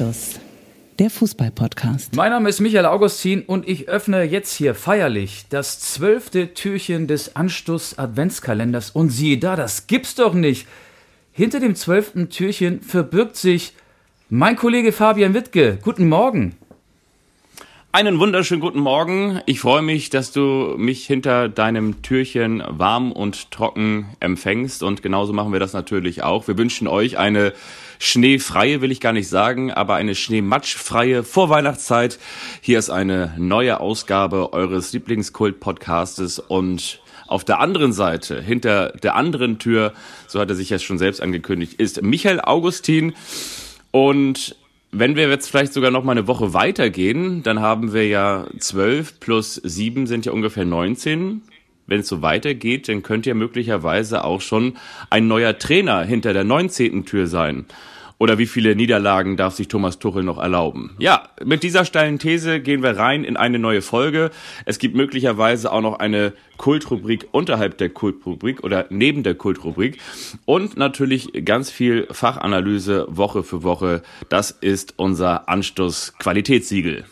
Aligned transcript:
Anstoß, 0.00 0.40
der 0.98 1.10
Fußball-Podcast. 1.10 2.16
Mein 2.16 2.30
Name 2.30 2.48
ist 2.48 2.60
Michael 2.60 2.86
Augustin 2.86 3.42
und 3.42 3.68
ich 3.68 3.90
öffne 3.90 4.22
jetzt 4.22 4.56
hier 4.56 4.74
feierlich 4.74 5.44
das 5.50 5.78
zwölfte 5.78 6.54
Türchen 6.54 7.06
des 7.06 7.36
Anstoß 7.36 7.98
Adventskalenders. 7.98 8.92
Und 8.92 9.10
siehe 9.10 9.36
da, 9.36 9.56
das 9.56 9.88
gibt's 9.88 10.14
doch 10.14 10.32
nicht. 10.32 10.66
Hinter 11.32 11.60
dem 11.60 11.74
zwölften 11.74 12.30
Türchen 12.30 12.80
verbirgt 12.80 13.36
sich 13.36 13.74
mein 14.30 14.56
Kollege 14.56 14.92
Fabian 14.92 15.34
Wittke. 15.34 15.78
Guten 15.82 16.08
Morgen. 16.08 16.56
Einen 17.92 18.20
wunderschönen 18.20 18.62
guten 18.62 18.80
Morgen. 18.80 19.40
Ich 19.44 19.60
freue 19.60 19.82
mich, 19.82 20.08
dass 20.08 20.32
du 20.32 20.76
mich 20.78 21.04
hinter 21.04 21.50
deinem 21.50 22.00
Türchen 22.00 22.62
warm 22.66 23.12
und 23.12 23.50
trocken 23.50 24.06
empfängst. 24.20 24.82
Und 24.82 25.02
genauso 25.02 25.34
machen 25.34 25.52
wir 25.52 25.60
das 25.60 25.74
natürlich 25.74 26.22
auch. 26.22 26.48
Wir 26.48 26.56
wünschen 26.56 26.88
euch 26.88 27.18
eine 27.18 27.52
schneefreie, 28.00 28.80
will 28.80 28.90
ich 28.90 29.00
gar 29.00 29.12
nicht 29.12 29.28
sagen, 29.28 29.70
aber 29.70 29.94
eine 29.94 30.16
schneematschfreie 30.16 31.22
Vorweihnachtszeit. 31.22 32.18
Hier 32.60 32.78
ist 32.78 32.90
eine 32.90 33.34
neue 33.38 33.78
Ausgabe 33.78 34.52
eures 34.52 34.92
Lieblingskult-Podcastes 34.92 36.40
und 36.40 37.00
auf 37.28 37.44
der 37.44 37.60
anderen 37.60 37.92
Seite, 37.92 38.42
hinter 38.42 38.88
der 39.02 39.14
anderen 39.14 39.60
Tür, 39.60 39.92
so 40.26 40.40
hat 40.40 40.48
er 40.48 40.56
sich 40.56 40.70
jetzt 40.70 40.82
schon 40.82 40.98
selbst 40.98 41.20
angekündigt, 41.20 41.74
ist 41.74 42.02
Michael 42.02 42.40
Augustin. 42.40 43.12
Und 43.92 44.56
wenn 44.90 45.14
wir 45.14 45.28
jetzt 45.28 45.48
vielleicht 45.48 45.72
sogar 45.72 45.92
noch 45.92 46.02
mal 46.02 46.12
eine 46.12 46.26
Woche 46.26 46.54
weitergehen, 46.54 47.44
dann 47.44 47.60
haben 47.60 47.92
wir 47.92 48.08
ja 48.08 48.46
zwölf 48.58 49.20
plus 49.20 49.54
sieben 49.62 50.08
sind 50.08 50.26
ja 50.26 50.32
ungefähr 50.32 50.64
19. 50.64 51.42
Wenn 51.86 52.00
es 52.00 52.08
so 52.08 52.22
weitergeht, 52.22 52.88
dann 52.88 53.02
könnte 53.02 53.28
ja 53.30 53.34
möglicherweise 53.34 54.24
auch 54.24 54.40
schon 54.40 54.76
ein 55.10 55.28
neuer 55.28 55.58
Trainer 55.58 56.02
hinter 56.02 56.32
der 56.32 56.44
19. 56.44 57.04
Tür 57.04 57.26
sein. 57.26 57.66
Oder 58.20 58.36
wie 58.36 58.44
viele 58.44 58.76
Niederlagen 58.76 59.38
darf 59.38 59.54
sich 59.54 59.68
Thomas 59.68 59.98
Tuchel 59.98 60.22
noch 60.22 60.36
erlauben? 60.36 60.94
Ja, 60.98 61.30
mit 61.42 61.62
dieser 61.62 61.86
steilen 61.86 62.18
These 62.18 62.60
gehen 62.60 62.82
wir 62.82 62.98
rein 62.98 63.24
in 63.24 63.38
eine 63.38 63.58
neue 63.58 63.80
Folge. 63.80 64.30
Es 64.66 64.78
gibt 64.78 64.94
möglicherweise 64.94 65.72
auch 65.72 65.80
noch 65.80 66.00
eine 66.00 66.34
Kultrubrik 66.58 67.28
unterhalb 67.32 67.78
der 67.78 67.88
Kultrubrik 67.88 68.62
oder 68.62 68.84
neben 68.90 69.22
der 69.22 69.36
Kultrubrik 69.36 69.98
und 70.44 70.76
natürlich 70.76 71.32
ganz 71.46 71.70
viel 71.70 72.08
Fachanalyse 72.10 73.06
Woche 73.08 73.42
für 73.42 73.62
Woche. 73.62 74.02
Das 74.28 74.50
ist 74.50 74.92
unser 74.98 75.48
Anstoß 75.48 76.12
Qualitätssiegel. 76.18 77.06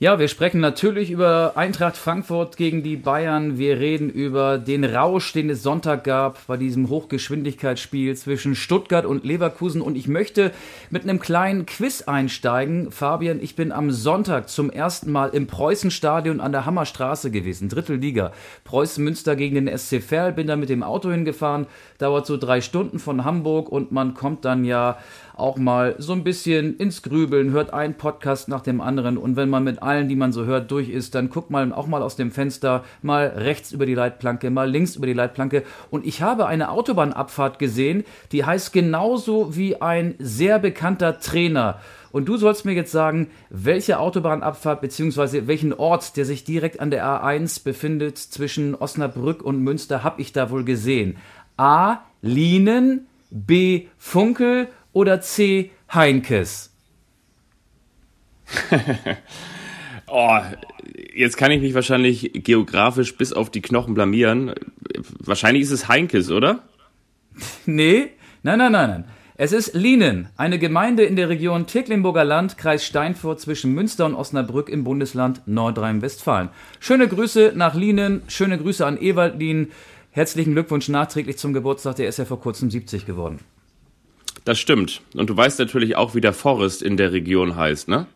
Ja, 0.00 0.20
wir 0.20 0.28
sprechen 0.28 0.60
natürlich 0.60 1.10
über 1.10 1.54
Eintracht 1.56 1.96
Frankfurt 1.96 2.56
gegen 2.56 2.84
die 2.84 2.94
Bayern. 2.94 3.58
Wir 3.58 3.80
reden 3.80 4.10
über 4.10 4.56
den 4.56 4.84
Rausch, 4.84 5.32
den 5.32 5.50
es 5.50 5.64
Sonntag 5.64 6.04
gab 6.04 6.46
bei 6.46 6.56
diesem 6.56 6.88
Hochgeschwindigkeitsspiel 6.88 8.14
zwischen 8.14 8.54
Stuttgart 8.54 9.04
und 9.04 9.24
Leverkusen. 9.24 9.80
Und 9.82 9.96
ich 9.96 10.06
möchte 10.06 10.52
mit 10.90 11.02
einem 11.02 11.18
kleinen 11.18 11.66
Quiz 11.66 12.02
einsteigen. 12.02 12.92
Fabian, 12.92 13.40
ich 13.42 13.56
bin 13.56 13.72
am 13.72 13.90
Sonntag 13.90 14.48
zum 14.48 14.70
ersten 14.70 15.10
Mal 15.10 15.30
im 15.30 15.48
Preußenstadion 15.48 16.40
an 16.40 16.52
der 16.52 16.64
Hammerstraße 16.64 17.32
gewesen, 17.32 17.68
Drittelliga. 17.68 18.30
Preußen 18.62 19.02
Münster 19.02 19.34
gegen 19.34 19.56
den 19.56 19.76
SC 19.76 20.00
Verl. 20.00 20.32
Bin 20.32 20.46
da 20.46 20.54
mit 20.54 20.68
dem 20.68 20.84
Auto 20.84 21.10
hingefahren. 21.10 21.66
Dauert 21.98 22.24
so 22.24 22.36
drei 22.36 22.60
Stunden 22.60 23.00
von 23.00 23.24
Hamburg 23.24 23.68
und 23.68 23.90
man 23.90 24.14
kommt 24.14 24.44
dann 24.44 24.64
ja 24.64 24.96
auch 25.38 25.56
mal 25.56 25.94
so 25.98 26.12
ein 26.12 26.24
bisschen 26.24 26.76
ins 26.76 27.02
Grübeln, 27.02 27.50
hört 27.50 27.72
einen 27.72 27.94
Podcast 27.94 28.48
nach 28.48 28.60
dem 28.60 28.80
anderen 28.80 29.16
und 29.16 29.36
wenn 29.36 29.48
man 29.48 29.64
mit 29.64 29.82
allen, 29.82 30.08
die 30.08 30.16
man 30.16 30.32
so 30.32 30.44
hört, 30.44 30.70
durch 30.70 30.88
ist, 30.88 31.14
dann 31.14 31.30
guckt 31.30 31.50
man 31.50 31.72
auch 31.72 31.86
mal 31.86 32.02
aus 32.02 32.16
dem 32.16 32.30
Fenster, 32.30 32.84
mal 33.02 33.26
rechts 33.26 33.72
über 33.72 33.86
die 33.86 33.94
Leitplanke, 33.94 34.50
mal 34.50 34.68
links 34.68 34.96
über 34.96 35.06
die 35.06 35.12
Leitplanke 35.12 35.62
und 35.90 36.06
ich 36.06 36.22
habe 36.22 36.46
eine 36.46 36.70
Autobahnabfahrt 36.70 37.58
gesehen, 37.58 38.04
die 38.32 38.44
heißt 38.44 38.72
genauso 38.72 39.56
wie 39.56 39.80
ein 39.80 40.14
sehr 40.18 40.58
bekannter 40.58 41.20
Trainer. 41.20 41.80
Und 42.10 42.26
du 42.26 42.36
sollst 42.36 42.64
mir 42.64 42.72
jetzt 42.72 42.92
sagen, 42.92 43.28
welche 43.50 43.98
Autobahnabfahrt 43.98 44.80
bzw. 44.80 45.46
welchen 45.46 45.74
Ort, 45.74 46.16
der 46.16 46.24
sich 46.24 46.44
direkt 46.44 46.80
an 46.80 46.90
der 46.90 47.04
A1 47.04 47.62
befindet 47.62 48.18
zwischen 48.18 48.74
Osnabrück 48.74 49.42
und 49.42 49.62
Münster, 49.62 50.02
habe 50.04 50.20
ich 50.20 50.32
da 50.32 50.50
wohl 50.50 50.64
gesehen? 50.64 51.18
A. 51.56 51.98
Lienen, 52.22 53.06
B. 53.30 53.86
Funkel 53.98 54.68
oder 54.98 55.20
C. 55.20 55.70
Heinkes? 55.94 56.72
oh, 60.08 60.38
jetzt 61.14 61.36
kann 61.36 61.52
ich 61.52 61.60
mich 61.60 61.74
wahrscheinlich 61.74 62.32
geografisch 62.34 63.16
bis 63.16 63.32
auf 63.32 63.48
die 63.48 63.60
Knochen 63.60 63.94
blamieren. 63.94 64.54
Wahrscheinlich 65.20 65.62
ist 65.62 65.70
es 65.70 65.88
Heinkes, 65.88 66.30
oder? 66.30 66.64
Nee, 67.66 68.08
nein, 68.42 68.58
nein, 68.58 68.72
nein, 68.72 68.90
nein. 68.90 69.04
Es 69.36 69.52
ist 69.52 69.72
Lienen, 69.74 70.30
eine 70.36 70.58
Gemeinde 70.58 71.04
in 71.04 71.14
der 71.14 71.28
Region 71.28 71.68
Tecklenburger 71.68 72.24
Land, 72.24 72.58
Kreis 72.58 72.84
Steinfurt 72.84 73.40
zwischen 73.40 73.72
Münster 73.74 74.04
und 74.04 74.16
Osnabrück 74.16 74.68
im 74.68 74.82
Bundesland 74.82 75.42
Nordrhein-Westfalen. 75.46 76.48
Schöne 76.80 77.06
Grüße 77.06 77.52
nach 77.54 77.76
Lienen, 77.76 78.22
schöne 78.26 78.58
Grüße 78.58 78.84
an 78.84 79.00
Ewald 79.00 79.38
Lien. 79.38 79.70
Herzlichen 80.10 80.54
Glückwunsch 80.54 80.88
nachträglich 80.88 81.38
zum 81.38 81.52
Geburtstag, 81.52 81.94
der 81.94 82.08
ist 82.08 82.18
ja 82.18 82.24
vor 82.24 82.40
kurzem 82.40 82.68
70 82.68 83.06
geworden. 83.06 83.38
Das 84.48 84.58
stimmt. 84.58 85.02
Und 85.14 85.28
du 85.28 85.36
weißt 85.36 85.58
natürlich 85.58 85.96
auch, 85.96 86.14
wie 86.14 86.22
der 86.22 86.32
Forest 86.32 86.80
in 86.80 86.96
der 86.96 87.12
Region 87.12 87.54
heißt, 87.54 87.86
ne? 87.86 88.06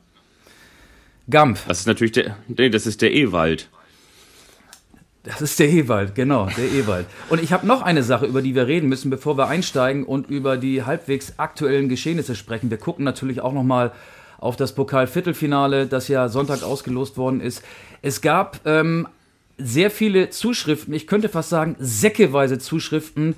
Gamp. 1.28 1.58
Das 1.68 1.80
ist 1.80 1.86
natürlich 1.86 2.12
der, 2.12 2.38
nee, 2.48 2.70
das 2.70 2.86
ist 2.86 3.02
der 3.02 3.12
Ewald. 3.12 3.68
Das 5.24 5.42
ist 5.42 5.58
der 5.58 5.68
Ewald, 5.68 6.14
genau, 6.14 6.48
der 6.56 6.72
Ewald. 6.72 7.04
Und 7.28 7.42
ich 7.42 7.52
habe 7.52 7.66
noch 7.66 7.82
eine 7.82 8.02
Sache, 8.02 8.24
über 8.24 8.40
die 8.40 8.54
wir 8.54 8.66
reden 8.66 8.88
müssen, 8.88 9.10
bevor 9.10 9.36
wir 9.36 9.48
einsteigen 9.48 10.04
und 10.04 10.30
über 10.30 10.56
die 10.56 10.84
halbwegs 10.84 11.34
aktuellen 11.36 11.90
Geschehnisse 11.90 12.34
sprechen. 12.34 12.70
Wir 12.70 12.78
gucken 12.78 13.04
natürlich 13.04 13.42
auch 13.42 13.52
noch 13.52 13.62
mal 13.62 13.92
auf 14.38 14.56
das 14.56 14.74
Pokalviertelfinale, 14.74 15.86
das 15.86 16.08
ja 16.08 16.30
Sonntag 16.30 16.62
ausgelost 16.62 17.18
worden 17.18 17.42
ist. 17.42 17.62
Es 18.00 18.22
gab 18.22 18.60
ähm, 18.64 19.06
sehr 19.58 19.90
viele 19.90 20.30
Zuschriften, 20.30 20.94
ich 20.94 21.06
könnte 21.06 21.28
fast 21.28 21.50
sagen 21.50 21.76
säckeweise 21.78 22.58
Zuschriften 22.58 23.34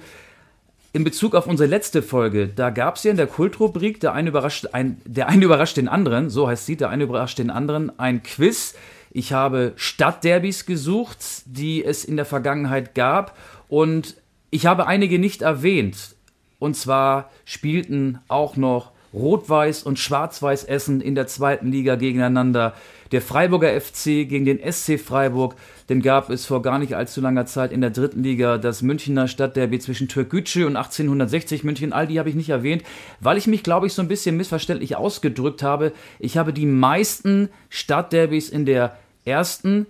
in 0.95 1.03
Bezug 1.03 1.35
auf 1.35 1.49
unsere 1.49 1.69
letzte 1.69 2.03
Folge, 2.03 2.47
da 2.47 2.71
gab 2.71 2.95
es 2.97 3.03
ja 3.03 3.11
in 3.11 3.17
der 3.17 3.27
Kultrubrik, 3.27 3.99
der 3.99 4.13
eine 4.13 4.29
überrascht, 4.29 4.69
ein, 4.73 5.03
der 5.05 5.29
eine 5.29 5.45
überrascht 5.45 5.77
den 5.77 5.89
anderen, 5.89 6.31
so 6.31 6.47
heißt 6.47 6.67
sie, 6.67 6.77
der 6.77 6.89
eine 6.89 7.03
überrascht 7.03 7.41
den 7.41 7.51
anderen, 7.51 7.99
ein 7.99 8.23
Quiz. 8.23 8.77
Ich 9.11 9.33
habe 9.33 9.73
Stadtderbys 9.75 10.67
gesucht, 10.67 11.19
die 11.47 11.85
es 11.85 12.05
in 12.05 12.15
der 12.15 12.25
Vergangenheit 12.25 12.95
gab 12.95 13.37
und 13.69 14.15
ich 14.51 14.67
habe 14.67 14.87
einige 14.87 15.19
nicht 15.19 15.43
erwähnt. 15.43 16.15
Und 16.61 16.77
zwar 16.77 17.29
spielten 17.45 18.21
auch 18.29 18.57
noch 18.57 18.93
Rot-Weiß 19.15 19.85
und 19.85 19.99
Schwarz-Weiß 19.99 20.65
Essen 20.65 21.01
in 21.01 21.15
der 21.15 21.27
zweiten 21.27 21.71
Liga 21.71 21.95
gegeneinander. 21.95 22.75
Der 23.13 23.23
Freiburger 23.23 23.81
FC 23.81 24.29
gegen 24.29 24.45
den 24.45 24.61
SC 24.61 24.99
Freiburg. 24.99 25.55
Den 25.89 26.03
gab 26.03 26.31
es 26.31 26.47
vor 26.47 26.63
gar 26.63 26.79
nicht 26.79 26.95
allzu 26.95 27.21
langer 27.21 27.47
Zeit 27.47 27.71
in 27.71 27.81
der 27.81 27.91
dritten 27.91 28.23
Liga. 28.23 28.59
Das 28.59 28.83
Münchner 28.83 29.29
Stadtderby 29.29 29.79
zwischen 29.79 30.09
Türkgücü 30.09 30.65
und 30.65 30.77
1860 30.77 31.63
München. 31.63 31.93
All 31.93 32.09
die 32.09 32.19
habe 32.19 32.29
ich 32.29 32.35
nicht 32.35 32.49
erwähnt, 32.49 32.83
weil 33.21 33.39
ich 33.39 33.47
mich, 33.47 33.63
glaube 33.63 33.87
ich, 33.87 33.93
so 33.93 34.03
ein 34.03 34.09
bisschen 34.09 34.37
missverständlich 34.37 34.97
ausgedrückt 34.97 35.63
habe. 35.63 35.93
Ich 36.19 36.37
habe 36.37 36.53
die 36.53 36.67
meisten 36.67 37.51
Stadtderbys 37.69 38.49
in 38.49 38.67
der 38.67 38.97
ersten 39.25 39.87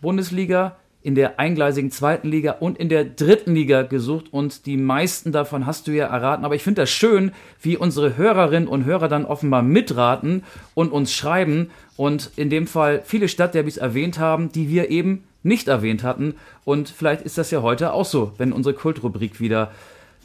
Bundesliga 0.00 0.76
in 1.02 1.14
der 1.14 1.38
eingleisigen 1.38 1.90
zweiten 1.90 2.28
Liga 2.28 2.52
und 2.60 2.76
in 2.78 2.88
der 2.88 3.04
dritten 3.04 3.54
Liga 3.54 3.82
gesucht 3.82 4.26
und 4.32 4.66
die 4.66 4.76
meisten 4.76 5.30
davon 5.30 5.64
hast 5.64 5.86
du 5.86 5.92
ja 5.92 6.06
erraten. 6.06 6.44
Aber 6.44 6.54
ich 6.54 6.62
finde 6.62 6.82
das 6.82 6.90
schön, 6.90 7.32
wie 7.62 7.76
unsere 7.76 8.16
Hörerinnen 8.16 8.68
und 8.68 8.84
Hörer 8.84 9.08
dann 9.08 9.24
offenbar 9.24 9.62
mitraten 9.62 10.42
und 10.74 10.90
uns 10.90 11.12
schreiben 11.12 11.70
und 11.96 12.30
in 12.36 12.50
dem 12.50 12.66
Fall 12.66 13.02
viele 13.04 13.28
Stadtderbys 13.28 13.76
erwähnt 13.76 14.18
haben, 14.18 14.50
die 14.50 14.68
wir 14.68 14.90
eben 14.90 15.24
nicht 15.42 15.68
erwähnt 15.68 16.02
hatten. 16.02 16.34
Und 16.64 16.88
vielleicht 16.88 17.22
ist 17.22 17.38
das 17.38 17.50
ja 17.50 17.62
heute 17.62 17.92
auch 17.92 18.04
so, 18.04 18.32
wenn 18.38 18.52
unsere 18.52 18.74
Kultrubrik 18.74 19.40
wieder 19.40 19.70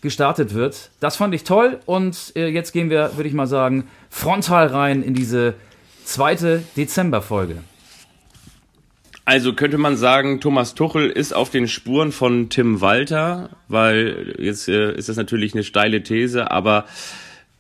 gestartet 0.02 0.54
wird. 0.54 0.90
Das 1.00 1.16
fand 1.16 1.34
ich 1.34 1.44
toll 1.44 1.80
und 1.86 2.34
äh, 2.36 2.48
jetzt 2.48 2.74
gehen 2.74 2.90
wir, 2.90 3.16
würde 3.16 3.30
ich 3.30 3.34
mal 3.34 3.48
sagen, 3.48 3.86
frontal 4.10 4.68
rein 4.68 5.02
in 5.02 5.14
diese 5.14 5.54
zweite 6.04 6.64
Dezemberfolge. 6.76 7.64
Also 9.26 9.54
könnte 9.54 9.78
man 9.78 9.96
sagen, 9.96 10.42
Thomas 10.42 10.76
Tuchel 10.76 11.10
ist 11.10 11.34
auf 11.34 11.50
den 11.50 11.70
Spuren 11.70 12.12
von 12.12 12.50
Tim 12.50 12.82
Walter, 12.82 13.52
weil 13.70 14.36
jetzt 14.38 14.68
äh, 14.68 14.94
ist 14.96 15.08
das 15.08 15.16
natürlich 15.16 15.54
eine 15.54 15.64
steile 15.64 16.04
These, 16.04 16.52
aber 16.52 16.86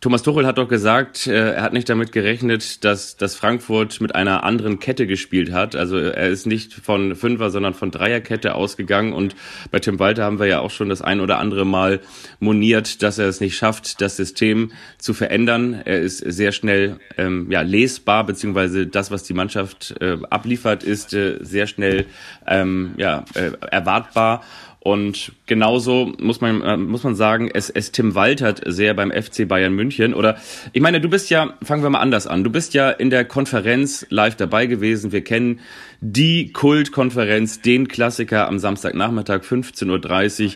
Thomas 0.03 0.21
Tuchel 0.21 0.45
hat 0.45 0.57
doch 0.57 0.67
gesagt, 0.67 1.27
äh, 1.27 1.53
er 1.53 1.61
hat 1.61 1.71
nicht 1.71 1.87
damit 1.87 2.11
gerechnet, 2.11 2.83
dass, 2.83 3.15
dass 3.15 3.37
Frankfurt 3.37 4.01
mit 4.01 4.15
einer 4.15 4.43
anderen 4.43 4.79
Kette 4.79 5.07
gespielt 5.07 5.53
hat. 5.53 5.77
Also 5.77 5.97
er 5.97 6.27
ist 6.27 6.45
nicht 6.45 6.73
von 6.73 7.15
Fünfer, 7.15 7.51
sondern 7.51 7.73
von 7.73 7.89
Dreierkette 7.89 8.53
ausgegangen. 8.53 9.13
Und 9.13 9.33
bei 9.71 9.79
Tim 9.79 9.99
Walter 9.99 10.25
haben 10.25 10.39
wir 10.39 10.47
ja 10.47 10.59
auch 10.59 10.71
schon 10.71 10.89
das 10.89 11.01
ein 11.01 11.21
oder 11.21 11.39
andere 11.39 11.63
Mal 11.63 12.01
moniert, 12.41 13.01
dass 13.01 13.17
er 13.17 13.29
es 13.29 13.39
nicht 13.39 13.55
schafft, 13.55 14.01
das 14.01 14.17
System 14.17 14.73
zu 14.97 15.13
verändern. 15.13 15.81
Er 15.85 16.01
ist 16.01 16.17
sehr 16.17 16.51
schnell 16.51 16.99
ähm, 17.17 17.49
ja, 17.49 17.61
lesbar, 17.61 18.25
beziehungsweise 18.25 18.87
das, 18.87 19.09
was 19.09 19.23
die 19.23 19.33
Mannschaft 19.33 19.95
äh, 20.01 20.17
abliefert, 20.29 20.83
ist 20.83 21.13
äh, 21.13 21.37
sehr 21.39 21.65
schnell 21.65 22.07
ähm, 22.45 22.91
ja, 22.97 23.23
äh, 23.35 23.51
erwartbar. 23.71 24.43
Und 24.83 25.31
genauso 25.45 26.11
muss 26.19 26.41
man, 26.41 26.61
äh, 26.61 26.75
muss 26.75 27.03
man 27.03 27.15
sagen, 27.15 27.49
es, 27.53 27.69
es 27.69 27.93
Tim 27.93 28.15
Waltert 28.15 28.61
sehr 28.65 28.93
beim 28.93 29.11
FC 29.11 29.47
Bayern 29.47 29.71
München. 29.71 30.13
Oder 30.13 30.35
ich 30.73 30.81
meine, 30.81 30.99
du 30.99 31.07
bist 31.07 31.29
ja, 31.29 31.53
fangen 31.63 31.83
wir 31.83 31.89
mal 31.89 32.01
anders 32.01 32.27
an. 32.27 32.43
Du 32.43 32.49
bist 32.49 32.73
ja 32.73 32.89
in 32.89 33.09
der 33.09 33.23
Konferenz 33.23 34.05
live 34.09 34.35
dabei 34.35 34.65
gewesen. 34.65 35.13
Wir 35.13 35.23
kennen 35.23 35.61
die 36.01 36.51
Kultkonferenz, 36.51 37.61
den 37.61 37.87
Klassiker 37.87 38.49
am 38.49 38.59
Samstagnachmittag 38.59 39.43
15.30 39.43 40.43
Uhr. 40.43 40.51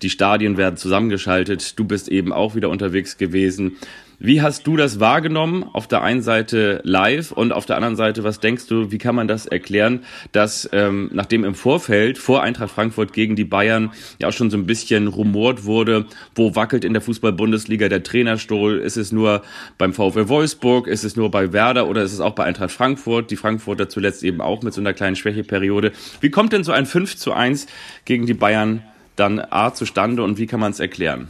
Die 0.00 0.10
Stadien 0.10 0.56
werden 0.56 0.76
zusammengeschaltet. 0.76 1.76
Du 1.76 1.84
bist 1.84 2.08
eben 2.08 2.32
auch 2.32 2.54
wieder 2.54 2.68
unterwegs 2.68 3.18
gewesen. 3.18 3.78
Wie 4.24 4.40
hast 4.40 4.68
du 4.68 4.76
das 4.76 5.00
wahrgenommen? 5.00 5.64
Auf 5.72 5.88
der 5.88 6.02
einen 6.02 6.22
Seite 6.22 6.80
live 6.84 7.32
und 7.32 7.50
auf 7.50 7.66
der 7.66 7.74
anderen 7.74 7.96
Seite, 7.96 8.22
was 8.22 8.38
denkst 8.38 8.68
du, 8.68 8.92
wie 8.92 8.98
kann 8.98 9.16
man 9.16 9.26
das 9.26 9.46
erklären, 9.46 10.04
dass 10.30 10.70
ähm, 10.72 11.10
nachdem 11.12 11.42
im 11.42 11.56
Vorfeld 11.56 12.18
vor 12.18 12.40
Eintracht 12.40 12.70
Frankfurt 12.70 13.14
gegen 13.14 13.34
die 13.34 13.44
Bayern 13.44 13.90
ja 14.20 14.28
auch 14.28 14.32
schon 14.32 14.48
so 14.48 14.56
ein 14.56 14.64
bisschen 14.64 15.08
rumort 15.08 15.64
wurde, 15.64 16.06
wo 16.36 16.54
wackelt 16.54 16.84
in 16.84 16.92
der 16.92 17.02
Fußball-Bundesliga 17.02 17.88
der 17.88 18.04
Trainerstuhl? 18.04 18.78
Ist 18.78 18.96
es 18.96 19.10
nur 19.10 19.42
beim 19.76 19.92
VfL 19.92 20.28
Wolfsburg? 20.28 20.86
Ist 20.86 21.02
es 21.02 21.16
nur 21.16 21.28
bei 21.32 21.52
Werder 21.52 21.88
oder 21.88 22.04
ist 22.04 22.12
es 22.12 22.20
auch 22.20 22.36
bei 22.36 22.44
Eintracht 22.44 22.70
Frankfurt? 22.70 23.28
Die 23.32 23.36
Frankfurter 23.36 23.88
zuletzt 23.88 24.22
eben 24.22 24.40
auch 24.40 24.62
mit 24.62 24.72
so 24.72 24.80
einer 24.80 24.92
kleinen 24.92 25.16
Schwächeperiode. 25.16 25.90
Wie 26.20 26.30
kommt 26.30 26.52
denn 26.52 26.62
so 26.62 26.70
ein 26.70 26.86
5 26.86 27.16
zu 27.16 27.32
1 27.32 27.66
gegen 28.04 28.26
die 28.26 28.34
Bayern 28.34 28.84
dann 29.16 29.40
A 29.40 29.74
zustande 29.74 30.22
und 30.22 30.38
wie 30.38 30.46
kann 30.46 30.60
man 30.60 30.70
es 30.70 30.78
erklären? 30.78 31.26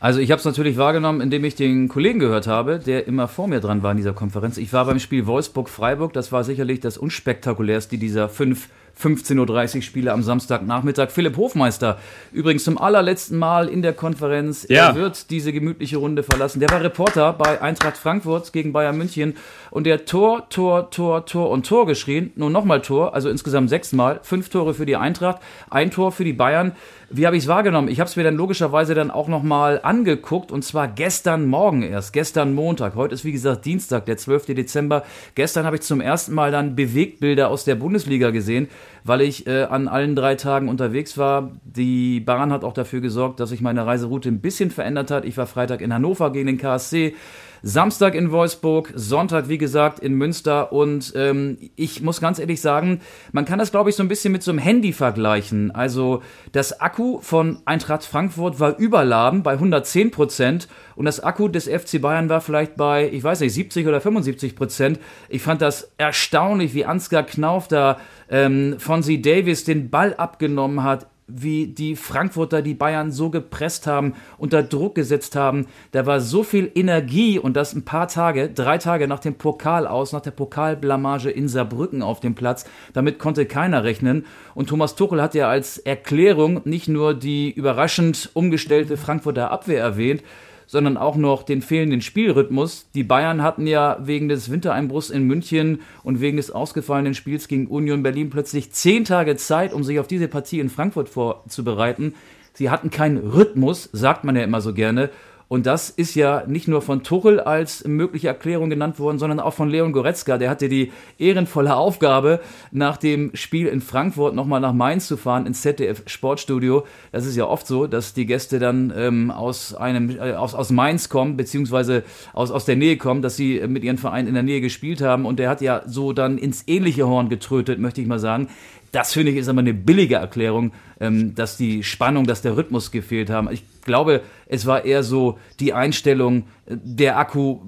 Also 0.00 0.18
ich 0.18 0.30
habe 0.30 0.38
es 0.38 0.46
natürlich 0.46 0.78
wahrgenommen, 0.78 1.20
indem 1.20 1.44
ich 1.44 1.56
den 1.56 1.88
Kollegen 1.88 2.18
gehört 2.18 2.46
habe, 2.46 2.78
der 2.78 3.06
immer 3.06 3.28
vor 3.28 3.48
mir 3.48 3.60
dran 3.60 3.82
war 3.82 3.90
in 3.90 3.98
dieser 3.98 4.14
Konferenz. 4.14 4.56
Ich 4.56 4.72
war 4.72 4.86
beim 4.86 4.98
Spiel 4.98 5.26
Wolfsburg-Freiburg, 5.26 6.14
das 6.14 6.32
war 6.32 6.42
sicherlich 6.42 6.80
das 6.80 6.96
unspektakulärste 6.96 7.98
dieser 7.98 8.30
fünf 8.30 8.68
15.30 9.00 9.76
Uhr 9.76 9.82
Spiele 9.82 10.12
am 10.12 10.22
Samstagnachmittag. 10.22 11.10
Philipp 11.10 11.36
Hofmeister, 11.36 11.98
übrigens 12.32 12.64
zum 12.64 12.76
allerletzten 12.78 13.38
Mal 13.38 13.68
in 13.68 13.82
der 13.82 13.92
Konferenz. 13.92 14.66
Ja. 14.68 14.90
Er 14.90 14.94
wird 14.94 15.30
diese 15.30 15.52
gemütliche 15.52 15.96
Runde 15.96 16.22
verlassen. 16.22 16.60
Der 16.60 16.70
war 16.70 16.82
Reporter 16.82 17.32
bei 17.32 17.60
Eintracht 17.62 17.96
Frankfurt 17.96 18.52
gegen 18.52 18.72
Bayern 18.72 18.98
München 18.98 19.36
und 19.70 19.84
der 19.84 20.04
Tor, 20.04 20.48
Tor, 20.50 20.90
Tor, 20.90 21.24
Tor 21.24 21.50
und 21.50 21.66
Tor 21.66 21.86
geschrien. 21.86 22.32
Nun 22.36 22.52
nochmal 22.52 22.82
Tor, 22.82 23.14
also 23.14 23.30
insgesamt 23.30 23.70
sechsmal. 23.70 24.20
Fünf 24.22 24.50
Tore 24.50 24.74
für 24.74 24.86
die 24.86 24.96
Eintracht, 24.96 25.40
ein 25.70 25.90
Tor 25.90 26.12
für 26.12 26.24
die 26.24 26.32
Bayern. 26.32 26.72
Wie 27.12 27.26
habe 27.26 27.36
ich 27.36 27.42
es 27.42 27.48
wahrgenommen? 27.48 27.88
Ich 27.88 27.98
habe 27.98 28.08
es 28.08 28.14
mir 28.14 28.22
dann 28.22 28.36
logischerweise 28.36 28.94
dann 28.94 29.10
auch 29.10 29.26
nochmal 29.26 29.80
angeguckt 29.82 30.52
und 30.52 30.62
zwar 30.62 30.86
gestern 30.86 31.46
Morgen 31.46 31.82
erst, 31.82 32.12
gestern 32.12 32.54
Montag. 32.54 32.94
Heute 32.94 33.14
ist 33.14 33.24
wie 33.24 33.32
gesagt 33.32 33.64
Dienstag, 33.64 34.06
der 34.06 34.16
12. 34.16 34.46
Dezember. 34.54 35.02
Gestern 35.34 35.66
habe 35.66 35.74
ich 35.74 35.82
zum 35.82 36.00
ersten 36.00 36.32
Mal 36.32 36.52
dann 36.52 36.76
Bewegtbilder 36.76 37.48
aus 37.48 37.64
der 37.64 37.74
Bundesliga 37.74 38.30
gesehen 38.30 38.68
weil 39.04 39.20
ich 39.22 39.46
äh, 39.46 39.64
an 39.64 39.88
allen 39.88 40.14
drei 40.14 40.34
Tagen 40.34 40.68
unterwegs 40.68 41.16
war. 41.18 41.52
Die 41.64 42.20
Bahn 42.20 42.52
hat 42.52 42.64
auch 42.64 42.72
dafür 42.72 43.00
gesorgt, 43.00 43.40
dass 43.40 43.50
sich 43.50 43.60
meine 43.60 43.86
Reiseroute 43.86 44.28
ein 44.28 44.40
bisschen 44.40 44.70
verändert 44.70 45.10
hat. 45.10 45.24
Ich 45.24 45.36
war 45.36 45.46
Freitag 45.46 45.80
in 45.80 45.92
Hannover 45.92 46.32
gegen 46.32 46.46
den 46.46 46.58
KSC. 46.58 47.14
Samstag 47.62 48.14
in 48.14 48.30
Wolfsburg, 48.30 48.92
Sonntag, 48.94 49.48
wie 49.48 49.58
gesagt, 49.58 50.00
in 50.00 50.14
Münster. 50.14 50.72
Und 50.72 51.12
ähm, 51.16 51.58
ich 51.76 52.02
muss 52.02 52.20
ganz 52.20 52.38
ehrlich 52.38 52.60
sagen, 52.60 53.00
man 53.32 53.44
kann 53.44 53.58
das, 53.58 53.70
glaube 53.70 53.90
ich, 53.90 53.96
so 53.96 54.02
ein 54.02 54.08
bisschen 54.08 54.32
mit 54.32 54.42
so 54.42 54.50
einem 54.50 54.58
Handy 54.58 54.92
vergleichen. 54.92 55.70
Also 55.70 56.22
das 56.52 56.80
Akku 56.80 57.20
von 57.20 57.58
Eintracht 57.64 58.04
Frankfurt 58.04 58.60
war 58.60 58.78
überladen 58.78 59.42
bei 59.42 59.52
110 59.52 60.10
Prozent 60.10 60.68
und 60.96 61.04
das 61.04 61.20
Akku 61.20 61.48
des 61.48 61.68
FC 61.68 62.00
Bayern 62.00 62.28
war 62.28 62.40
vielleicht 62.40 62.76
bei, 62.76 63.08
ich 63.10 63.24
weiß 63.24 63.40
nicht, 63.40 63.54
70 63.54 63.86
oder 63.86 64.00
75 64.00 64.56
Prozent. 64.56 64.98
Ich 65.28 65.42
fand 65.42 65.62
das 65.62 65.92
erstaunlich, 65.98 66.74
wie 66.74 66.84
Ansgar 66.84 67.22
Knauf 67.22 67.68
da 67.68 67.98
ähm, 68.28 68.76
Fonzie 68.78 69.22
Davis 69.22 69.64
den 69.64 69.90
Ball 69.90 70.14
abgenommen 70.14 70.82
hat, 70.82 71.06
wie 71.34 71.66
die 71.66 71.96
Frankfurter 71.96 72.62
die 72.62 72.74
Bayern 72.74 73.12
so 73.12 73.30
gepresst 73.30 73.86
haben, 73.86 74.14
unter 74.38 74.62
Druck 74.62 74.94
gesetzt 74.94 75.36
haben. 75.36 75.66
Da 75.92 76.06
war 76.06 76.20
so 76.20 76.42
viel 76.42 76.70
Energie 76.74 77.38
und 77.38 77.56
das 77.56 77.74
ein 77.74 77.84
paar 77.84 78.08
Tage, 78.08 78.48
drei 78.48 78.78
Tage 78.78 79.08
nach 79.08 79.20
dem 79.20 79.34
Pokal 79.34 79.86
aus, 79.86 80.12
nach 80.12 80.20
der 80.20 80.30
Pokalblamage 80.30 81.30
in 81.30 81.48
Saarbrücken 81.48 82.02
auf 82.02 82.20
dem 82.20 82.34
Platz. 82.34 82.64
Damit 82.92 83.18
konnte 83.18 83.46
keiner 83.46 83.84
rechnen. 83.84 84.26
Und 84.54 84.68
Thomas 84.68 84.94
Tuchel 84.94 85.22
hat 85.22 85.34
ja 85.34 85.48
als 85.48 85.78
Erklärung 85.78 86.60
nicht 86.64 86.88
nur 86.88 87.14
die 87.14 87.50
überraschend 87.50 88.30
umgestellte 88.34 88.96
Frankfurter 88.96 89.50
Abwehr 89.50 89.82
erwähnt, 89.82 90.22
sondern 90.70 90.96
auch 90.96 91.16
noch 91.16 91.42
den 91.42 91.62
fehlenden 91.62 92.00
Spielrhythmus. 92.00 92.88
Die 92.94 93.02
Bayern 93.02 93.42
hatten 93.42 93.66
ja 93.66 93.98
wegen 94.02 94.28
des 94.28 94.52
Wintereinbruchs 94.52 95.10
in 95.10 95.24
München 95.24 95.80
und 96.04 96.20
wegen 96.20 96.36
des 96.36 96.52
ausgefallenen 96.52 97.14
Spiels 97.14 97.48
gegen 97.48 97.66
Union 97.66 98.04
Berlin 98.04 98.30
plötzlich 98.30 98.70
zehn 98.70 99.04
Tage 99.04 99.34
Zeit, 99.34 99.72
um 99.72 99.82
sich 99.82 99.98
auf 99.98 100.06
diese 100.06 100.28
Partie 100.28 100.60
in 100.60 100.70
Frankfurt 100.70 101.08
vorzubereiten. 101.08 102.14
Sie 102.52 102.70
hatten 102.70 102.90
keinen 102.90 103.16
Rhythmus, 103.16 103.88
sagt 103.92 104.22
man 104.22 104.36
ja 104.36 104.44
immer 104.44 104.60
so 104.60 104.72
gerne. 104.72 105.10
Und 105.50 105.66
das 105.66 105.90
ist 105.90 106.14
ja 106.14 106.44
nicht 106.46 106.68
nur 106.68 106.80
von 106.80 107.02
Tuchel 107.02 107.40
als 107.40 107.84
mögliche 107.84 108.28
Erklärung 108.28 108.70
genannt 108.70 109.00
worden, 109.00 109.18
sondern 109.18 109.40
auch 109.40 109.52
von 109.52 109.68
Leon 109.68 109.90
Goretzka. 109.90 110.38
Der 110.38 110.48
hatte 110.48 110.68
die 110.68 110.92
ehrenvolle 111.18 111.74
Aufgabe, 111.74 112.38
nach 112.70 112.96
dem 112.96 113.32
Spiel 113.34 113.66
in 113.66 113.80
Frankfurt 113.80 114.32
nochmal 114.36 114.60
nach 114.60 114.72
Mainz 114.72 115.08
zu 115.08 115.16
fahren, 115.16 115.46
ins 115.46 115.62
ZDF 115.62 116.04
Sportstudio. 116.06 116.86
Das 117.10 117.26
ist 117.26 117.34
ja 117.34 117.46
oft 117.46 117.66
so, 117.66 117.88
dass 117.88 118.14
die 118.14 118.26
Gäste 118.26 118.60
dann 118.60 118.92
ähm, 118.96 119.32
aus, 119.32 119.74
einem, 119.74 120.10
äh, 120.10 120.34
aus, 120.34 120.54
aus 120.54 120.70
Mainz 120.70 121.08
kommen, 121.08 121.36
beziehungsweise 121.36 122.04
aus, 122.32 122.52
aus 122.52 122.64
der 122.64 122.76
Nähe 122.76 122.96
kommen, 122.96 123.20
dass 123.20 123.34
sie 123.34 123.60
mit 123.66 123.82
ihrem 123.82 123.98
Verein 123.98 124.28
in 124.28 124.34
der 124.34 124.44
Nähe 124.44 124.60
gespielt 124.60 125.00
haben. 125.00 125.26
Und 125.26 125.40
der 125.40 125.50
hat 125.50 125.60
ja 125.62 125.82
so 125.84 126.12
dann 126.12 126.38
ins 126.38 126.62
ähnliche 126.68 127.08
Horn 127.08 127.28
getrötet, 127.28 127.80
möchte 127.80 128.00
ich 128.00 128.06
mal 128.06 128.20
sagen. 128.20 128.46
Das 128.92 129.12
finde 129.12 129.32
ich 129.32 129.38
ist 129.38 129.48
aber 129.48 129.60
eine 129.60 129.74
billige 129.74 130.14
Erklärung, 130.14 130.70
ähm, 131.00 131.34
dass 131.34 131.56
die 131.56 131.82
Spannung, 131.82 132.24
dass 132.24 132.40
der 132.40 132.56
Rhythmus 132.56 132.92
gefehlt 132.92 133.30
haben. 133.30 133.50
Ich 133.50 133.64
glaube, 133.82 134.22
es 134.46 134.66
war 134.66 134.84
eher 134.84 135.02
so 135.02 135.38
die 135.58 135.72
Einstellung, 135.72 136.44
äh, 136.66 136.76
der 136.82 137.18
Akku, 137.18 137.60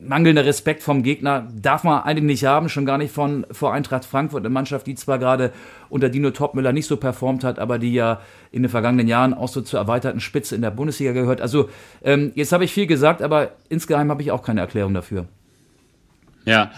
mangelnder 0.00 0.44
Respekt 0.44 0.82
vom 0.82 1.02
Gegner 1.02 1.48
darf 1.54 1.84
man 1.84 2.02
eigentlich 2.02 2.24
nicht 2.24 2.44
haben, 2.44 2.68
schon 2.68 2.86
gar 2.86 2.98
nicht 2.98 3.12
von 3.12 3.46
vor 3.50 3.72
Eintracht 3.72 4.04
Frankfurt, 4.04 4.42
eine 4.42 4.50
Mannschaft, 4.50 4.86
die 4.86 4.94
zwar 4.94 5.18
gerade 5.18 5.52
unter 5.88 6.08
Dino 6.08 6.30
Topmüller 6.30 6.72
nicht 6.72 6.86
so 6.86 6.96
performt 6.96 7.44
hat, 7.44 7.58
aber 7.58 7.78
die 7.78 7.92
ja 7.92 8.20
in 8.52 8.62
den 8.62 8.70
vergangenen 8.70 9.08
Jahren 9.08 9.34
auch 9.34 9.48
so 9.48 9.60
zur 9.60 9.80
erweiterten 9.80 10.20
Spitze 10.20 10.54
in 10.54 10.62
der 10.62 10.70
Bundesliga 10.70 11.12
gehört. 11.12 11.40
Also 11.40 11.68
ähm, 12.02 12.32
jetzt 12.34 12.52
habe 12.52 12.64
ich 12.64 12.72
viel 12.72 12.86
gesagt, 12.86 13.22
aber 13.22 13.52
insgeheim 13.68 14.10
habe 14.10 14.22
ich 14.22 14.30
auch 14.30 14.42
keine 14.42 14.60
Erklärung 14.60 14.94
dafür. 14.94 15.26
Ja, 16.44 16.70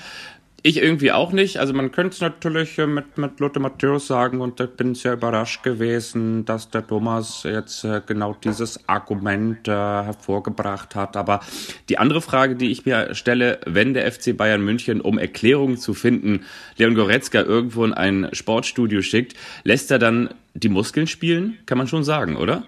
ich 0.63 0.77
irgendwie 0.79 1.13
auch 1.13 1.33
nicht. 1.33 1.59
Also 1.59 1.73
man 1.73 1.93
könnte 1.93 2.15
es 2.15 2.21
natürlich 2.21 2.79
äh, 2.79 2.87
mit, 2.87 3.19
mit 3.19 3.41
Lotte 3.41 3.61
Matthäus 3.61 4.07
sagen 4.07 4.41
und 4.41 4.61
ich 4.61 4.71
bin 4.71 4.95
sehr 4.95 5.15
überrascht 5.15 5.63
gewesen, 5.63 6.45
dass 6.45 6.71
der 6.71 6.87
Thomas 6.87 7.43
jetzt 7.45 7.85
äh, 7.85 8.01
genau 8.07 8.37
dieses 8.45 8.89
Argument 8.89 9.67
äh, 9.69 9.73
hervorgebracht 9.73 10.95
hat. 10.95 11.17
Aber 11.17 11.41
die 11.89 11.99
andere 11.99 12.21
Frage, 12.21 12.57
die 12.57 12.71
ich 12.71 12.85
mir 12.85 13.15
stelle, 13.15 13.61
wenn 13.67 13.95
der 13.95 14.11
FC 14.11 14.37
Bayern 14.37 14.63
München, 14.63 15.01
um 15.01 15.19
Erklärungen 15.19 15.79
zu 15.79 15.95
finden, 15.95 16.45
Leon 16.77 16.95
Goretzka 16.95 17.41
irgendwo 17.41 17.85
in 17.85 17.95
ein 17.95 18.29
Sportstudio 18.33 19.03
schickt, 19.03 19.35
lässt 19.65 19.91
er 19.91 19.99
dann 19.99 20.31
die 20.55 20.69
Muskeln 20.69 21.07
spielen? 21.07 21.59
Kann 21.67 21.79
man 21.79 21.89
schon 21.89 22.05
sagen, 22.05 22.37
oder? 22.37 22.65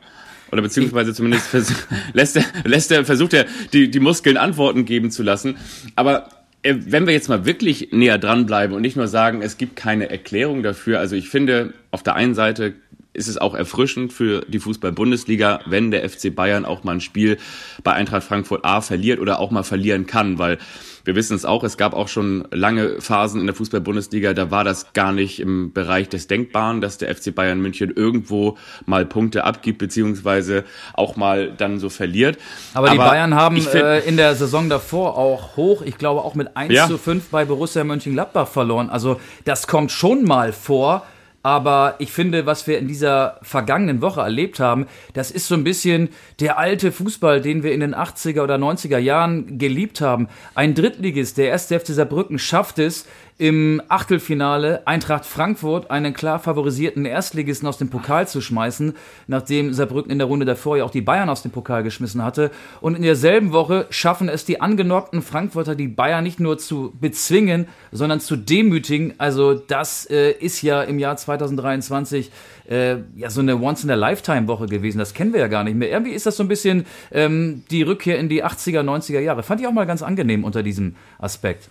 Oder 0.51 0.63
beziehungsweise 0.63 1.15
zumindest 1.15 1.49
lässt 2.13 2.37
er, 2.37 2.45
lässt 2.65 2.91
er, 2.93 3.05
versucht 3.05 3.33
er, 3.33 3.47
die, 3.73 3.91
die 3.91 4.01
Muskeln 4.01 4.37
Antworten 4.37 4.85
geben 4.85 5.11
zu 5.11 5.23
lassen. 5.23 5.57
Aber 5.97 6.29
wenn 6.63 7.07
wir 7.07 7.13
jetzt 7.13 7.29
mal 7.29 7.45
wirklich 7.45 7.89
näher 7.91 8.19
dranbleiben 8.19 8.75
und 8.75 8.83
nicht 8.83 8.97
nur 8.97 9.09
sagen, 9.09 9.43
es 9.43 9.59
gibt 9.59 9.77
keine 9.77 10.11
Erklärung 10.11 10.63
dafür, 10.63 11.01
also 11.01 11.17
ich 11.17 11.29
finde, 11.29 11.75
auf 11.91 12.03
der 12.03 12.15
einen 12.15 12.35
Seite 12.35 12.75
ist 13.15 13.29
es 13.29 13.37
auch 13.37 13.55
erfrischend 13.55 14.13
für 14.13 14.43
die 14.49 14.59
Fußball-Bundesliga, 14.59 15.61
wenn 15.67 15.91
der 15.91 16.09
FC 16.09 16.35
Bayern 16.35 16.65
auch 16.65 16.85
mal 16.85 16.93
ein 16.93 17.01
Spiel 17.01 17.37
bei 17.83 17.93
Eintracht 17.93 18.25
Frankfurt 18.25 18.65
A 18.65 18.81
verliert 18.81 19.21
oder 19.21 19.39
auch 19.39 19.51
mal 19.51 19.65
verlieren 19.65 20.07
kann, 20.07 20.39
weil 20.39 20.59
wir 21.05 21.15
wissen 21.17 21.35
es 21.35 21.45
auch, 21.45 21.65
es 21.65 21.77
gab 21.77 21.95
auch 21.95 22.09
schon 22.09 22.47
lange 22.51 23.01
Phasen 23.01 23.41
in 23.41 23.47
der 23.47 23.55
Fußball-Bundesliga, 23.55 24.35
da 24.35 24.51
war 24.51 24.65
das 24.65 24.93
gar 24.93 25.13
nicht 25.13 25.41
im 25.41 25.73
Bereich 25.73 26.09
des 26.09 26.27
Denkbaren, 26.27 26.81
dass 26.81 26.99
der 26.99 27.15
FC 27.15 27.35
Bayern 27.35 27.61
München 27.61 27.93
irgendwo 27.95 28.57
mal 28.87 29.05
Punkte 29.05 29.45
abgibt, 29.45 29.79
beziehungsweise 29.79 30.65
auch 30.95 31.17
mal 31.17 31.53
dann 31.53 31.79
so 31.79 31.89
verliert. 31.89 32.39
Aber, 32.75 32.89
Aber 32.89 32.93
die 32.93 32.99
Bayern 32.99 33.35
haben 33.35 33.57
äh, 33.67 34.01
in 34.01 34.17
der 34.17 34.35
Saison 34.35 34.69
davor 34.69 35.19
auch 35.19 35.57
hoch, 35.57 35.83
ich 35.83 35.99
glaube 35.99 36.23
auch 36.23 36.35
mit 36.35 36.57
1 36.57 36.73
ja. 36.73 36.87
zu 36.87 36.99
5 36.99 37.29
bei 37.31 37.45
Borussia 37.45 37.85
Mönchengladbach 37.85 38.49
verloren. 38.49 38.91
Also 38.91 39.21
das 39.45 39.67
kommt 39.67 39.91
schon 39.91 40.25
mal 40.25 40.53
vor, 40.53 41.05
aber 41.43 41.97
ich 41.99 42.13
finde, 42.13 42.47
was 42.47 42.67
wir 42.67 42.79
in 42.79 42.87
dieser 42.87 43.39
vergangenen 43.43 44.01
Woche 44.01 44.21
erlebt 44.21 44.61
haben, 44.61 44.87
das 45.13 45.31
ist 45.31 45.49
so 45.49 45.55
ein 45.55 45.65
bisschen 45.65 46.11
der 46.41 46.59
alte 46.59 46.93
Fußball, 46.93 47.41
den 47.41 47.63
wir 47.63 47.73
in 47.73 47.81
den 47.81 47.95
80er 47.95 48.43
oder 48.43 48.57
90er 48.57 48.99
Jahren 48.99 49.59
geliebt 49.59 50.01
haben. 50.01 50.29
Ein 50.55 50.75
Drittligist, 50.75 51.39
der 51.39 51.49
erste 51.49 51.79
FC 51.81 51.89
Saarbrücken, 51.89 52.39
schafft 52.39 52.79
es, 52.79 53.07
im 53.43 53.83
Achtelfinale 53.89 54.87
Eintracht 54.87 55.27
Frankfurt 55.27 55.91
einen 55.91 56.15
klar 56.15 56.39
favorisierten 56.39 57.05
Erstligisten 57.05 57.67
aus 57.67 57.77
dem 57.77 57.91
Pokal 57.91 58.29
zu 58.29 58.41
schmeißen, 58.41 58.93
nachdem 59.27 59.73
Saarbrücken 59.73 60.13
in 60.13 60.19
der 60.19 60.29
Runde 60.29 60.47
davor 60.47 60.77
ja 60.77 60.85
auch 60.85 60.93
die 60.93 61.01
Bayern 61.01 61.29
aus 61.29 61.43
dem 61.43 61.51
Pokal 61.51 61.83
geschmissen 61.83 62.23
hatte. 62.23 62.53
Und 62.81 62.95
in 62.95 63.03
derselben 63.03 63.53
Woche 63.53 63.89
schaffen 63.91 64.29
es 64.29 64.45
die 64.45 64.61
angenockten 64.61 65.23
Frankfurter, 65.23 65.75
die 65.75 65.89
Bayern 65.89 66.23
nicht 66.23 66.39
nur 66.39 66.57
zu 66.57 66.93
bezwingen, 67.01 67.67
sondern 67.91 68.21
zu 68.21 68.37
demütigen. 68.37 69.15
Also 69.19 69.55
das 69.55 70.09
äh, 70.09 70.31
ist 70.31 70.63
ja 70.63 70.81
im 70.81 71.01
Jahr 71.01 71.17
2023 71.17 72.31
äh, 72.71 72.99
ja 73.17 73.29
so 73.29 73.41
eine 73.41 73.57
Once-in-a-Lifetime-Woche 73.57 74.67
gewesen. 74.67 75.01
Das 75.01 75.15
kennen 75.15 75.33
wir 75.33 75.41
ja 75.41 75.49
gar 75.49 75.65
nicht 75.65 75.75
mehr. 75.75 75.91
Irgendwie 75.91 76.13
ist 76.13 76.27
das 76.27 76.37
so 76.37 76.45
ein 76.45 76.49
bisschen 76.49 76.87
ähm, 77.11 77.65
die 77.73 77.83
Rückkehr 77.83 78.21
in 78.21 78.29
die 78.29 78.45
80er, 78.45 78.83
90er 78.83 79.19
Jahre. 79.19 79.43
Fand 79.43 79.61
ich 79.61 79.67
auch 79.67 79.73
mal 79.73 79.87
ganz 79.87 80.01
angenehm 80.01 80.45
unter 80.45 80.63
diesem 80.63 80.95
Aspekt. 81.19 81.69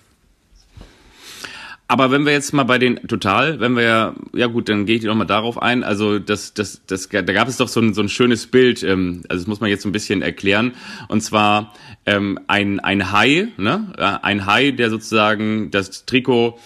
Aber 1.91 2.09
wenn 2.09 2.25
wir 2.25 2.31
jetzt 2.31 2.53
mal 2.53 2.63
bei 2.63 2.77
den 2.77 3.05
Total, 3.09 3.59
wenn 3.59 3.75
wir 3.75 4.15
ja, 4.33 4.47
gut, 4.47 4.69
dann 4.69 4.85
gehe 4.85 4.95
ich 4.95 5.03
noch 5.03 5.13
mal 5.13 5.25
darauf 5.25 5.61
ein. 5.61 5.83
Also 5.83 6.19
das, 6.19 6.53
das, 6.53 6.83
das, 6.87 7.09
da 7.09 7.21
gab 7.21 7.49
es 7.49 7.57
doch 7.57 7.67
so 7.67 7.81
ein, 7.81 7.93
so 7.93 8.01
ein 8.01 8.07
schönes 8.07 8.47
Bild. 8.47 8.81
Ähm, 8.81 9.23
also 9.27 9.41
das 9.41 9.47
muss 9.47 9.59
man 9.59 9.69
jetzt 9.69 9.83
so 9.83 9.89
ein 9.89 9.91
bisschen 9.91 10.21
erklären. 10.21 10.71
Und 11.09 11.19
zwar 11.19 11.73
ähm, 12.05 12.39
ein 12.47 12.79
ein 12.79 13.11
Hai, 13.11 13.49
ne, 13.57 14.19
ein 14.21 14.45
Hai, 14.45 14.71
der 14.71 14.89
sozusagen 14.89 15.69
das 15.69 16.05
Trikot 16.05 16.57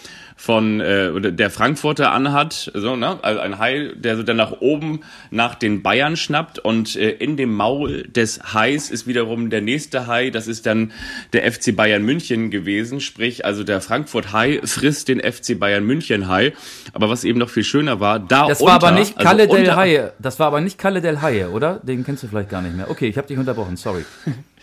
von 0.46 0.80
äh, 0.80 1.10
oder 1.12 1.32
der 1.32 1.50
Frankfurter 1.50 2.12
anhat, 2.12 2.72
so 2.76 2.96
ne, 2.96 3.18
also 3.24 3.40
ein 3.40 3.58
Hai, 3.58 3.94
der 3.96 4.16
so 4.16 4.22
dann 4.22 4.38
nach 4.38 4.52
oben 4.60 5.00
nach 5.32 5.56
den 5.56 5.82
Bayern 5.82 6.16
schnappt 6.16 6.60
und 6.60 6.96
äh, 6.96 7.10
in 7.10 7.36
dem 7.36 7.52
Maul 7.52 8.04
des 8.04 8.54
Hais 8.54 8.92
ist 8.92 9.08
wiederum 9.08 9.50
der 9.50 9.62
nächste 9.62 10.06
Hai, 10.06 10.30
das 10.30 10.46
ist 10.48 10.68
dann 10.68 10.92
der 11.34 11.52
FC 11.52 11.76
Bayern 11.76 12.04
München 12.04 12.52
gewesen, 12.52 13.02
sprich 13.02 13.44
also 13.44 13.64
der 13.64 13.82
Frankfurt 13.82 14.34
Hai 14.34 14.62
frisst 14.64 15.08
den 15.08 15.20
FC 15.20 15.60
Bayern 15.60 15.84
München 15.84 16.28
Hai, 16.28 16.54
aber 16.94 17.10
was 17.10 17.24
eben 17.24 17.40
noch 17.40 17.50
viel 17.50 17.64
schöner 17.64 18.00
war, 18.00 18.20
da 18.20 18.48
Das 18.48 18.62
war 18.62 18.76
unter, 18.76 18.90
aber 18.90 19.00
nicht 19.00 19.18
Kalle 19.18 19.44
also 19.44 19.56
del 19.56 19.76
Haie, 19.76 20.14
das 20.20 20.38
war 20.38 20.46
aber 20.46 20.62
nicht 20.62 20.78
Kalle 20.78 21.02
del 21.02 21.24
Haie, 21.24 21.50
oder? 21.50 21.80
Den 21.82 22.06
kennst 22.06 22.22
du 22.22 22.28
vielleicht 22.28 22.52
gar 22.52 22.62
nicht 22.62 22.76
mehr. 22.76 22.92
Okay, 22.92 23.08
ich 23.08 23.18
habe 23.18 23.28
dich 23.28 23.40
unterbrochen, 23.40 23.78
sorry. 23.78 24.06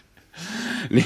nee, 0.91 1.05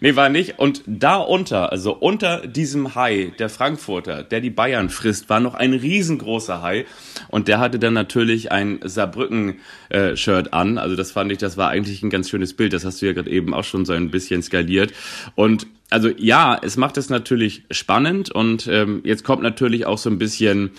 nee, 0.00 0.16
war 0.16 0.28
nicht. 0.28 0.58
Und 0.58 0.82
da 0.86 1.16
unter, 1.16 1.72
also 1.72 1.92
unter 1.94 2.46
diesem 2.46 2.94
Hai, 2.94 3.32
der 3.38 3.48
Frankfurter, 3.48 4.22
der 4.22 4.40
die 4.40 4.50
Bayern 4.50 4.90
frisst, 4.90 5.28
war 5.28 5.40
noch 5.40 5.54
ein 5.54 5.72
riesengroßer 5.72 6.62
Hai. 6.62 6.86
Und 7.28 7.48
der 7.48 7.58
hatte 7.58 7.78
dann 7.78 7.94
natürlich 7.94 8.52
ein 8.52 8.80
Saarbrücken-Shirt 8.82 10.52
an. 10.52 10.78
Also 10.78 10.96
das 10.96 11.12
fand 11.12 11.32
ich, 11.32 11.38
das 11.38 11.56
war 11.56 11.70
eigentlich 11.70 12.02
ein 12.02 12.10
ganz 12.10 12.30
schönes 12.30 12.54
Bild. 12.54 12.72
Das 12.72 12.84
hast 12.84 13.02
du 13.02 13.06
ja 13.06 13.12
gerade 13.12 13.30
eben 13.30 13.54
auch 13.54 13.64
schon 13.64 13.84
so 13.84 13.92
ein 13.92 14.10
bisschen 14.10 14.42
skaliert. 14.42 14.92
Und 15.34 15.66
also 15.90 16.08
ja, 16.16 16.58
es 16.60 16.76
macht 16.76 16.96
es 16.96 17.08
natürlich 17.08 17.62
spannend 17.70 18.30
und 18.30 18.66
ähm, 18.66 19.02
jetzt 19.04 19.22
kommt 19.22 19.42
natürlich 19.42 19.86
auch 19.86 19.98
so 19.98 20.10
ein 20.10 20.18
bisschen 20.18 20.70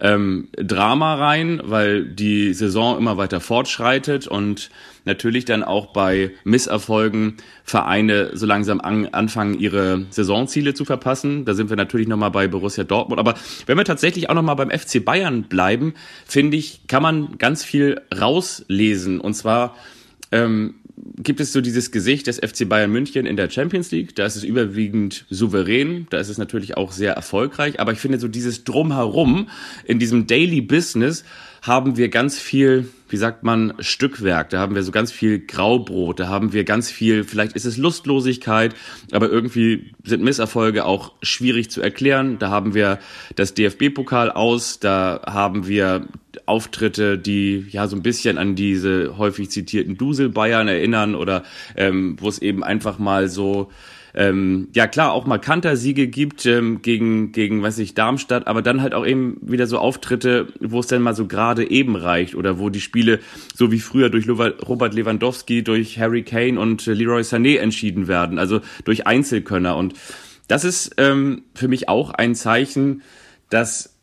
ähm, 0.00 0.48
Drama 0.56 1.14
rein, 1.14 1.60
weil 1.62 2.04
die 2.04 2.52
Saison 2.54 2.98
immer 2.98 3.16
weiter 3.16 3.40
fortschreitet 3.40 4.26
und 4.26 4.70
natürlich 5.04 5.44
dann 5.44 5.62
auch 5.62 5.92
bei 5.92 6.32
Misserfolgen 6.44 7.36
Vereine 7.64 8.30
so 8.34 8.46
langsam 8.46 8.80
an, 8.80 9.08
anfangen, 9.08 9.58
ihre 9.58 10.06
Saisonziele 10.10 10.74
zu 10.74 10.84
verpassen. 10.84 11.44
Da 11.44 11.54
sind 11.54 11.70
wir 11.70 11.76
natürlich 11.76 12.08
nochmal 12.08 12.30
bei 12.30 12.48
Borussia 12.48 12.84
Dortmund. 12.84 13.18
Aber 13.18 13.34
wenn 13.66 13.76
wir 13.76 13.84
tatsächlich 13.84 14.30
auch 14.30 14.34
nochmal 14.34 14.56
beim 14.56 14.70
FC 14.70 15.04
Bayern 15.04 15.44
bleiben, 15.44 15.94
finde 16.26 16.56
ich, 16.56 16.86
kann 16.86 17.02
man 17.02 17.38
ganz 17.38 17.64
viel 17.64 18.00
rauslesen. 18.18 19.20
Und 19.20 19.34
zwar 19.34 19.76
ähm, 20.32 20.74
gibt 21.16 21.40
es 21.40 21.52
so 21.52 21.60
dieses 21.60 21.90
Gesicht 21.90 22.26
des 22.26 22.38
FC 22.38 22.68
Bayern 22.68 22.90
München 22.90 23.26
in 23.26 23.36
der 23.36 23.50
Champions 23.50 23.90
League. 23.90 24.14
Da 24.14 24.26
ist 24.26 24.36
es 24.36 24.44
überwiegend 24.44 25.24
souverän, 25.30 26.06
da 26.10 26.18
ist 26.18 26.28
es 26.28 26.38
natürlich 26.38 26.76
auch 26.76 26.92
sehr 26.92 27.12
erfolgreich. 27.12 27.80
Aber 27.80 27.92
ich 27.92 27.98
finde 27.98 28.18
so 28.18 28.28
dieses 28.28 28.64
Drumherum 28.64 29.48
in 29.84 29.98
diesem 29.98 30.26
Daily 30.26 30.60
Business 30.60 31.24
haben 31.62 31.96
wir 31.96 32.08
ganz 32.08 32.38
viel, 32.38 32.88
wie 33.14 33.18
sagt 33.18 33.44
man, 33.44 33.74
Stückwerk. 33.78 34.50
Da 34.50 34.58
haben 34.58 34.74
wir 34.74 34.82
so 34.82 34.90
ganz 34.90 35.12
viel 35.12 35.38
Graubrot. 35.38 36.18
Da 36.18 36.26
haben 36.26 36.52
wir 36.52 36.64
ganz 36.64 36.90
viel, 36.90 37.22
vielleicht 37.22 37.54
ist 37.54 37.64
es 37.64 37.76
Lustlosigkeit, 37.76 38.74
aber 39.12 39.30
irgendwie 39.30 39.92
sind 40.02 40.24
Misserfolge 40.24 40.84
auch 40.84 41.12
schwierig 41.22 41.70
zu 41.70 41.80
erklären. 41.80 42.40
Da 42.40 42.50
haben 42.50 42.74
wir 42.74 42.98
das 43.36 43.54
DFB-Pokal 43.54 44.32
aus. 44.32 44.80
Da 44.80 45.22
haben 45.26 45.68
wir 45.68 46.08
Auftritte, 46.44 47.16
die 47.16 47.66
ja 47.70 47.86
so 47.86 47.94
ein 47.94 48.02
bisschen 48.02 48.36
an 48.36 48.56
diese 48.56 49.16
häufig 49.16 49.48
zitierten 49.48 49.96
Dusel-Bayern 49.96 50.66
erinnern 50.66 51.14
oder 51.14 51.44
ähm, 51.76 52.16
wo 52.18 52.28
es 52.28 52.40
eben 52.40 52.64
einfach 52.64 52.98
mal 52.98 53.28
so 53.28 53.70
ähm, 54.14 54.68
ja 54.74 54.86
klar 54.86 55.12
auch 55.12 55.26
mal 55.26 55.38
Kantersiege 55.38 56.06
gibt 56.06 56.46
ähm, 56.46 56.82
gegen 56.82 57.32
gegen 57.32 57.62
weiß 57.62 57.78
ich 57.78 57.94
Darmstadt, 57.94 58.46
aber 58.46 58.62
dann 58.62 58.80
halt 58.80 58.94
auch 58.94 59.04
eben 59.04 59.38
wieder 59.42 59.66
so 59.66 59.78
Auftritte, 59.78 60.48
wo 60.60 60.80
es 60.80 60.86
dann 60.86 61.02
mal 61.02 61.14
so 61.14 61.26
gerade 61.26 61.68
eben 61.68 61.96
reicht 61.96 62.34
oder 62.34 62.58
wo 62.58 62.70
die 62.70 62.80
Spiele 62.80 63.18
so 63.54 63.72
wie 63.72 63.80
früher 63.80 64.10
durch 64.10 64.28
Robert 64.28 64.94
Lewandowski, 64.94 65.64
durch 65.64 65.98
Harry 65.98 66.22
Kane 66.22 66.60
und 66.60 66.86
Leroy 66.86 67.22
Sané 67.22 67.58
entschieden 67.58 68.06
werden, 68.06 68.38
also 68.38 68.60
durch 68.84 69.06
Einzelkönner. 69.06 69.76
Und 69.76 69.94
das 70.46 70.64
ist 70.64 70.94
ähm, 70.98 71.42
für 71.54 71.68
mich 71.68 71.88
auch 71.88 72.10
ein 72.10 72.34
Zeichen, 72.34 73.02
dass 73.50 73.94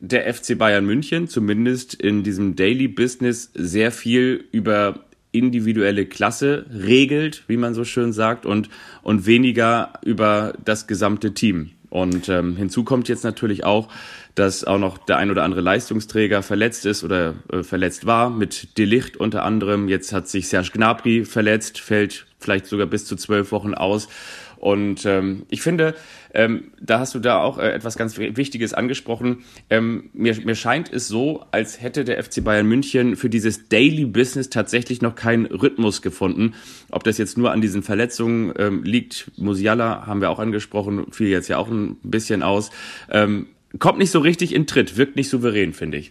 der 0.00 0.32
FC 0.32 0.56
Bayern 0.56 0.86
München 0.86 1.28
zumindest 1.28 1.94
in 1.94 2.22
diesem 2.22 2.56
Daily 2.56 2.88
Business 2.88 3.50
sehr 3.54 3.90
viel 3.90 4.44
über 4.52 5.07
individuelle 5.32 6.06
Klasse 6.06 6.66
regelt, 6.72 7.44
wie 7.48 7.56
man 7.56 7.74
so 7.74 7.84
schön 7.84 8.12
sagt, 8.12 8.46
und, 8.46 8.68
und 9.02 9.26
weniger 9.26 9.92
über 10.04 10.54
das 10.64 10.86
gesamte 10.86 11.34
Team. 11.34 11.70
Und 11.90 12.28
ähm, 12.28 12.56
hinzu 12.56 12.84
kommt 12.84 13.08
jetzt 13.08 13.24
natürlich 13.24 13.64
auch, 13.64 13.88
dass 14.34 14.64
auch 14.64 14.78
noch 14.78 14.98
der 14.98 15.16
ein 15.16 15.30
oder 15.30 15.42
andere 15.42 15.62
Leistungsträger 15.62 16.42
verletzt 16.42 16.86
ist 16.86 17.02
oder 17.02 17.34
äh, 17.50 17.62
verletzt 17.62 18.06
war, 18.06 18.30
mit 18.30 18.78
Delicht 18.78 19.16
unter 19.16 19.42
anderem. 19.42 19.88
Jetzt 19.88 20.12
hat 20.12 20.28
sich 20.28 20.48
Serge 20.48 20.70
Gnabry 20.72 21.24
verletzt, 21.24 21.80
fällt 21.80 22.26
vielleicht 22.38 22.66
sogar 22.66 22.86
bis 22.86 23.04
zu 23.04 23.16
zwölf 23.16 23.52
Wochen 23.52 23.74
aus. 23.74 24.08
Und 24.58 25.06
ähm, 25.06 25.44
ich 25.50 25.62
finde, 25.62 25.94
ähm, 26.34 26.72
da 26.80 26.98
hast 26.98 27.14
du 27.14 27.20
da 27.20 27.40
auch 27.40 27.58
äh, 27.58 27.70
etwas 27.70 27.96
ganz 27.96 28.18
Wichtiges 28.18 28.74
angesprochen. 28.74 29.44
Ähm, 29.70 30.10
mir, 30.12 30.34
mir 30.44 30.56
scheint 30.56 30.92
es 30.92 31.06
so, 31.06 31.44
als 31.52 31.80
hätte 31.80 32.04
der 32.04 32.22
FC 32.22 32.42
Bayern 32.42 32.66
München 32.66 33.16
für 33.16 33.30
dieses 33.30 33.68
Daily 33.68 34.04
Business 34.04 34.50
tatsächlich 34.50 35.00
noch 35.00 35.14
keinen 35.14 35.46
Rhythmus 35.46 36.02
gefunden. 36.02 36.54
Ob 36.90 37.04
das 37.04 37.18
jetzt 37.18 37.38
nur 37.38 37.52
an 37.52 37.60
diesen 37.60 37.82
Verletzungen 37.84 38.52
ähm, 38.58 38.82
liegt, 38.82 39.30
Musiala 39.36 40.06
haben 40.06 40.20
wir 40.20 40.30
auch 40.30 40.40
angesprochen, 40.40 41.06
fiel 41.12 41.28
jetzt 41.28 41.48
ja 41.48 41.56
auch 41.58 41.68
ein 41.68 41.96
bisschen 42.02 42.42
aus. 42.42 42.70
Ähm, 43.10 43.46
kommt 43.78 43.98
nicht 43.98 44.10
so 44.10 44.18
richtig 44.18 44.54
in 44.54 44.66
Tritt, 44.66 44.96
wirkt 44.96 45.14
nicht 45.14 45.28
souverän, 45.28 45.72
finde 45.72 45.98
ich. 45.98 46.10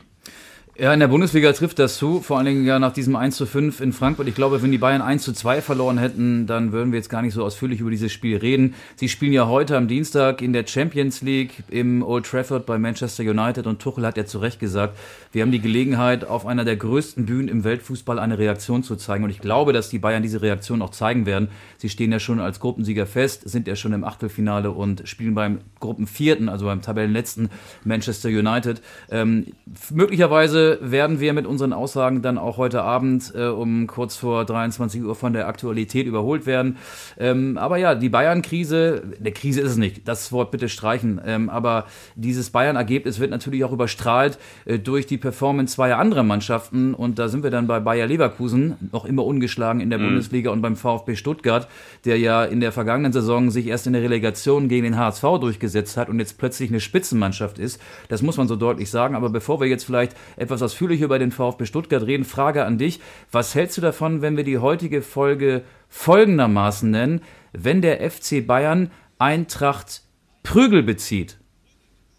Ja, 0.80 0.94
in 0.94 1.00
der 1.00 1.08
Bundesliga 1.08 1.52
trifft 1.54 1.80
das 1.80 1.98
zu, 1.98 2.22
vor 2.22 2.38
allen 2.38 2.46
Dingen 2.46 2.66
ja 2.68 2.78
nach 2.78 2.94
diesem 2.94 3.16
1 3.16 3.36
zu 3.36 3.48
5 3.48 3.82
in 3.82 3.94
Frankfurt. 3.94 4.28
Ich 4.28 4.36
glaube, 4.36 4.62
wenn 4.62 4.72
die 4.72 4.78
Bayern 4.78 5.02
1 5.02 5.24
zu 5.24 5.34
2 5.34 5.64
verloren 5.64 5.98
hätten, 5.98 6.46
dann 6.46 6.72
würden 6.72 6.92
wir 6.92 7.00
jetzt 7.00 7.10
gar 7.10 7.24
nicht 7.24 7.34
so 7.34 7.44
ausführlich 7.44 7.80
über 7.80 7.90
dieses 7.90 8.12
Spiel 8.12 8.38
reden. 8.38 8.76
Sie 8.96 9.10
spielen 9.10 9.34
ja 9.34 9.48
heute 9.48 9.76
am 9.76 9.88
Dienstag 9.88 10.44
in 10.44 10.54
der 10.54 10.68
Champions 10.68 11.24
League 11.24 11.64
im 11.72 12.04
Old 12.04 12.28
Trafford 12.28 12.68
bei 12.68 12.78
Manchester 12.78 13.24
United 13.24 13.66
und 13.66 13.82
Tuchel 13.82 14.06
hat 14.06 14.18
ja 14.18 14.28
zu 14.28 14.38
Recht 14.38 14.60
gesagt, 14.60 15.00
wir 15.32 15.42
haben 15.42 15.52
die 15.52 15.62
Gelegenheit, 15.62 16.26
auf 16.26 16.46
einer 16.46 16.64
der 16.64 16.76
größten 16.76 17.26
Bühnen 17.26 17.48
im 17.48 17.64
Weltfußball 17.64 18.20
eine 18.20 18.38
Reaktion 18.38 18.84
zu 18.84 18.98
zeigen 18.98 19.24
und 19.24 19.32
ich 19.32 19.40
glaube, 19.40 19.74
dass 19.74 19.90
die 19.90 19.98
Bayern 19.98 20.22
diese 20.22 20.44
Reaktion 20.44 20.84
auch 20.84 20.92
zeigen 20.92 21.26
werden. 21.26 21.48
Sie 21.80 21.90
stehen 21.90 22.12
ja 22.12 22.20
schon 22.20 22.40
als 22.40 22.60
Gruppensieger 22.60 23.08
fest, 23.08 23.50
sind 23.50 23.68
ja 23.68 23.76
schon 23.76 23.94
im 23.94 24.04
Achtelfinale 24.04 24.70
und 24.70 25.08
spielen 25.10 25.34
beim 25.34 25.58
Gruppenvierten, 25.80 26.50
also 26.50 26.66
beim 26.66 26.84
Tabellenletzten 26.84 27.50
Manchester 27.84 28.30
United. 28.30 28.84
Ähm, 29.10 29.48
möglicherweise 29.90 30.67
werden 30.82 31.20
wir 31.20 31.34
mit 31.34 31.46
unseren 31.46 31.74
Aussagen 31.74 32.22
dann 32.22 32.38
auch 32.38 32.58
heute 32.58 32.84
Abend 32.84 33.34
äh, 33.36 33.48
um 33.48 33.88
kurz 33.88 34.16
vor 34.16 34.46
23 34.46 35.04
Uhr 35.04 35.16
von 35.16 35.34
der 35.34 35.48
Aktualität 35.48 36.06
überholt 36.06 36.46
werden. 36.46 36.78
Ähm, 37.18 37.58
aber 37.58 37.78
ja, 37.78 37.96
die 37.96 38.10
Bayern-Krise, 38.10 39.04
eine 39.20 39.32
Krise 39.32 39.62
ist 39.62 39.72
es 39.72 39.78
nicht, 39.78 40.08
das 40.08 40.32
Wort 40.32 40.52
bitte 40.52 40.70
streichen. 40.70 41.22
Ähm, 41.26 41.50
aber 41.50 41.86
dieses 42.16 42.50
Bayern-Ergebnis 42.50 43.20
wird 43.20 43.32
natürlich 43.32 43.64
auch 43.64 43.72
überstrahlt 43.72 44.38
äh, 44.66 44.80
durch 44.80 45.08
die 45.08 45.18
Performance 45.18 45.76
zweier 45.76 45.98
anderer 45.98 46.24
Mannschaften. 46.24 46.94
Und 46.94 47.20
da 47.20 47.28
sind 47.28 47.44
wir 47.44 47.52
dann 47.52 47.68
bei 47.68 47.80
Bayer 47.80 48.08
Leverkusen, 48.08 48.76
noch 48.92 49.06
immer 49.06 49.26
ungeschlagen 49.26 49.82
in 49.82 49.90
der 49.90 50.00
mhm. 50.00 50.06
Bundesliga 50.06 50.52
und 50.52 50.62
beim 50.62 50.76
VfB 50.76 51.16
Stuttgart, 51.16 51.68
der 52.06 52.18
ja 52.20 52.44
in 52.44 52.60
der 52.60 52.72
vergangenen 52.72 53.14
Saison 53.14 53.52
sich 53.52 53.68
erst 53.68 53.88
in 53.88 53.94
der 53.94 54.02
Relegation 54.02 54.68
gegen 54.68 54.84
den 54.84 54.98
HSV 54.98 55.24
durchgesetzt 55.40 55.98
hat 55.98 56.10
und 56.10 56.20
jetzt 56.20 56.38
plötzlich 56.38 56.70
eine 56.70 56.80
Spitzenmannschaft 56.80 57.60
ist. 57.60 57.82
Das 58.10 58.22
muss 58.22 58.38
man 58.38 58.48
so 58.48 58.56
deutlich 58.56 58.90
sagen. 58.90 59.16
Aber 59.16 59.30
bevor 59.30 59.60
wir 59.60 59.68
jetzt 59.68 59.84
vielleicht 59.84 60.16
etwas 60.36 60.57
etwas 60.58 60.74
ausführlicher 60.74 61.06
über 61.06 61.20
den 61.20 61.32
VfB 61.32 61.66
Stuttgart 61.66 62.04
reden. 62.04 62.26
Frage 62.26 62.66
an 62.66 62.78
dich. 62.78 63.00
Was 63.32 63.54
hältst 63.56 63.78
du 63.78 63.82
davon, 63.82 64.22
wenn 64.22 64.38
wir 64.38 64.44
die 64.44 64.58
heutige 64.58 65.02
Folge 65.02 65.64
folgendermaßen 65.90 66.90
nennen? 66.90 67.22
Wenn 67.54 67.82
der 67.82 68.10
FC 68.10 68.46
Bayern 68.46 68.92
Eintracht 69.20 70.02
Prügel 70.44 70.84
bezieht. 70.84 71.38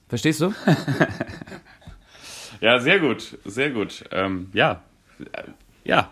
Verstehst 0.08 0.40
du? 0.40 0.52
ja, 2.60 2.78
sehr 2.78 2.98
gut, 2.98 3.38
sehr 3.44 3.70
gut. 3.70 4.04
Ähm, 4.10 4.50
ja, 4.52 4.82
ja, 5.84 6.10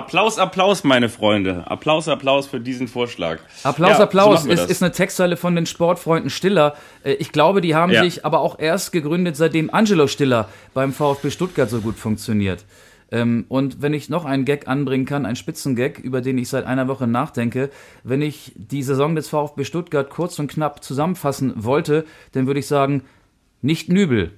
Applaus, 0.00 0.38
Applaus, 0.38 0.82
meine 0.82 1.10
Freunde. 1.10 1.70
Applaus, 1.70 2.08
Applaus 2.08 2.46
für 2.46 2.58
diesen 2.58 2.88
Vorschlag. 2.88 3.38
Applaus, 3.64 3.98
ja, 3.98 4.04
Applaus. 4.04 4.44
So 4.44 4.50
ist, 4.50 4.70
ist 4.70 4.82
eine 4.82 4.92
Textzeile 4.92 5.36
von 5.36 5.54
den 5.54 5.66
Sportfreunden 5.66 6.30
Stiller. 6.30 6.74
Äh, 7.04 7.12
ich 7.14 7.32
glaube, 7.32 7.60
die 7.60 7.74
haben 7.74 7.92
ja. 7.92 8.02
sich 8.02 8.24
aber 8.24 8.40
auch 8.40 8.58
erst 8.58 8.92
gegründet, 8.92 9.36
seitdem 9.36 9.68
Angelo 9.68 10.06
Stiller 10.06 10.48
beim 10.72 10.94
VfB 10.94 11.30
Stuttgart 11.30 11.68
so 11.68 11.82
gut 11.82 11.96
funktioniert. 11.96 12.64
Ähm, 13.12 13.44
und 13.48 13.82
wenn 13.82 13.92
ich 13.92 14.08
noch 14.08 14.24
einen 14.24 14.46
Gag 14.46 14.68
anbringen 14.68 15.04
kann, 15.04 15.26
einen 15.26 15.36
Spitzengag, 15.36 15.98
über 15.98 16.22
den 16.22 16.38
ich 16.38 16.48
seit 16.48 16.64
einer 16.64 16.88
Woche 16.88 17.06
nachdenke, 17.06 17.68
wenn 18.02 18.22
ich 18.22 18.52
die 18.56 18.82
Saison 18.82 19.14
des 19.14 19.28
VfB 19.28 19.64
Stuttgart 19.64 20.08
kurz 20.08 20.38
und 20.38 20.50
knapp 20.50 20.82
zusammenfassen 20.82 21.52
wollte, 21.56 22.06
dann 22.32 22.46
würde 22.46 22.60
ich 22.60 22.66
sagen, 22.66 23.02
nicht 23.60 23.90
Nübel, 23.90 24.32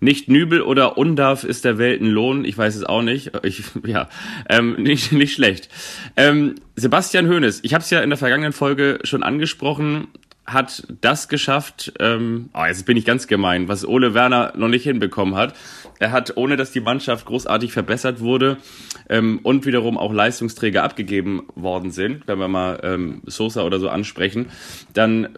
nicht 0.00 0.28
Nübel 0.28 0.60
oder 0.62 0.98
Undarf 0.98 1.44
ist 1.44 1.64
der 1.64 1.78
Welt 1.78 2.00
ein 2.00 2.10
Lohn. 2.10 2.44
Ich 2.44 2.56
weiß 2.56 2.76
es 2.76 2.84
auch 2.84 3.02
nicht. 3.02 3.32
Ich, 3.42 3.62
ja, 3.84 4.08
ähm, 4.48 4.74
nicht, 4.78 5.12
nicht 5.12 5.34
schlecht. 5.34 5.68
Ähm, 6.16 6.56
Sebastian 6.76 7.28
Hoeneß, 7.28 7.60
ich 7.62 7.74
habe 7.74 7.82
es 7.82 7.90
ja 7.90 8.00
in 8.00 8.10
der 8.10 8.18
vergangenen 8.18 8.52
Folge 8.52 8.98
schon 9.04 9.22
angesprochen, 9.22 10.08
hat 10.46 10.86
das 11.00 11.28
geschafft, 11.28 11.92
ähm, 11.98 12.50
oh, 12.54 12.64
jetzt 12.64 12.86
bin 12.86 12.96
ich 12.96 13.04
ganz 13.04 13.26
gemein, 13.26 13.66
was 13.66 13.86
Ole 13.86 14.14
Werner 14.14 14.52
noch 14.56 14.68
nicht 14.68 14.84
hinbekommen 14.84 15.34
hat. 15.34 15.54
Er 15.98 16.12
hat, 16.12 16.36
ohne 16.36 16.56
dass 16.56 16.70
die 16.70 16.80
Mannschaft 16.80 17.26
großartig 17.26 17.72
verbessert 17.72 18.20
wurde 18.20 18.58
ähm, 19.08 19.40
und 19.42 19.66
wiederum 19.66 19.98
auch 19.98 20.12
Leistungsträger 20.12 20.84
abgegeben 20.84 21.48
worden 21.54 21.90
sind, 21.90 22.28
wenn 22.28 22.38
wir 22.38 22.48
mal 22.48 22.78
ähm, 22.82 23.22
Sosa 23.26 23.62
oder 23.62 23.80
so 23.80 23.88
ansprechen, 23.88 24.50
dann 24.92 25.36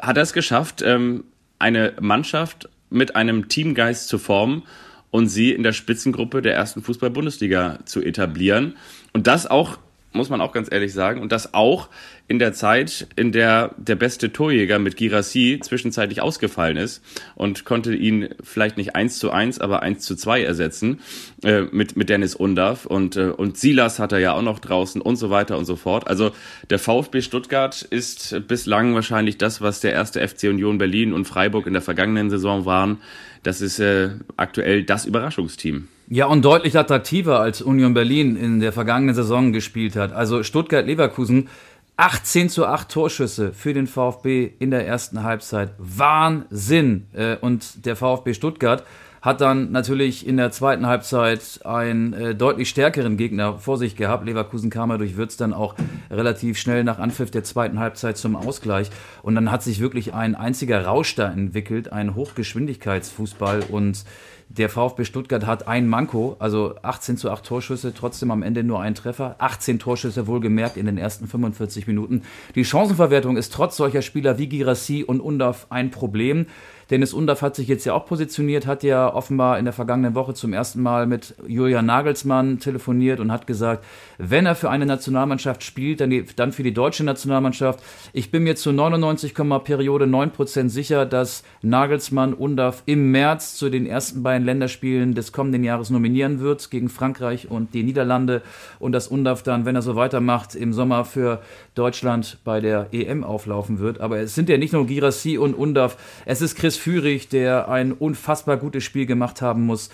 hat 0.00 0.16
er 0.16 0.22
es 0.22 0.32
geschafft, 0.32 0.82
ähm, 0.82 1.24
eine 1.58 1.94
Mannschaft 2.00 2.68
mit 2.90 3.16
einem 3.16 3.48
Teamgeist 3.48 4.08
zu 4.08 4.18
formen 4.18 4.62
und 5.10 5.28
sie 5.28 5.52
in 5.52 5.62
der 5.62 5.72
Spitzengruppe 5.72 6.42
der 6.42 6.54
ersten 6.54 6.82
Fußball-Bundesliga 6.82 7.78
zu 7.84 8.02
etablieren. 8.02 8.76
Und 9.12 9.26
das 9.26 9.46
auch, 9.46 9.78
muss 10.16 10.30
man 10.30 10.40
auch 10.40 10.52
ganz 10.52 10.68
ehrlich 10.70 10.92
sagen, 10.92 11.20
und 11.20 11.32
das 11.32 11.54
auch 11.54 11.88
in 12.28 12.38
der 12.38 12.52
Zeit, 12.52 13.06
in 13.14 13.30
der 13.30 13.74
der 13.76 13.94
beste 13.94 14.32
Torjäger 14.32 14.78
mit 14.78 14.96
Girassi 14.96 15.60
zwischenzeitlich 15.62 16.20
ausgefallen 16.20 16.76
ist 16.76 17.02
und 17.34 17.64
konnte 17.64 17.94
ihn 17.94 18.28
vielleicht 18.42 18.76
nicht 18.76 18.96
eins 18.96 19.18
zu 19.18 19.30
eins, 19.30 19.60
aber 19.60 19.82
eins 19.82 20.04
zu 20.04 20.16
zwei 20.16 20.42
ersetzen 20.42 21.00
äh, 21.44 21.62
mit, 21.70 21.96
mit 21.96 22.08
Dennis 22.08 22.34
Undav 22.34 22.86
und, 22.86 23.16
äh, 23.16 23.28
und 23.28 23.56
Silas 23.58 23.98
hat 23.98 24.12
er 24.12 24.18
ja 24.18 24.32
auch 24.32 24.42
noch 24.42 24.58
draußen 24.58 25.00
und 25.00 25.16
so 25.16 25.30
weiter 25.30 25.56
und 25.56 25.66
so 25.66 25.76
fort. 25.76 26.08
Also 26.08 26.32
der 26.70 26.78
VfB 26.78 27.22
Stuttgart 27.22 27.82
ist 27.82 28.48
bislang 28.48 28.94
wahrscheinlich 28.94 29.38
das, 29.38 29.60
was 29.60 29.80
der 29.80 29.92
erste 29.92 30.26
FC 30.26 30.44
Union 30.44 30.78
Berlin 30.78 31.12
und 31.12 31.26
Freiburg 31.26 31.66
in 31.66 31.74
der 31.74 31.82
vergangenen 31.82 32.30
Saison 32.30 32.64
waren. 32.64 32.98
Das 33.42 33.60
ist 33.60 33.78
äh, 33.78 34.10
aktuell 34.36 34.82
das 34.82 35.06
Überraschungsteam. 35.06 35.88
Ja, 36.08 36.26
und 36.26 36.44
deutlich 36.44 36.78
attraktiver 36.78 37.40
als 37.40 37.60
Union 37.60 37.92
Berlin 37.92 38.36
in 38.36 38.60
der 38.60 38.72
vergangenen 38.72 39.14
Saison 39.14 39.52
gespielt 39.52 39.96
hat. 39.96 40.12
Also 40.12 40.44
Stuttgart-Leverkusen 40.44 41.48
18 41.96 42.48
zu 42.48 42.64
8 42.66 42.88
Torschüsse 42.88 43.52
für 43.52 43.74
den 43.74 43.88
VfB 43.88 44.50
in 44.60 44.70
der 44.70 44.86
ersten 44.86 45.24
Halbzeit. 45.24 45.72
Wahnsinn! 45.78 47.06
Äh, 47.12 47.36
und 47.40 47.86
der 47.86 47.96
VfB 47.96 48.34
Stuttgart 48.34 48.84
hat 49.20 49.40
dann 49.40 49.72
natürlich 49.72 50.24
in 50.24 50.36
der 50.36 50.52
zweiten 50.52 50.86
Halbzeit 50.86 51.60
einen 51.64 52.12
äh, 52.12 52.34
deutlich 52.36 52.68
stärkeren 52.68 53.16
Gegner 53.16 53.58
vor 53.58 53.76
sich 53.76 53.96
gehabt. 53.96 54.24
Leverkusen 54.24 54.70
kam 54.70 54.90
ja 54.90 54.98
durch 54.98 55.16
Würz 55.16 55.36
dann 55.36 55.52
auch 55.52 55.74
relativ 56.08 56.58
schnell 56.58 56.84
nach 56.84 57.00
Anpfiff 57.00 57.32
der 57.32 57.42
zweiten 57.42 57.80
Halbzeit 57.80 58.16
zum 58.16 58.36
Ausgleich. 58.36 58.90
Und 59.22 59.34
dann 59.34 59.50
hat 59.50 59.64
sich 59.64 59.80
wirklich 59.80 60.14
ein 60.14 60.36
einziger 60.36 60.84
Rausch 60.84 61.16
da 61.16 61.28
entwickelt, 61.32 61.92
ein 61.92 62.14
Hochgeschwindigkeitsfußball 62.14 63.64
und 63.68 64.04
der 64.48 64.68
VfB 64.68 65.04
Stuttgart 65.04 65.44
hat 65.44 65.66
ein 65.66 65.88
Manko, 65.88 66.36
also 66.38 66.76
18 66.82 67.16
zu 67.16 67.30
8 67.30 67.44
Torschüsse, 67.44 67.92
trotzdem 67.92 68.30
am 68.30 68.42
Ende 68.42 68.62
nur 68.62 68.80
ein 68.80 68.94
Treffer. 68.94 69.34
18 69.38 69.78
Torschüsse 69.78 70.26
wohlgemerkt 70.26 70.76
in 70.76 70.86
den 70.86 70.98
ersten 70.98 71.26
45 71.26 71.86
Minuten. 71.86 72.22
Die 72.54 72.64
Chancenverwertung 72.64 73.36
ist 73.36 73.52
trotz 73.52 73.76
solcher 73.76 74.02
Spieler 74.02 74.38
wie 74.38 74.48
Girassi 74.48 75.02
und 75.02 75.20
Undorf 75.20 75.66
ein 75.70 75.90
Problem. 75.90 76.46
Dennis 76.90 77.12
Undaff 77.12 77.42
hat 77.42 77.56
sich 77.56 77.66
jetzt 77.66 77.84
ja 77.84 77.94
auch 77.94 78.06
positioniert, 78.06 78.66
hat 78.66 78.84
ja 78.84 79.12
offenbar 79.12 79.58
in 79.58 79.64
der 79.64 79.74
vergangenen 79.74 80.14
Woche 80.14 80.34
zum 80.34 80.52
ersten 80.52 80.80
Mal 80.82 81.06
mit 81.06 81.34
Julian 81.48 81.86
Nagelsmann 81.86 82.60
telefoniert 82.60 83.18
und 83.18 83.32
hat 83.32 83.48
gesagt, 83.48 83.84
wenn 84.18 84.46
er 84.46 84.54
für 84.54 84.70
eine 84.70 84.86
Nationalmannschaft 84.86 85.64
spielt, 85.64 86.00
dann, 86.00 86.24
dann 86.36 86.52
für 86.52 86.62
die 86.62 86.72
deutsche 86.72 87.02
Nationalmannschaft. 87.02 87.82
Ich 88.12 88.30
bin 88.30 88.44
mir 88.44 88.54
zu 88.54 88.70
99, 88.70 89.34
Periode 89.64 90.04
9% 90.04 90.68
sicher, 90.68 91.06
dass 91.06 91.42
Nagelsmann 91.60 92.34
Undaff 92.34 92.84
im 92.86 93.10
März 93.10 93.56
zu 93.56 93.68
den 93.68 93.86
ersten 93.86 94.22
beiden 94.22 94.46
Länderspielen 94.46 95.14
des 95.14 95.32
kommenden 95.32 95.64
Jahres 95.64 95.90
nominieren 95.90 96.38
wird 96.38 96.70
gegen 96.70 96.88
Frankreich 96.88 97.50
und 97.50 97.74
die 97.74 97.82
Niederlande 97.82 98.42
und 98.78 98.92
dass 98.92 99.08
Undaff 99.08 99.42
dann, 99.42 99.64
wenn 99.64 99.74
er 99.74 99.82
so 99.82 99.96
weitermacht, 99.96 100.54
im 100.54 100.72
Sommer 100.72 101.04
für 101.04 101.40
Deutschland 101.74 102.38
bei 102.44 102.60
der 102.60 102.88
EM 102.92 103.24
auflaufen 103.24 103.80
wird. 103.80 104.00
Aber 104.00 104.18
es 104.18 104.36
sind 104.36 104.48
ja 104.48 104.56
nicht 104.56 104.72
nur 104.72 104.86
Girassi 104.86 105.36
und 105.36 105.54
Undaff, 105.54 105.96
es 106.24 106.40
ist 106.40 106.54
Chris 106.56 106.75
Führig, 106.76 107.28
der 107.28 107.68
ein 107.68 107.92
unfassbar 107.92 108.56
gutes 108.56 108.84
Spiel 108.84 109.06
gemacht 109.06 109.42
haben 109.42 109.66
muss 109.66 109.90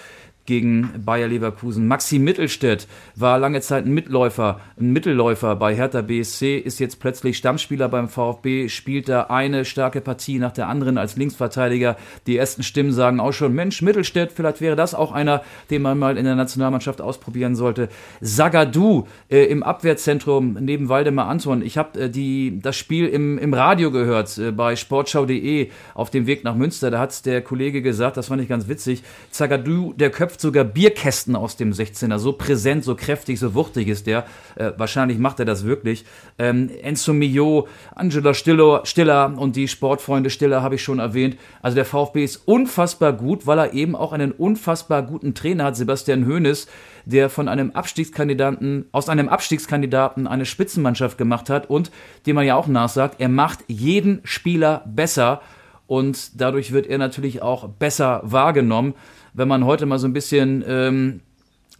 gegen 0.46 0.90
Bayer 1.04 1.28
Leverkusen. 1.28 1.86
Maxi 1.86 2.18
Mittelstädt 2.18 2.88
war 3.14 3.38
lange 3.38 3.60
Zeit 3.60 3.86
ein 3.86 3.94
Mitläufer, 3.94 4.60
ein 4.78 4.92
Mittelläufer 4.92 5.56
bei 5.56 5.74
Hertha 5.74 6.02
BSC, 6.02 6.58
ist 6.58 6.80
jetzt 6.80 7.00
plötzlich 7.00 7.36
Stammspieler 7.36 7.88
beim 7.88 8.08
VfB, 8.08 8.68
spielt 8.68 9.08
da 9.08 9.24
eine 9.24 9.64
starke 9.64 10.00
Partie 10.00 10.38
nach 10.38 10.52
der 10.52 10.68
anderen 10.68 10.98
als 10.98 11.16
Linksverteidiger. 11.16 11.96
Die 12.26 12.36
ersten 12.36 12.62
Stimmen 12.62 12.92
sagen 12.92 13.20
auch 13.20 13.32
schon, 13.32 13.54
Mensch, 13.54 13.82
Mittelstädt, 13.82 14.32
vielleicht 14.32 14.60
wäre 14.60 14.76
das 14.76 14.94
auch 14.94 15.12
einer, 15.12 15.42
den 15.70 15.82
man 15.82 15.98
mal 15.98 16.16
in 16.16 16.24
der 16.24 16.34
Nationalmannschaft 16.34 17.00
ausprobieren 17.00 17.54
sollte. 17.54 17.88
Sagadu 18.20 19.06
äh, 19.30 19.44
im 19.44 19.62
Abwehrzentrum 19.62 20.56
neben 20.60 20.88
Waldemar 20.88 21.28
Anton. 21.28 21.62
Ich 21.62 21.78
habe 21.78 22.00
äh, 22.00 22.52
das 22.60 22.76
Spiel 22.76 23.06
im, 23.06 23.38
im 23.38 23.54
Radio 23.54 23.90
gehört 23.90 24.36
äh, 24.38 24.50
bei 24.50 24.76
sportschau.de 24.76 25.70
auf 25.94 26.10
dem 26.10 26.26
Weg 26.26 26.44
nach 26.44 26.54
Münster. 26.54 26.90
Da 26.90 26.98
hat 26.98 27.24
der 27.26 27.42
Kollege 27.42 27.82
gesagt, 27.82 28.16
das 28.16 28.28
fand 28.28 28.42
ich 28.42 28.48
ganz 28.48 28.68
witzig, 28.68 29.02
Sagadu, 29.30 29.92
der 29.92 30.10
Köpf 30.10 30.31
köpft 30.32 30.40
sogar 30.40 30.64
Bierkästen 30.64 31.36
aus 31.36 31.56
dem 31.56 31.72
16er. 31.72 32.18
So 32.18 32.32
präsent, 32.32 32.84
so 32.84 32.94
kräftig, 32.94 33.38
so 33.38 33.54
wuchtig 33.54 33.88
ist 33.88 34.06
der. 34.06 34.24
Äh, 34.54 34.72
wahrscheinlich 34.78 35.18
macht 35.18 35.38
er 35.40 35.44
das 35.44 35.64
wirklich. 35.64 36.06
Ähm, 36.38 36.70
Enzo 36.82 37.12
Mio, 37.12 37.68
Angela 37.94 38.32
Stiller, 38.32 38.80
Stiller 38.84 39.34
und 39.36 39.56
die 39.56 39.68
Sportfreunde 39.68 40.30
Stiller 40.30 40.62
habe 40.62 40.76
ich 40.76 40.82
schon 40.82 41.00
erwähnt. 41.00 41.36
Also 41.60 41.74
der 41.74 41.84
VfB 41.84 42.24
ist 42.24 42.36
unfassbar 42.46 43.12
gut, 43.12 43.46
weil 43.46 43.58
er 43.58 43.74
eben 43.74 43.94
auch 43.94 44.12
einen 44.12 44.32
unfassbar 44.32 45.02
guten 45.02 45.34
Trainer 45.34 45.64
hat, 45.64 45.76
Sebastian 45.76 46.26
Hoeneß, 46.26 46.66
der 47.04 47.28
von 47.28 47.48
einem 47.48 47.72
Abstiegskandidaten, 47.72 48.86
aus 48.92 49.10
einem 49.10 49.28
Abstiegskandidaten 49.28 50.26
eine 50.26 50.46
Spitzenmannschaft 50.46 51.18
gemacht 51.18 51.50
hat 51.50 51.68
und 51.68 51.90
dem 52.26 52.36
man 52.36 52.46
ja 52.46 52.56
auch 52.56 52.68
nachsagt, 52.68 53.16
er 53.18 53.28
macht 53.28 53.58
jeden 53.66 54.20
Spieler 54.24 54.82
besser 54.86 55.42
und 55.86 56.40
dadurch 56.40 56.72
wird 56.72 56.86
er 56.86 56.98
natürlich 56.98 57.42
auch 57.42 57.68
besser 57.68 58.20
wahrgenommen 58.24 58.94
wenn 59.34 59.48
man 59.48 59.64
heute 59.64 59.86
mal 59.86 59.98
so 59.98 60.06
ein 60.06 60.12
bisschen 60.12 60.64
ähm, 60.66 61.20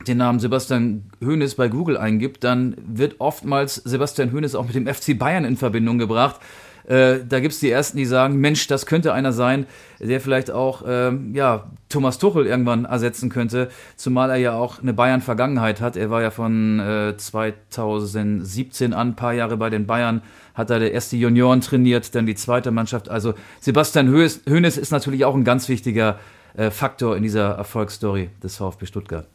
den 0.07 0.19
Namen 0.19 0.41
Sebastian 0.41 1.05
Hoeneß 1.25 1.55
bei 1.55 1.69
Google 1.69 1.97
eingibt, 1.97 2.45
dann 2.45 2.77
wird 2.85 3.17
oftmals 3.21 3.77
Sebastian 3.77 4.33
Hoeneß 4.33 4.55
auch 4.55 4.67
mit 4.67 4.75
dem 4.75 4.87
FC 4.87 5.19
Bayern 5.19 5.45
in 5.45 5.57
Verbindung 5.57 5.99
gebracht. 5.99 6.41
Äh, 6.87 7.21
da 7.29 7.41
gibt 7.41 7.55
es 7.55 7.61
die 7.61 7.71
Ersten, 7.71 7.97
die 7.97 8.05
sagen, 8.05 8.37
Mensch, 8.37 8.67
das 8.67 8.87
könnte 8.87 9.13
einer 9.13 9.33
sein, 9.33 9.67
der 10.01 10.21
vielleicht 10.21 10.51
auch 10.51 10.83
ähm, 10.87 11.35
ja, 11.35 11.71
Thomas 11.89 12.19
Tuchel 12.19 12.47
irgendwann 12.47 12.85
ersetzen 12.85 13.31
könnte, 13.31 13.71
zumal 13.97 14.31
er 14.31 14.37
ja 14.37 14.53
auch 14.55 14.83
eine 14.83 14.93
Bayern-Vergangenheit 14.93 15.81
hat. 15.81 15.97
Er 15.97 16.11
war 16.11 16.23
ja 16.23 16.31
von 16.31 16.81
äh, 16.81 17.17
2017 17.17 18.93
an, 18.93 19.09
ein 19.09 19.17
paar 19.17 19.33
Jahre 19.33 19.57
bei 19.57 19.71
den 19.71 19.87
Bayern, 19.87 20.23
hat 20.55 20.71
er 20.71 20.81
der 20.81 20.93
erste 20.93 21.17
Junioren 21.17 21.61
trainiert, 21.61 22.15
dann 22.15 22.27
die 22.27 22.35
zweite 22.35 22.71
Mannschaft. 22.71 23.09
Also 23.09 23.35
Sebastian 23.61 24.13
Hoeneß 24.13 24.77
ist 24.77 24.91
natürlich 24.91 25.25
auch 25.25 25.35
ein 25.35 25.45
ganz 25.45 25.69
wichtiger 25.69 26.19
äh, 26.55 26.71
Faktor 26.71 27.17
in 27.17 27.23
dieser 27.23 27.53
Erfolgsstory 27.53 28.31
des 28.43 28.57
VfB 28.57 28.87
Stuttgart. 28.87 29.27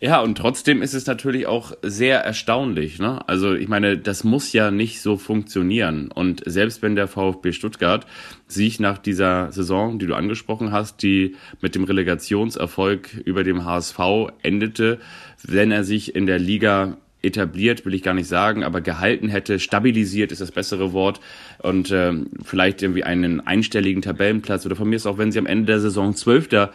Ja, 0.00 0.20
und 0.20 0.38
trotzdem 0.38 0.80
ist 0.80 0.94
es 0.94 1.06
natürlich 1.06 1.48
auch 1.48 1.72
sehr 1.82 2.20
erstaunlich. 2.20 3.00
Ne? 3.00 3.20
Also 3.28 3.54
ich 3.54 3.66
meine, 3.66 3.98
das 3.98 4.22
muss 4.22 4.52
ja 4.52 4.70
nicht 4.70 5.00
so 5.00 5.16
funktionieren. 5.16 6.12
Und 6.12 6.40
selbst 6.46 6.82
wenn 6.82 6.94
der 6.94 7.08
VfB 7.08 7.50
Stuttgart 7.50 8.06
sich 8.46 8.78
nach 8.78 8.98
dieser 8.98 9.50
Saison, 9.50 9.98
die 9.98 10.06
du 10.06 10.14
angesprochen 10.14 10.70
hast, 10.70 11.02
die 11.02 11.34
mit 11.60 11.74
dem 11.74 11.82
Relegationserfolg 11.82 13.12
über 13.24 13.42
dem 13.42 13.64
HSV 13.64 13.98
endete, 14.42 15.00
wenn 15.42 15.72
er 15.72 15.82
sich 15.82 16.14
in 16.14 16.26
der 16.26 16.38
Liga 16.38 16.96
etabliert, 17.20 17.84
will 17.84 17.94
ich 17.94 18.04
gar 18.04 18.14
nicht 18.14 18.28
sagen, 18.28 18.62
aber 18.62 18.80
gehalten 18.80 19.28
hätte, 19.28 19.58
stabilisiert 19.58 20.30
ist 20.30 20.40
das 20.40 20.52
bessere 20.52 20.92
Wort 20.92 21.20
und 21.58 21.90
ähm, 21.90 22.30
vielleicht 22.44 22.82
irgendwie 22.82 23.02
einen 23.02 23.40
einstelligen 23.40 24.02
Tabellenplatz 24.02 24.64
oder 24.64 24.76
von 24.76 24.88
mir 24.88 24.94
ist 24.94 25.06
auch, 25.06 25.18
wenn 25.18 25.32
sie 25.32 25.40
am 25.40 25.46
Ende 25.46 25.66
der 25.66 25.80
Saison 25.80 26.14
Zwölfter 26.14 26.72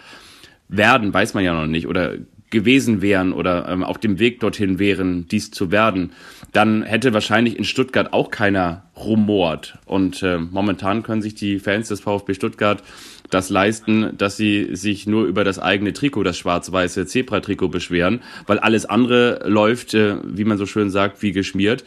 werden, 0.68 1.14
weiß 1.14 1.34
man 1.34 1.46
ja 1.46 1.54
noch 1.54 1.68
nicht 1.68 1.88
oder 1.88 2.16
gewesen 2.54 3.02
wären 3.02 3.34
oder 3.34 3.68
ähm, 3.68 3.84
auf 3.84 3.98
dem 3.98 4.20
Weg 4.20 4.40
dorthin 4.40 4.80
wären, 4.80 5.28
dies 5.28 5.52
zu 5.52 5.72
werden, 5.72 6.12
dann 6.54 6.84
hätte 6.84 7.14
wahrscheinlich 7.14 7.58
in 7.58 7.66
Stuttgart 7.66 8.14
auch 8.14 8.32
keiner 8.32 8.84
rumort. 8.96 9.78
Und 9.86 10.24
äh, 10.24 10.38
momentan 10.38 11.04
können 11.04 11.22
sich 11.22 11.36
die 11.36 11.60
Fans 11.60 11.90
des 11.90 12.00
VfB 12.00 12.34
Stuttgart 12.36 12.82
das 13.30 13.50
leisten, 13.50 14.16
dass 14.18 14.38
sie 14.38 14.76
sich 14.76 15.08
nur 15.08 15.26
über 15.26 15.44
das 15.44 15.60
eigene 15.60 15.94
Trikot, 15.94 16.24
das 16.24 16.38
schwarz-weiße 16.38 17.08
Zebra-Trikot 17.08 17.70
beschweren, 17.70 18.22
weil 18.46 18.60
alles 18.60 18.86
andere 18.86 19.42
läuft, 19.46 19.94
äh, 19.94 20.18
wie 20.24 20.46
man 20.46 20.58
so 20.58 20.66
schön 20.66 20.90
sagt, 20.90 21.22
wie 21.22 21.32
geschmiert. 21.32 21.84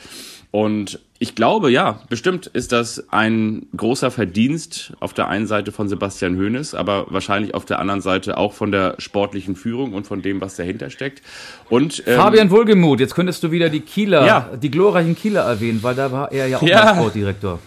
Und 0.51 1.01
ich 1.19 1.35
glaube, 1.35 1.71
ja, 1.71 2.01
bestimmt 2.09 2.47
ist 2.47 2.73
das 2.73 3.07
ein 3.11 3.67
großer 3.77 4.11
Verdienst 4.11 4.93
auf 5.01 5.15
der 5.15 5.29
einen 5.29 5.47
Seite 5.47 5.73
von 5.73 5.89
Sebastian 5.89 6.37
Hoeneß, 6.37 6.75
aber 6.75 7.07
wahrscheinlich 7.09 7.55
auf 7.55 7.65
der 7.65 7.79
anderen 7.79 8.01
Seite 8.01 8.37
auch 8.37 8.53
von 8.53 8.71
der 8.71 8.97
sportlichen 8.99 9.57
Führung 9.57 9.95
und 9.95 10.07
von 10.07 10.21
dem, 10.21 10.41
was 10.41 10.57
dahinter 10.57 10.91
steckt. 10.91 11.23
Und 11.71 12.03
ähm, 12.07 12.17
Fabian 12.17 12.51
Wohlgemuth, 12.51 13.01
jetzt 13.01 13.15
könntest 13.15 13.43
du 13.43 13.51
wieder 13.51 13.71
die 13.71 13.81
Kieler, 13.81 14.27
ja. 14.27 14.51
die 14.61 14.71
glorreichen 14.71 15.17
Kieler 15.17 15.43
erwähnen, 15.43 15.83
weil 15.83 15.95
da 15.95 16.13
war 16.13 16.33
er 16.33 16.49
ja 16.49 16.59
auch 16.59 16.63
ja. 16.63 16.95
Sportdirektor. 16.95 17.61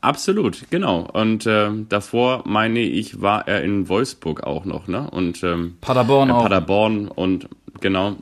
Absolut, 0.00 0.70
genau. 0.70 1.08
Und 1.12 1.46
äh, 1.46 1.70
davor 1.88 2.42
meine 2.46 2.80
ich, 2.80 3.20
war 3.20 3.48
er 3.48 3.62
in 3.62 3.88
Wolfsburg 3.88 4.44
auch 4.44 4.64
noch, 4.64 4.86
ne? 4.86 5.10
Und 5.10 5.42
ähm, 5.42 5.78
Paderborn 5.80 6.28
äh, 6.28 6.32
auch. 6.32 6.42
Paderborn 6.44 7.08
und 7.08 7.48
genau. 7.80 8.16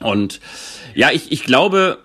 Und 0.00 0.40
ja, 0.94 1.10
ich, 1.12 1.30
ich 1.30 1.44
glaube, 1.44 1.98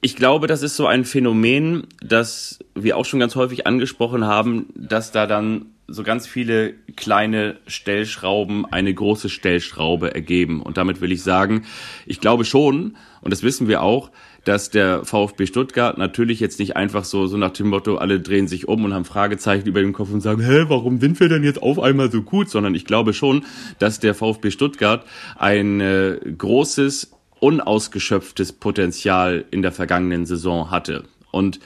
ich 0.00 0.16
glaube, 0.16 0.46
das 0.46 0.62
ist 0.62 0.76
so 0.76 0.86
ein 0.86 1.04
Phänomen, 1.04 1.86
das 2.00 2.60
wir 2.74 2.96
auch 2.96 3.04
schon 3.04 3.20
ganz 3.20 3.34
häufig 3.34 3.66
angesprochen 3.66 4.24
haben, 4.24 4.66
dass 4.74 5.10
da 5.10 5.26
dann 5.26 5.66
so 5.88 6.02
ganz 6.02 6.26
viele 6.26 6.74
kleine 6.96 7.56
Stellschrauben 7.66 8.66
eine 8.66 8.92
große 8.92 9.30
Stellschraube 9.30 10.14
ergeben. 10.14 10.60
Und 10.62 10.76
damit 10.76 11.00
will 11.00 11.10
ich 11.10 11.22
sagen, 11.22 11.64
ich 12.06 12.20
glaube 12.20 12.44
schon, 12.44 12.96
und 13.22 13.32
das 13.32 13.42
wissen 13.42 13.68
wir 13.68 13.82
auch, 13.82 14.10
dass 14.44 14.70
der 14.70 15.04
VfB 15.04 15.46
Stuttgart 15.46 15.98
natürlich 15.98 16.40
jetzt 16.40 16.58
nicht 16.58 16.76
einfach 16.76 17.04
so, 17.04 17.26
so 17.26 17.36
nach 17.36 17.50
dem 17.50 17.68
Motto, 17.68 17.96
alle 17.96 18.20
drehen 18.20 18.48
sich 18.48 18.68
um 18.68 18.84
und 18.84 18.94
haben 18.94 19.04
Fragezeichen 19.04 19.66
über 19.66 19.80
den 19.80 19.92
Kopf 19.92 20.12
und 20.12 20.20
sagen, 20.20 20.42
hä, 20.42 20.66
warum 20.68 21.00
sind 21.00 21.18
wir 21.20 21.28
denn 21.28 21.42
jetzt 21.42 21.60
auf 21.60 21.80
einmal 21.80 22.10
so 22.12 22.22
gut? 22.22 22.50
Sondern 22.50 22.74
ich 22.74 22.84
glaube 22.84 23.14
schon, 23.14 23.44
dass 23.78 23.98
der 23.98 24.14
VfB 24.14 24.50
Stuttgart 24.50 25.04
ein 25.36 25.80
äh, 25.80 26.18
großes 26.36 27.17
unausgeschöpftes 27.40 28.52
Potenzial 28.52 29.44
in 29.50 29.62
der 29.62 29.72
vergangenen 29.72 30.26
Saison 30.26 30.70
hatte. 30.70 31.04
Und 31.30 31.60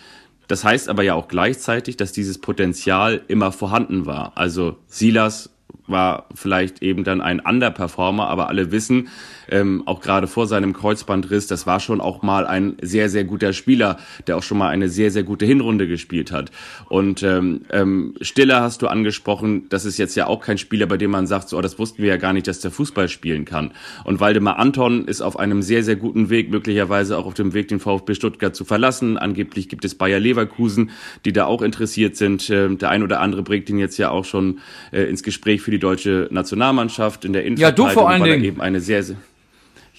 das 0.48 0.64
heißt 0.64 0.88
aber 0.88 1.02
ja 1.02 1.14
auch 1.14 1.28
gleichzeitig, 1.28 1.96
dass 1.96 2.12
dieses 2.12 2.38
Potenzial 2.38 3.22
immer 3.28 3.52
vorhanden 3.52 4.06
war. 4.06 4.32
Also 4.34 4.76
Silas 4.86 5.50
war 5.86 6.26
vielleicht 6.34 6.82
eben 6.82 7.04
dann 7.04 7.20
ein 7.20 7.40
Underperformer, 7.40 8.28
aber 8.28 8.48
alle 8.48 8.70
wissen, 8.70 9.08
ähm, 9.52 9.82
auch 9.86 10.00
gerade 10.00 10.26
vor 10.26 10.46
seinem 10.46 10.72
Kreuzbandriss, 10.72 11.46
das 11.46 11.66
war 11.66 11.78
schon 11.78 12.00
auch 12.00 12.22
mal 12.22 12.46
ein 12.46 12.76
sehr, 12.80 13.08
sehr 13.08 13.24
guter 13.24 13.52
Spieler, 13.52 13.98
der 14.26 14.36
auch 14.36 14.42
schon 14.42 14.58
mal 14.58 14.68
eine 14.68 14.88
sehr, 14.88 15.10
sehr 15.10 15.22
gute 15.22 15.44
Hinrunde 15.46 15.86
gespielt 15.86 16.32
hat. 16.32 16.50
Und 16.88 17.22
ähm, 17.22 17.62
ähm, 17.70 18.14
Stiller 18.20 18.62
hast 18.62 18.82
du 18.82 18.88
angesprochen, 18.88 19.68
das 19.68 19.84
ist 19.84 19.98
jetzt 19.98 20.16
ja 20.16 20.26
auch 20.26 20.40
kein 20.40 20.58
Spieler, 20.58 20.86
bei 20.86 20.96
dem 20.96 21.10
man 21.10 21.26
sagt, 21.26 21.50
so, 21.50 21.58
oh, 21.58 21.60
das 21.60 21.78
wussten 21.78 22.02
wir 22.02 22.08
ja 22.08 22.16
gar 22.16 22.32
nicht, 22.32 22.46
dass 22.46 22.60
der 22.60 22.70
Fußball 22.70 23.08
spielen 23.08 23.44
kann. 23.44 23.72
Und 24.04 24.20
Waldemar 24.20 24.58
Anton 24.58 25.04
ist 25.04 25.20
auf 25.20 25.38
einem 25.38 25.62
sehr, 25.62 25.84
sehr 25.84 25.96
guten 25.96 26.30
Weg, 26.30 26.50
möglicherweise 26.50 27.18
auch 27.18 27.26
auf 27.26 27.34
dem 27.34 27.52
Weg, 27.52 27.68
den 27.68 27.78
VfB 27.78 28.14
Stuttgart 28.14 28.56
zu 28.56 28.64
verlassen. 28.64 29.18
Angeblich 29.18 29.68
gibt 29.68 29.84
es 29.84 29.94
Bayer 29.94 30.18
Leverkusen, 30.18 30.90
die 31.24 31.32
da 31.32 31.44
auch 31.44 31.60
interessiert 31.60 32.16
sind. 32.16 32.48
Ähm, 32.48 32.78
der 32.78 32.88
ein 32.88 33.02
oder 33.02 33.20
andere 33.20 33.42
bringt 33.42 33.68
ihn 33.68 33.78
jetzt 33.78 33.98
ja 33.98 34.10
auch 34.10 34.24
schon 34.24 34.60
äh, 34.92 35.02
ins 35.02 35.22
Gespräch 35.22 35.60
für 35.60 35.70
die 35.70 35.78
deutsche 35.78 36.28
Nationalmannschaft 36.30 37.24
in 37.24 37.34
der 37.34 37.44
Innenverteidigung. 37.44 37.86
Ja, 37.86 37.92
du 37.92 38.00
vor 38.00 38.08
allen 38.08 38.24
Dingen. 38.24 38.44
eben 38.44 38.60
eine 38.60 38.80
sehr, 38.80 39.02
sehr 39.02 39.16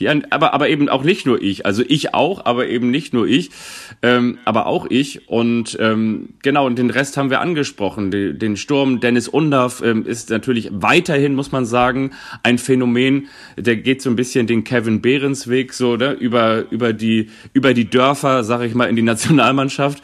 ja, 0.03 0.15
aber, 0.29 0.53
aber 0.53 0.69
eben 0.69 0.89
auch 0.89 1.03
nicht 1.03 1.25
nur 1.25 1.41
ich. 1.41 1.65
Also 1.65 1.83
ich 1.87 2.13
auch, 2.13 2.45
aber 2.45 2.67
eben 2.67 2.91
nicht 2.91 3.13
nur 3.13 3.27
ich, 3.27 3.51
ähm, 4.01 4.37
aber 4.45 4.67
auch 4.67 4.85
ich. 4.89 5.27
Und 5.27 5.77
ähm, 5.79 6.29
genau, 6.41 6.65
und 6.65 6.77
den 6.77 6.89
Rest 6.89 7.17
haben 7.17 7.29
wir 7.29 7.41
angesprochen. 7.41 8.11
Den, 8.11 8.39
den 8.39 8.57
Sturm 8.57 8.99
Dennis 8.99 9.27
Undaff 9.27 9.81
ähm, 9.83 10.05
ist 10.05 10.29
natürlich 10.29 10.69
weiterhin, 10.71 11.35
muss 11.35 11.51
man 11.51 11.65
sagen, 11.65 12.11
ein 12.43 12.57
Phänomen. 12.57 13.27
Der 13.57 13.75
geht 13.77 14.01
so 14.01 14.09
ein 14.09 14.15
bisschen 14.15 14.47
den 14.47 14.63
Kevin 14.63 15.01
Behrens 15.01 15.47
Weg, 15.47 15.73
so 15.73 15.95
ne? 15.95 16.13
über, 16.13 16.65
über, 16.71 16.93
die, 16.93 17.29
über 17.53 17.73
die 17.73 17.89
Dörfer, 17.89 18.43
sag 18.43 18.61
ich 18.61 18.75
mal, 18.75 18.85
in 18.85 18.95
die 18.95 19.01
Nationalmannschaft. 19.01 20.03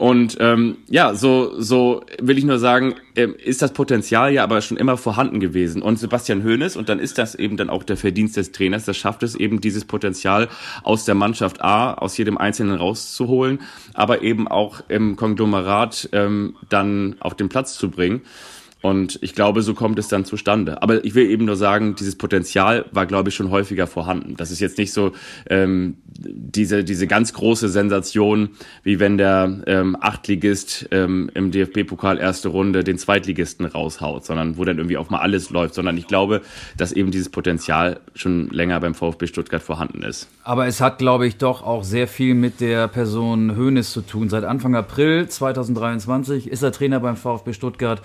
Und 0.00 0.38
ähm, 0.40 0.78
ja, 0.88 1.14
so, 1.14 1.60
so 1.60 2.02
will 2.18 2.38
ich 2.38 2.44
nur 2.44 2.58
sagen, 2.58 2.94
ähm, 3.16 3.34
ist 3.36 3.60
das 3.60 3.74
Potenzial 3.74 4.32
ja 4.32 4.42
aber 4.42 4.62
schon 4.62 4.78
immer 4.78 4.96
vorhanden 4.96 5.40
gewesen. 5.40 5.82
Und 5.82 5.98
Sebastian 5.98 6.42
Hoeneß, 6.42 6.76
und 6.76 6.88
dann 6.88 6.98
ist 6.98 7.18
das 7.18 7.34
eben 7.34 7.58
dann 7.58 7.68
auch 7.68 7.82
der 7.82 7.98
Verdienst 7.98 8.38
des 8.38 8.50
Trainers, 8.50 8.86
das 8.86 8.96
schafft 8.96 9.22
es 9.22 9.34
eben, 9.34 9.60
dieses 9.60 9.84
Potenzial 9.84 10.48
aus 10.84 11.04
der 11.04 11.14
Mannschaft 11.14 11.60
A, 11.60 11.92
aus 11.92 12.16
jedem 12.16 12.38
Einzelnen 12.38 12.76
rauszuholen, 12.76 13.60
aber 13.92 14.22
eben 14.22 14.48
auch 14.48 14.80
im 14.88 15.16
Konglomerat 15.16 16.08
ähm, 16.12 16.56
dann 16.70 17.16
auf 17.20 17.34
den 17.34 17.50
Platz 17.50 17.74
zu 17.74 17.90
bringen. 17.90 18.22
Und 18.82 19.18
ich 19.22 19.34
glaube, 19.34 19.62
so 19.62 19.74
kommt 19.74 19.98
es 19.98 20.08
dann 20.08 20.24
zustande. 20.24 20.82
Aber 20.82 21.04
ich 21.04 21.14
will 21.14 21.28
eben 21.28 21.44
nur 21.44 21.56
sagen, 21.56 21.94
dieses 21.96 22.16
Potenzial 22.16 22.86
war, 22.92 23.06
glaube 23.06 23.28
ich, 23.28 23.34
schon 23.34 23.50
häufiger 23.50 23.86
vorhanden. 23.86 24.36
Das 24.36 24.50
ist 24.50 24.60
jetzt 24.60 24.78
nicht 24.78 24.92
so 24.92 25.12
ähm, 25.48 25.98
diese, 26.06 26.82
diese 26.82 27.06
ganz 27.06 27.34
große 27.34 27.68
Sensation, 27.68 28.50
wie 28.82 28.98
wenn 28.98 29.18
der 29.18 29.60
ähm, 29.66 29.96
Achtligist 30.00 30.88
ähm, 30.92 31.30
im 31.34 31.50
DFB-Pokal 31.50 32.18
erste 32.18 32.48
Runde 32.48 32.82
den 32.82 32.96
Zweitligisten 32.96 33.66
raushaut, 33.66 34.24
sondern 34.24 34.56
wo 34.56 34.64
dann 34.64 34.78
irgendwie 34.78 34.96
auch 34.96 35.10
mal 35.10 35.20
alles 35.20 35.50
läuft, 35.50 35.74
sondern 35.74 35.98
ich 35.98 36.06
glaube, 36.06 36.40
dass 36.76 36.92
eben 36.92 37.10
dieses 37.10 37.28
Potenzial 37.28 38.00
schon 38.14 38.48
länger 38.48 38.80
beim 38.80 38.94
VfB 38.94 39.26
Stuttgart 39.26 39.62
vorhanden 39.62 40.02
ist. 40.02 40.28
Aber 40.42 40.66
es 40.66 40.80
hat, 40.80 40.98
glaube 40.98 41.26
ich, 41.26 41.36
doch 41.36 41.62
auch 41.62 41.84
sehr 41.84 42.08
viel 42.08 42.34
mit 42.34 42.60
der 42.60 42.88
Person 42.88 43.56
Hoeneß 43.56 43.92
zu 43.92 44.00
tun. 44.00 44.30
Seit 44.30 44.44
Anfang 44.44 44.74
April 44.74 45.28
2023 45.28 46.48
ist 46.48 46.62
er 46.62 46.72
Trainer 46.72 47.00
beim 47.00 47.16
VfB 47.16 47.52
Stuttgart. 47.52 48.00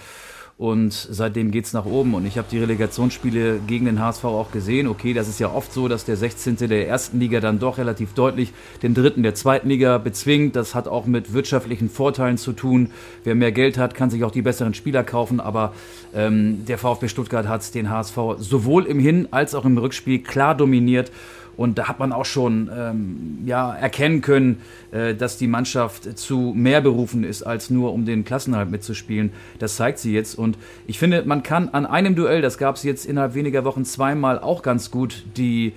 Und 0.57 0.93
seitdem 0.93 1.51
geht's 1.51 1.73
nach 1.73 1.85
oben. 1.85 2.13
Und 2.13 2.25
ich 2.25 2.37
habe 2.37 2.47
die 2.49 2.59
Relegationsspiele 2.59 3.59
gegen 3.67 3.85
den 3.87 3.99
HSV 3.99 4.23
auch 4.23 4.51
gesehen. 4.51 4.87
Okay, 4.87 5.13
das 5.13 5.27
ist 5.27 5.37
ja 5.37 5.51
oft 5.51 5.73
so, 5.73 5.89
dass 5.89 6.05
der 6.05 6.15
16. 6.15 6.55
der 6.55 6.87
ersten 6.87 7.19
Liga 7.19 7.41
dann 7.41 7.59
doch 7.59 7.77
relativ 7.77 8.13
deutlich 8.13 8.53
den 8.81 8.93
dritten 8.93 9.21
der 9.21 9.35
zweiten 9.35 9.67
Liga 9.67 9.97
bezwingt. 9.97 10.55
Das 10.55 10.73
hat 10.73 10.87
auch 10.87 11.07
mit 11.07 11.33
wirtschaftlichen 11.33 11.89
Vorteilen 11.89 12.37
zu 12.37 12.53
tun. 12.53 12.91
Wer 13.25 13.35
mehr 13.35 13.51
Geld 13.51 13.77
hat, 13.77 13.95
kann 13.95 14.09
sich 14.09 14.23
auch 14.23 14.31
die 14.31 14.43
besseren 14.43 14.73
Spieler 14.73 15.03
kaufen. 15.03 15.41
Aber 15.41 15.73
ähm, 16.13 16.65
der 16.65 16.77
VfB 16.77 17.09
Stuttgart 17.09 17.49
hat 17.49 17.75
den 17.75 17.89
HSV 17.89 18.17
sowohl 18.37 18.85
im 18.85 18.99
Hin- 18.99 19.27
als 19.31 19.55
auch 19.55 19.65
im 19.65 19.77
Rückspiel 19.77 20.19
klar 20.19 20.55
dominiert. 20.55 21.11
Und 21.57 21.77
da 21.77 21.87
hat 21.87 21.99
man 21.99 22.11
auch 22.11 22.25
schon 22.25 22.69
ähm, 22.75 23.39
ja, 23.45 23.73
erkennen 23.73 24.21
können, 24.21 24.61
äh, 24.91 25.15
dass 25.15 25.37
die 25.37 25.47
Mannschaft 25.47 26.17
zu 26.17 26.53
mehr 26.55 26.81
berufen 26.81 27.23
ist, 27.23 27.43
als 27.43 27.69
nur 27.69 27.93
um 27.93 28.05
den 28.05 28.25
Klassenhalt 28.25 28.69
mitzuspielen. 28.69 29.31
Das 29.59 29.75
zeigt 29.75 29.99
sie 29.99 30.13
jetzt. 30.13 30.37
Und 30.37 30.57
ich 30.87 30.99
finde, 30.99 31.23
man 31.25 31.43
kann 31.43 31.69
an 31.69 31.85
einem 31.85 32.15
Duell, 32.15 32.41
das 32.41 32.57
gab 32.57 32.75
es 32.75 32.83
jetzt 32.83 33.05
innerhalb 33.05 33.33
weniger 33.35 33.63
Wochen 33.65 33.85
zweimal, 33.85 34.39
auch 34.39 34.61
ganz 34.61 34.91
gut 34.91 35.23
die 35.37 35.73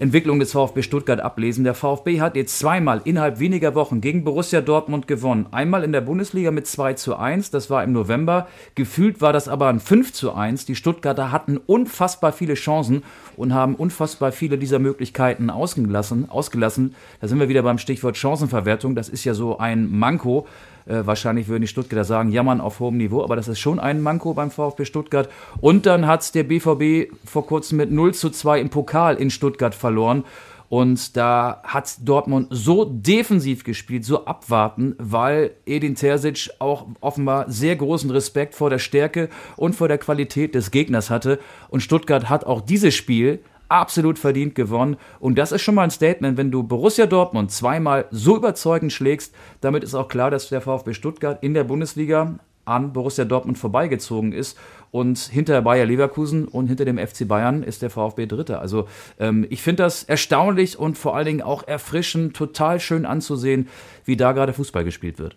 Entwicklung 0.00 0.40
des 0.40 0.52
VfB 0.52 0.80
Stuttgart 0.80 1.20
ablesen. 1.20 1.62
Der 1.62 1.74
VfB 1.74 2.22
hat 2.22 2.34
jetzt 2.34 2.58
zweimal 2.58 3.02
innerhalb 3.04 3.38
weniger 3.38 3.74
Wochen 3.74 4.00
gegen 4.00 4.24
Borussia 4.24 4.62
Dortmund 4.62 5.06
gewonnen. 5.06 5.44
Einmal 5.50 5.84
in 5.84 5.92
der 5.92 6.00
Bundesliga 6.00 6.50
mit 6.50 6.66
2 6.66 6.94
zu 6.94 7.16
1, 7.16 7.50
das 7.50 7.68
war 7.68 7.84
im 7.84 7.92
November. 7.92 8.48
Gefühlt 8.74 9.20
war 9.20 9.34
das 9.34 9.46
aber 9.46 9.68
ein 9.68 9.78
5 9.78 10.14
zu 10.14 10.32
1. 10.32 10.64
Die 10.64 10.74
Stuttgarter 10.74 11.32
hatten 11.32 11.58
unfassbar 11.58 12.32
viele 12.32 12.54
Chancen 12.54 13.02
und 13.36 13.52
haben 13.52 13.74
unfassbar 13.74 14.32
viele 14.32 14.56
dieser 14.56 14.78
Möglichkeiten 14.78 15.50
ausgelassen. 15.50 16.30
ausgelassen. 16.30 16.94
Da 17.20 17.28
sind 17.28 17.38
wir 17.38 17.50
wieder 17.50 17.62
beim 17.62 17.76
Stichwort 17.76 18.16
Chancenverwertung. 18.16 18.94
Das 18.94 19.10
ist 19.10 19.24
ja 19.24 19.34
so 19.34 19.58
ein 19.58 19.90
Manko 19.90 20.46
äh, 20.86 21.04
wahrscheinlich 21.04 21.48
würden 21.48 21.62
die 21.62 21.68
Stuttgarter 21.68 22.04
sagen, 22.04 22.30
jammern 22.30 22.60
auf 22.60 22.80
hohem 22.80 22.96
Niveau, 22.96 23.22
aber 23.22 23.36
das 23.36 23.48
ist 23.48 23.60
schon 23.60 23.78
ein 23.78 24.00
Manko 24.00 24.34
beim 24.34 24.50
VfB 24.50 24.84
Stuttgart. 24.84 25.28
Und 25.60 25.86
dann 25.86 26.06
hat 26.06 26.34
der 26.34 26.44
BVB 26.44 27.12
vor 27.24 27.46
kurzem 27.46 27.78
mit 27.78 27.90
0 27.90 28.14
zu 28.14 28.30
2 28.30 28.60
im 28.60 28.70
Pokal 28.70 29.16
in 29.16 29.30
Stuttgart 29.30 29.74
verloren. 29.74 30.24
Und 30.70 31.16
da 31.16 31.60
hat 31.64 31.96
Dortmund 32.04 32.46
so 32.50 32.84
defensiv 32.84 33.64
gespielt, 33.64 34.04
so 34.04 34.24
abwarten, 34.24 34.94
weil 34.98 35.50
Edin 35.66 35.96
Terzic 35.96 36.48
auch 36.60 36.86
offenbar 37.00 37.50
sehr 37.50 37.74
großen 37.74 38.08
Respekt 38.08 38.54
vor 38.54 38.70
der 38.70 38.78
Stärke 38.78 39.30
und 39.56 39.74
vor 39.74 39.88
der 39.88 39.98
Qualität 39.98 40.54
des 40.54 40.70
Gegners 40.70 41.10
hatte. 41.10 41.40
Und 41.70 41.80
Stuttgart 41.80 42.30
hat 42.30 42.46
auch 42.46 42.60
dieses 42.60 42.94
Spiel 42.94 43.40
absolut 43.70 44.18
verdient 44.18 44.54
gewonnen. 44.54 44.96
Und 45.18 45.38
das 45.38 45.52
ist 45.52 45.62
schon 45.62 45.74
mal 45.74 45.84
ein 45.84 45.90
Statement, 45.90 46.36
wenn 46.36 46.50
du 46.50 46.62
Borussia 46.62 47.06
Dortmund 47.06 47.50
zweimal 47.50 48.06
so 48.10 48.36
überzeugend 48.36 48.92
schlägst, 48.92 49.34
damit 49.60 49.84
ist 49.84 49.94
auch 49.94 50.08
klar, 50.08 50.30
dass 50.30 50.48
der 50.48 50.60
VfB 50.60 50.92
Stuttgart 50.92 51.42
in 51.42 51.54
der 51.54 51.64
Bundesliga 51.64 52.38
an 52.64 52.92
Borussia 52.92 53.24
Dortmund 53.24 53.58
vorbeigezogen 53.58 54.32
ist. 54.32 54.58
Und 54.90 55.18
hinter 55.18 55.62
Bayer 55.62 55.86
Leverkusen 55.86 56.48
und 56.48 56.66
hinter 56.66 56.84
dem 56.84 56.98
FC 56.98 57.26
Bayern 57.26 57.62
ist 57.62 57.82
der 57.82 57.90
VfB 57.90 58.26
Dritter. 58.26 58.60
Also 58.60 58.88
ähm, 59.18 59.46
ich 59.48 59.62
finde 59.62 59.84
das 59.84 60.02
erstaunlich 60.02 60.78
und 60.78 60.98
vor 60.98 61.16
allen 61.16 61.26
Dingen 61.26 61.42
auch 61.42 61.66
erfrischend, 61.66 62.34
total 62.36 62.80
schön 62.80 63.06
anzusehen, 63.06 63.68
wie 64.04 64.16
da 64.16 64.32
gerade 64.32 64.52
Fußball 64.52 64.84
gespielt 64.84 65.18
wird. 65.18 65.36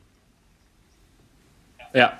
Ja, 1.93 2.13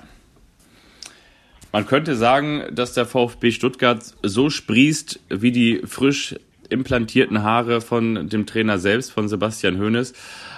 Man 1.74 1.88
könnte 1.88 2.14
sagen, 2.14 2.62
dass 2.70 2.94
der 2.94 3.04
VfB 3.04 3.50
Stuttgart 3.50 4.00
so 4.22 4.48
sprießt 4.48 5.18
wie 5.28 5.50
die 5.50 5.82
frisch 5.84 6.36
implantierten 6.68 7.42
Haare 7.42 7.80
von 7.80 8.28
dem 8.28 8.46
Trainer 8.46 8.78
selbst, 8.78 9.10
von 9.10 9.26
Sebastian 9.26 9.80
Hoeneß. 9.80 10.12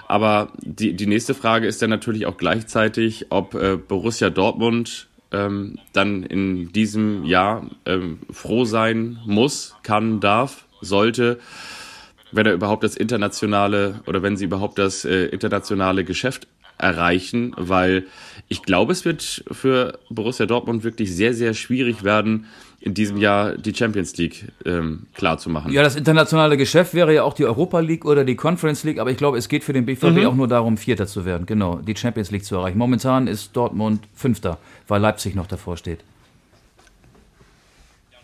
Aber 0.08 0.52
die, 0.60 0.92
die 0.92 1.06
nächste 1.06 1.32
Frage 1.32 1.68
ist 1.68 1.80
dann 1.80 1.88
natürlich 1.88 2.26
auch 2.26 2.36
gleichzeitig, 2.36 3.28
ob 3.30 3.54
äh, 3.54 3.78
Borussia 3.78 4.28
Dortmund 4.28 5.08
ähm, 5.32 5.78
dann 5.94 6.22
in 6.22 6.70
diesem 6.74 7.24
Jahr 7.24 7.70
ähm, 7.86 8.18
froh 8.30 8.66
sein 8.66 9.18
muss, 9.24 9.74
kann, 9.84 10.20
darf, 10.20 10.66
sollte, 10.82 11.38
wenn 12.30 12.44
er 12.44 12.52
überhaupt 12.52 12.84
das 12.84 12.94
internationale 12.94 14.02
oder 14.06 14.22
wenn 14.22 14.36
sie 14.36 14.44
überhaupt 14.44 14.78
das 14.78 15.06
äh, 15.06 15.28
internationale 15.28 16.04
Geschäft 16.04 16.46
erreichen, 16.78 17.54
weil 17.56 18.04
ich 18.48 18.62
glaube, 18.62 18.92
es 18.92 19.04
wird 19.04 19.44
für 19.50 19.98
Borussia 20.08 20.46
Dortmund 20.46 20.84
wirklich 20.84 21.14
sehr, 21.14 21.34
sehr 21.34 21.54
schwierig 21.54 22.04
werden, 22.04 22.46
in 22.80 22.94
diesem 22.94 23.16
Jahr 23.16 23.56
die 23.56 23.74
Champions 23.74 24.16
League 24.16 24.52
ähm, 24.64 25.06
klar 25.14 25.38
zu 25.38 25.50
machen. 25.50 25.72
Ja, 25.72 25.82
das 25.82 25.96
internationale 25.96 26.56
Geschäft 26.56 26.94
wäre 26.94 27.12
ja 27.12 27.24
auch 27.24 27.34
die 27.34 27.44
Europa 27.44 27.80
League 27.80 28.04
oder 28.04 28.24
die 28.24 28.36
Conference 28.36 28.84
League, 28.84 29.00
aber 29.00 29.10
ich 29.10 29.16
glaube, 29.16 29.38
es 29.38 29.48
geht 29.48 29.64
für 29.64 29.72
den 29.72 29.86
BVB 29.86 30.04
mhm. 30.04 30.26
auch 30.26 30.34
nur 30.34 30.46
darum, 30.46 30.76
Vierter 30.76 31.06
zu 31.06 31.24
werden, 31.24 31.46
genau, 31.46 31.76
die 31.76 31.96
Champions 31.96 32.30
League 32.30 32.44
zu 32.44 32.54
erreichen. 32.54 32.78
Momentan 32.78 33.26
ist 33.26 33.56
Dortmund 33.56 34.02
Fünfter, 34.14 34.58
weil 34.86 35.00
Leipzig 35.00 35.34
noch 35.34 35.46
davor 35.48 35.76
steht. 35.76 36.00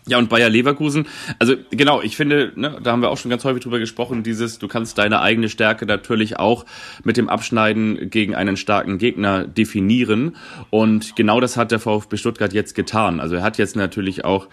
Ja, 0.05 0.17
und 0.17 0.29
Bayer 0.29 0.49
Leverkusen, 0.49 1.07
also 1.39 1.55
genau, 1.71 2.01
ich 2.01 2.17
finde, 2.17 2.51
ne, 2.55 2.77
da 2.83 2.91
haben 2.91 3.01
wir 3.01 3.09
auch 3.09 3.17
schon 3.17 3.31
ganz 3.31 3.45
häufig 3.45 3.63
drüber 3.63 3.79
gesprochen, 3.79 4.21
dieses, 4.21 4.59
du 4.59 4.67
kannst 4.67 4.97
deine 4.97 5.21
eigene 5.21 5.47
Stärke 5.47 5.85
natürlich 5.85 6.37
auch 6.39 6.65
mit 7.05 7.15
dem 7.15 7.29
Abschneiden 7.29 8.09
gegen 8.09 8.35
einen 8.35 8.57
starken 8.57 8.97
Gegner 8.97 9.45
definieren. 9.47 10.35
Und 10.69 11.15
genau 11.15 11.39
das 11.39 11.55
hat 11.55 11.71
der 11.71 11.79
VfB 11.79 12.17
Stuttgart 12.17 12.51
jetzt 12.51 12.75
getan. 12.75 13.21
Also 13.21 13.35
er 13.35 13.43
hat 13.43 13.57
jetzt 13.57 13.77
natürlich 13.77 14.25
auch 14.25 14.47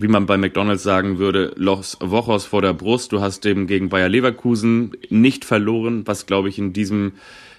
wie 0.00 0.08
man 0.08 0.24
bei 0.24 0.38
McDonalds 0.38 0.82
sagen 0.82 1.18
würde, 1.18 1.52
Los 1.56 1.98
Wochos 2.00 2.46
vor 2.46 2.62
der 2.62 2.72
Brust. 2.72 3.12
Du 3.12 3.20
hast 3.20 3.44
eben 3.44 3.66
gegen 3.66 3.90
Bayer 3.90 4.08
Leverkusen 4.08 4.92
nicht 5.10 5.44
verloren, 5.44 6.06
was 6.06 6.24
glaube 6.24 6.48
ich 6.48 6.58
in 6.58 6.72
diesem 6.72 7.12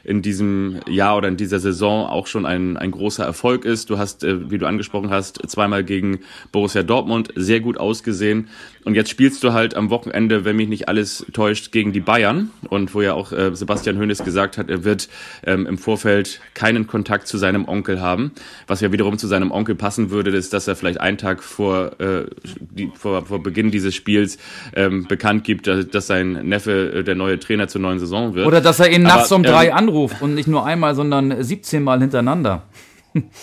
in 0.04 0.22
diesem 0.22 0.80
Jahr 0.88 1.18
oder 1.18 1.28
in 1.28 1.38
dieser 1.38 1.60
Saison 1.60 2.08
auch 2.08 2.28
schon 2.28 2.46
ein, 2.46 2.78
ein 2.78 2.92
großer 2.92 3.24
Erfolg 3.24 3.66
ist. 3.66 3.90
Du 3.90 3.98
hast, 3.98 4.24
äh, 4.24 4.50
wie 4.50 4.58
du 4.58 4.66
angesprochen 4.66 5.10
hast, 5.10 5.48
zweimal 5.50 5.84
gegen 5.84 6.20
Borussia 6.52 6.84
Dortmund 6.84 7.30
sehr 7.36 7.60
gut 7.60 7.78
ausgesehen. 7.78 8.48
Und 8.84 8.96
jetzt 8.96 9.10
spielst 9.10 9.44
du 9.44 9.54
halt 9.54 9.76
am 9.76 9.90
Wochenende, 9.92 10.44
wenn 10.44 10.56
mich 10.56 10.68
nicht 10.68 10.88
alles 10.88 11.26
täuscht, 11.34 11.72
gegen 11.72 11.94
die 11.94 12.00
Bayern. 12.00 12.50
Und 12.70 12.96
wo 12.96 13.02
ja 13.02 13.14
auch 13.14 13.32
äh, 13.32 13.56
Sebastian 13.56 14.00
Hoeneß 14.00 14.24
gesagt 14.24 14.58
hat, 14.58 14.70
er 14.70 14.84
wird 14.84 15.08
ähm, 15.46 15.68
im 15.68 15.78
Vorfeld 15.78 16.42
keinen 16.54 16.88
Kontakt 16.88 17.28
zu 17.28 17.38
seinem 17.38 17.68
Onkel 17.68 18.02
haben. 18.02 18.32
Was 18.66 18.82
ja 18.82 18.92
wiederum 18.92 19.18
zu 19.18 19.28
seinem 19.28 19.52
Onkel 19.52 19.76
passen 19.76 20.10
würde, 20.10 20.32
ist, 20.32 20.54
dass 20.54 20.68
er 20.68 20.76
vielleicht 20.76 21.00
einen 21.00 21.20
Tag 21.20 21.44
vor, 21.44 22.00
äh, 22.00 22.26
die, 22.60 22.92
vor, 22.94 23.26
vor 23.26 23.42
Beginn 23.42 23.72
dieses 23.72 23.96
Spiels 23.96 24.38
ähm, 24.76 25.06
bekannt 25.08 25.44
gibt, 25.44 25.68
dass, 25.68 25.88
dass 25.88 26.08
sein 26.08 26.34
Neffe 26.48 26.94
äh, 26.94 27.04
der 27.04 27.16
neue 27.16 27.40
Trainer 27.40 27.68
zur 27.68 27.82
neuen 27.82 28.00
Saison 28.00 28.34
wird. 28.34 28.48
Oder 28.48 28.62
dass 28.62 28.80
er 28.80 28.92
ihn 28.92 29.04
nachts 29.04 29.32
um 29.32 29.44
drei 29.44 29.68
ähm, 29.68 29.74
anruft 29.74 30.22
und 30.22 30.36
nicht 30.36 30.48
nur 30.48 30.66
einmal, 30.66 30.96
sondern 30.96 31.44
17 31.44 31.84
Mal 31.84 32.00
hintereinander. 32.00 32.64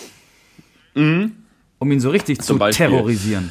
mhm. 0.95 1.33
Um 1.79 1.93
ihn 1.93 2.01
so 2.01 2.11
richtig 2.11 2.39
Zum 2.39 2.57
zu 2.57 2.59
Beispiel. 2.59 2.89
terrorisieren. 2.89 3.51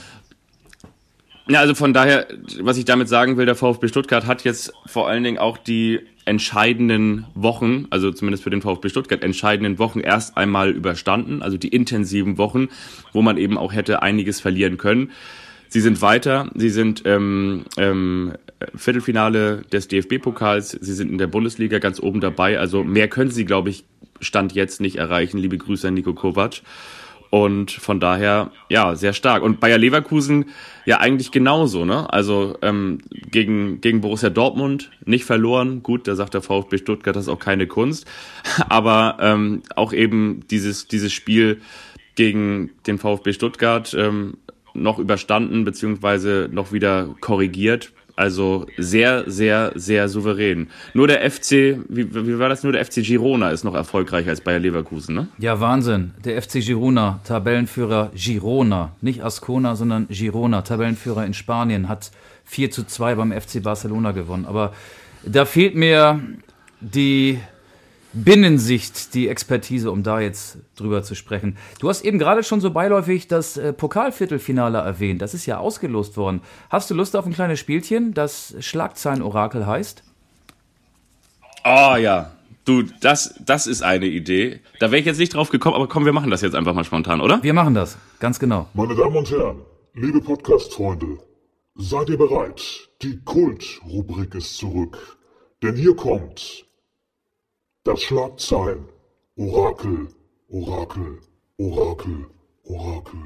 Ja, 1.50 1.62
also 1.62 1.76
von 1.76 1.93
daher, 1.93 2.28
was 2.60 2.78
ich 2.78 2.86
damit 2.86 3.08
sagen 3.08 3.38
will, 3.38 3.45
der 3.45 3.56
VfB 3.56 3.88
Stuttgart 3.88 4.26
hat 4.26 4.43
jetzt 4.43 4.73
vor 4.86 5.08
allen 5.08 5.23
Dingen 5.23 5.38
auch 5.38 5.58
die 5.58 6.02
entscheidenden 6.28 7.26
Wochen, 7.36 7.88
also 7.90 8.12
zumindest 8.12 8.44
für 8.44 8.50
den 8.50 8.62
VfB 8.62 8.90
Stuttgart 8.90 9.24
entscheidenden 9.24 9.80
Wochen 9.80 10.00
erst 10.00 10.38
einmal 10.38 10.72
überstanden, 10.72 11.42
also 11.42 11.58
die 11.58 11.70
intensiven 11.70 12.38
Wochen, 12.38 12.70
wo 13.13 13.22
man 13.22 13.38
eben 13.38 13.58
auch 13.58 13.74
hätte 13.74 14.02
einiges 14.02 14.42
verlieren 14.42 14.78
können. 14.78 15.12
Sie 15.70 15.82
sind 15.82 16.02
weiter, 16.02 16.50
sie 16.56 16.70
sind 16.70 17.04
ähm, 17.06 17.66
ähm, 17.78 18.34
Viertelfinale 18.74 19.63
des 19.72 19.88
DFB-Pokals, 19.90 20.72
sie 20.72 20.94
sind 20.94 21.12
in 21.12 21.18
der 21.18 21.28
Bundesliga 21.28 21.80
ganz 21.80 22.00
oben 22.00 22.22
dabei, 22.22 22.58
also 22.58 22.84
mehr 22.84 23.08
können 23.08 23.32
sie, 23.32 23.46
glaube 23.46 23.70
ich, 23.70 23.84
Stand 24.20 24.54
jetzt 24.54 24.82
nicht 24.82 24.96
erreichen. 24.96 25.38
Liebe 25.38 25.58
Grüße 25.58 25.88
an 25.88 25.94
Nico 25.94 26.13
Kovac. 26.13 26.62
Und 27.30 27.72
von 27.72 28.00
daher, 28.00 28.52
ja, 28.70 28.96
sehr 28.96 29.13
stark. 29.13 29.44
Und 29.44 29.60
Bayer 29.60 29.78
Leverkusen 29.78 30.46
ja 30.86 31.00
eigentlich 31.00 31.32
genauso, 31.32 31.84
ne? 31.84 32.12
Also 32.12 32.58
ähm, 32.62 33.00
gegen, 33.12 33.82
gegen 33.82 34.02
Borussia 34.02 34.30
Dortmund 34.30 34.92
nicht 35.06 35.26
verloren. 35.26 35.84
Gut, 35.84 36.08
da 36.08 36.16
sagt 36.16 36.34
der 36.34 36.42
VfB 36.42 36.78
Stuttgart, 36.78 37.16
das 37.16 37.24
ist 37.24 37.30
auch 37.30 37.40
keine 37.40 37.68
Kunst. 37.68 38.06
Aber 38.70 39.18
ähm, 39.20 39.63
auch 39.76 39.92
eben 39.92 40.46
dieses, 40.50 40.88
dieses 40.88 41.12
Spiel 41.12 41.62
gegen 42.16 42.72
den 42.88 42.98
VfB 42.98 43.34
Stuttgart 43.34 43.94
ähm, 43.98 44.38
noch 44.74 45.00
überstanden, 45.00 45.66
beziehungsweise 45.66 46.50
noch 46.52 46.72
wieder 46.72 47.16
korrigiert. 47.20 47.92
Also 48.17 48.65
sehr, 48.80 49.30
sehr, 49.30 49.73
sehr 49.75 50.10
souverän. 50.10 50.69
Nur 50.95 51.08
der 51.08 51.30
FC, 51.30 51.77
wie, 51.88 52.13
wie 52.13 52.39
war 52.39 52.49
das? 52.49 52.63
Nur 52.63 52.73
der 52.73 52.84
FC 52.84 53.03
Girona 53.03 53.51
ist 53.51 53.63
noch 53.63 53.75
erfolgreicher 53.75 54.32
als 54.32 54.41
Bayer 54.41 54.58
Leverkusen, 54.58 55.13
ne? 55.13 55.27
Ja, 55.38 55.60
Wahnsinn. 55.60 56.15
Der 56.25 56.41
FC 56.41 56.53
Girona, 56.53 57.19
Tabellenführer 57.25 58.10
Girona. 58.15 58.91
Nicht 59.01 59.23
Ascona, 59.23 59.75
sondern 59.75 60.08
Girona, 60.10 60.63
Tabellenführer 60.63 61.27
in 61.27 61.36
Spanien, 61.36 61.88
hat 61.88 62.10
4 62.45 62.71
zu 62.71 62.88
2 62.88 63.13
beim 63.13 63.32
FC 63.32 63.62
Barcelona 63.62 64.13
gewonnen. 64.13 64.47
Aber 64.47 64.73
da 65.23 65.45
fehlt 65.45 65.75
mir 65.75 66.19
die 66.82 67.39
Binnensicht, 68.13 69.13
die 69.13 69.28
Expertise, 69.28 69.91
um 69.91 70.02
da 70.02 70.20
jetzt 70.20 70.58
drüber 70.76 71.04
zu 71.04 71.13
sprechen. 71.13 71.58
Du 71.80 71.89
hast 71.89 72.04
eben 72.06 72.20
gerade 72.20 72.43
schon 72.43 72.62
so 72.62 72.72
beiläufig 72.72 73.28
das 73.28 73.58
äh, 73.58 73.74
Pokalviertelfinale 73.74 74.78
erwähnt. 74.80 75.22
Das 75.22 75.34
ist 75.34 75.46
ja 75.46 75.58
ausgelost 75.58 76.17
worden. 76.17 76.41
Hast 76.70 76.89
du 76.89 76.96
Lust 76.96 77.15
auf 77.15 77.26
ein 77.26 77.34
kleines 77.34 77.60
Spielchen, 77.60 78.13
das 78.13 78.56
Schlagzeilen-Orakel 78.60 79.67
heißt? 79.67 80.04
Oh 81.65 81.96
ja, 81.98 82.32
du, 82.65 82.84
das, 83.02 83.36
das 83.46 83.67
ist 83.67 83.82
eine 83.82 84.06
Idee. 84.06 84.62
Da 84.80 84.91
wäre 84.91 85.00
ich 85.00 85.06
jetzt 85.06 85.20
nicht 85.20 85.34
drauf 85.34 85.50
gekommen, 85.50 85.76
aber 85.76 85.88
komm, 85.88 86.06
wir 86.06 86.13
machen 86.13 86.32
das 86.32 86.41
jetzt 86.41 86.56
einfach 86.56 86.74
mal 86.74 86.86
spontan, 86.86 87.20
oder? 87.22 87.43
Wir 87.43 87.54
machen 87.54 87.74
das, 87.74 87.98
ganz 88.20 88.39
genau. 88.39 88.67
Meine 88.74 88.96
Damen 88.96 89.17
und 89.17 89.30
Herren, 89.30 89.62
liebe 89.93 90.22
Podcast-Freunde, 90.22 91.17
seid 91.76 92.10
ihr 92.10 92.17
bereit? 92.17 92.89
Die 93.02 93.20
Kult-Rubrik 93.24 94.34
ist 94.36 94.58
zurück. 94.58 95.17
Denn 95.62 95.76
hier 95.76 95.96
kommt 95.96 96.66
das 97.88 98.02
Schlagzeilen. 98.02 98.86
Orakel, 99.38 100.08
Orakel, 100.50 101.19
Orakel, 101.58 102.26
Orakel. 102.65 103.19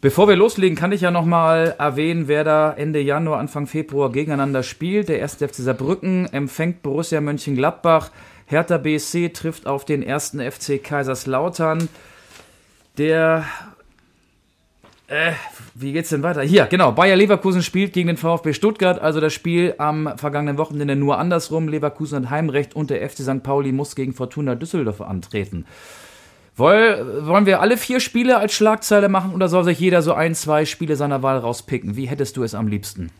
Bevor 0.00 0.28
wir 0.28 0.36
loslegen, 0.36 0.76
kann 0.76 0.92
ich 0.92 1.00
ja 1.00 1.10
nochmal 1.10 1.74
erwähnen, 1.78 2.28
wer 2.28 2.44
da 2.44 2.72
Ende 2.72 3.00
Januar, 3.00 3.40
Anfang 3.40 3.66
Februar 3.66 4.12
gegeneinander 4.12 4.62
spielt. 4.62 5.08
Der 5.08 5.22
1. 5.22 5.36
FC 5.36 5.54
Saarbrücken 5.54 6.32
empfängt 6.32 6.82
Borussia 6.82 7.20
Mönchengladbach. 7.20 8.10
Hertha 8.46 8.78
BSC 8.78 9.30
trifft 9.30 9.66
auf 9.66 9.84
den 9.84 10.06
1. 10.06 10.36
FC 10.38 10.82
Kaiserslautern. 10.82 11.88
Der 12.98 13.46
äh, 15.08 15.32
wie 15.74 15.92
geht's 15.92 16.08
denn 16.08 16.22
weiter? 16.22 16.42
Hier, 16.42 16.66
genau. 16.66 16.92
Bayer 16.92 17.16
Leverkusen 17.16 17.62
spielt 17.62 17.92
gegen 17.92 18.06
den 18.08 18.16
VfB 18.16 18.54
Stuttgart. 18.54 19.00
Also 19.00 19.20
das 19.20 19.32
Spiel 19.32 19.74
am 19.78 20.16
vergangenen 20.16 20.56
Wochenende 20.56 20.96
nur 20.96 21.18
andersrum. 21.18 21.68
Leverkusen 21.68 22.24
hat 22.24 22.30
Heimrecht 22.30 22.74
und 22.74 22.90
der 22.90 23.08
FC 23.08 23.18
St. 23.18 23.42
Pauli 23.42 23.72
muss 23.72 23.96
gegen 23.96 24.14
Fortuna 24.14 24.54
Düsseldorf 24.54 25.00
antreten. 25.02 25.66
wollen 26.56 27.46
wir 27.46 27.60
alle 27.60 27.76
vier 27.76 28.00
Spiele 28.00 28.38
als 28.38 28.54
Schlagzeile 28.54 29.08
machen 29.08 29.34
oder 29.34 29.48
soll 29.48 29.64
sich 29.64 29.78
jeder 29.78 30.00
so 30.00 30.14
ein, 30.14 30.34
zwei 30.34 30.64
Spiele 30.64 30.96
seiner 30.96 31.22
Wahl 31.22 31.38
rauspicken? 31.38 31.96
Wie 31.96 32.06
hättest 32.06 32.36
du 32.36 32.42
es 32.42 32.54
am 32.54 32.68
liebsten? 32.68 33.10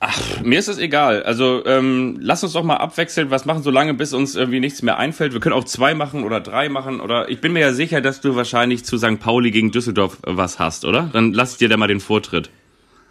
Ach, 0.00 0.40
mir 0.42 0.60
ist 0.60 0.68
es 0.68 0.78
egal. 0.78 1.24
Also 1.24 1.64
ähm, 1.66 2.18
lass 2.20 2.44
uns 2.44 2.52
doch 2.52 2.62
mal 2.62 2.76
abwechseln, 2.76 3.30
was 3.30 3.46
machen, 3.46 3.64
solange 3.64 3.94
bis 3.94 4.14
uns 4.14 4.36
irgendwie 4.36 4.60
nichts 4.60 4.82
mehr 4.82 4.96
einfällt. 4.96 5.32
Wir 5.32 5.40
können 5.40 5.56
auch 5.56 5.64
zwei 5.64 5.94
machen 5.94 6.22
oder 6.22 6.40
drei 6.40 6.68
machen. 6.68 7.00
Oder 7.00 7.28
ich 7.28 7.40
bin 7.40 7.52
mir 7.52 7.60
ja 7.60 7.72
sicher, 7.72 8.00
dass 8.00 8.20
du 8.20 8.36
wahrscheinlich 8.36 8.84
zu 8.84 8.96
St. 8.96 9.18
Pauli 9.18 9.50
gegen 9.50 9.72
Düsseldorf 9.72 10.18
was 10.22 10.60
hast, 10.60 10.84
oder? 10.84 11.10
Dann 11.12 11.32
lass 11.32 11.56
dir 11.56 11.68
da 11.68 11.76
mal 11.76 11.88
den 11.88 12.00
Vortritt. 12.00 12.50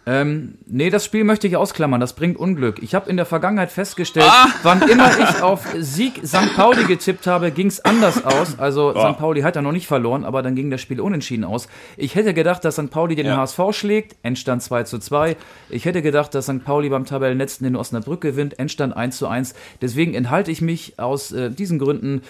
Ähm, 0.08 0.54
nee, 0.64 0.88
das 0.88 1.04
Spiel 1.04 1.22
möchte 1.22 1.46
ich 1.46 1.56
ausklammern. 1.58 2.00
Das 2.00 2.14
bringt 2.14 2.38
Unglück. 2.38 2.82
Ich 2.82 2.94
habe 2.94 3.10
in 3.10 3.18
der 3.18 3.26
Vergangenheit 3.26 3.70
festgestellt, 3.70 4.24
ah. 4.26 4.46
wann 4.62 4.80
immer 4.88 5.10
ich 5.18 5.42
auf 5.42 5.66
Sieg 5.76 6.22
St. 6.26 6.56
Pauli 6.56 6.84
getippt 6.84 7.26
habe, 7.26 7.50
ging 7.50 7.66
es 7.66 7.84
anders 7.84 8.24
aus. 8.24 8.58
Also 8.58 8.94
oh. 8.96 8.98
St. 8.98 9.18
Pauli 9.18 9.42
hat 9.42 9.56
ja 9.56 9.60
noch 9.60 9.72
nicht 9.72 9.86
verloren, 9.86 10.24
aber 10.24 10.42
dann 10.42 10.54
ging 10.54 10.70
das 10.70 10.80
Spiel 10.80 11.02
unentschieden 11.02 11.44
aus. 11.44 11.68
Ich 11.98 12.14
hätte 12.14 12.32
gedacht, 12.32 12.64
dass 12.64 12.76
St. 12.76 12.90
Pauli 12.90 13.16
den 13.16 13.26
ja. 13.26 13.36
HSV 13.36 13.60
schlägt, 13.72 14.16
Endstand 14.22 14.62
2 14.62 14.84
zu 14.84 14.98
2. 14.98 15.36
Ich 15.68 15.84
hätte 15.84 16.00
gedacht, 16.00 16.34
dass 16.34 16.46
St. 16.46 16.64
Pauli 16.64 16.88
beim 16.88 17.04
Tabellenletzten 17.04 17.66
in 17.66 17.76
Osnabrück 17.76 18.22
gewinnt, 18.22 18.58
Endstand 18.58 18.96
1 18.96 19.18
zu 19.18 19.28
1. 19.28 19.54
Deswegen 19.82 20.14
enthalte 20.14 20.50
ich 20.50 20.62
mich 20.62 20.98
aus 20.98 21.32
äh, 21.32 21.50
diesen 21.50 21.78
Gründen 21.78 22.22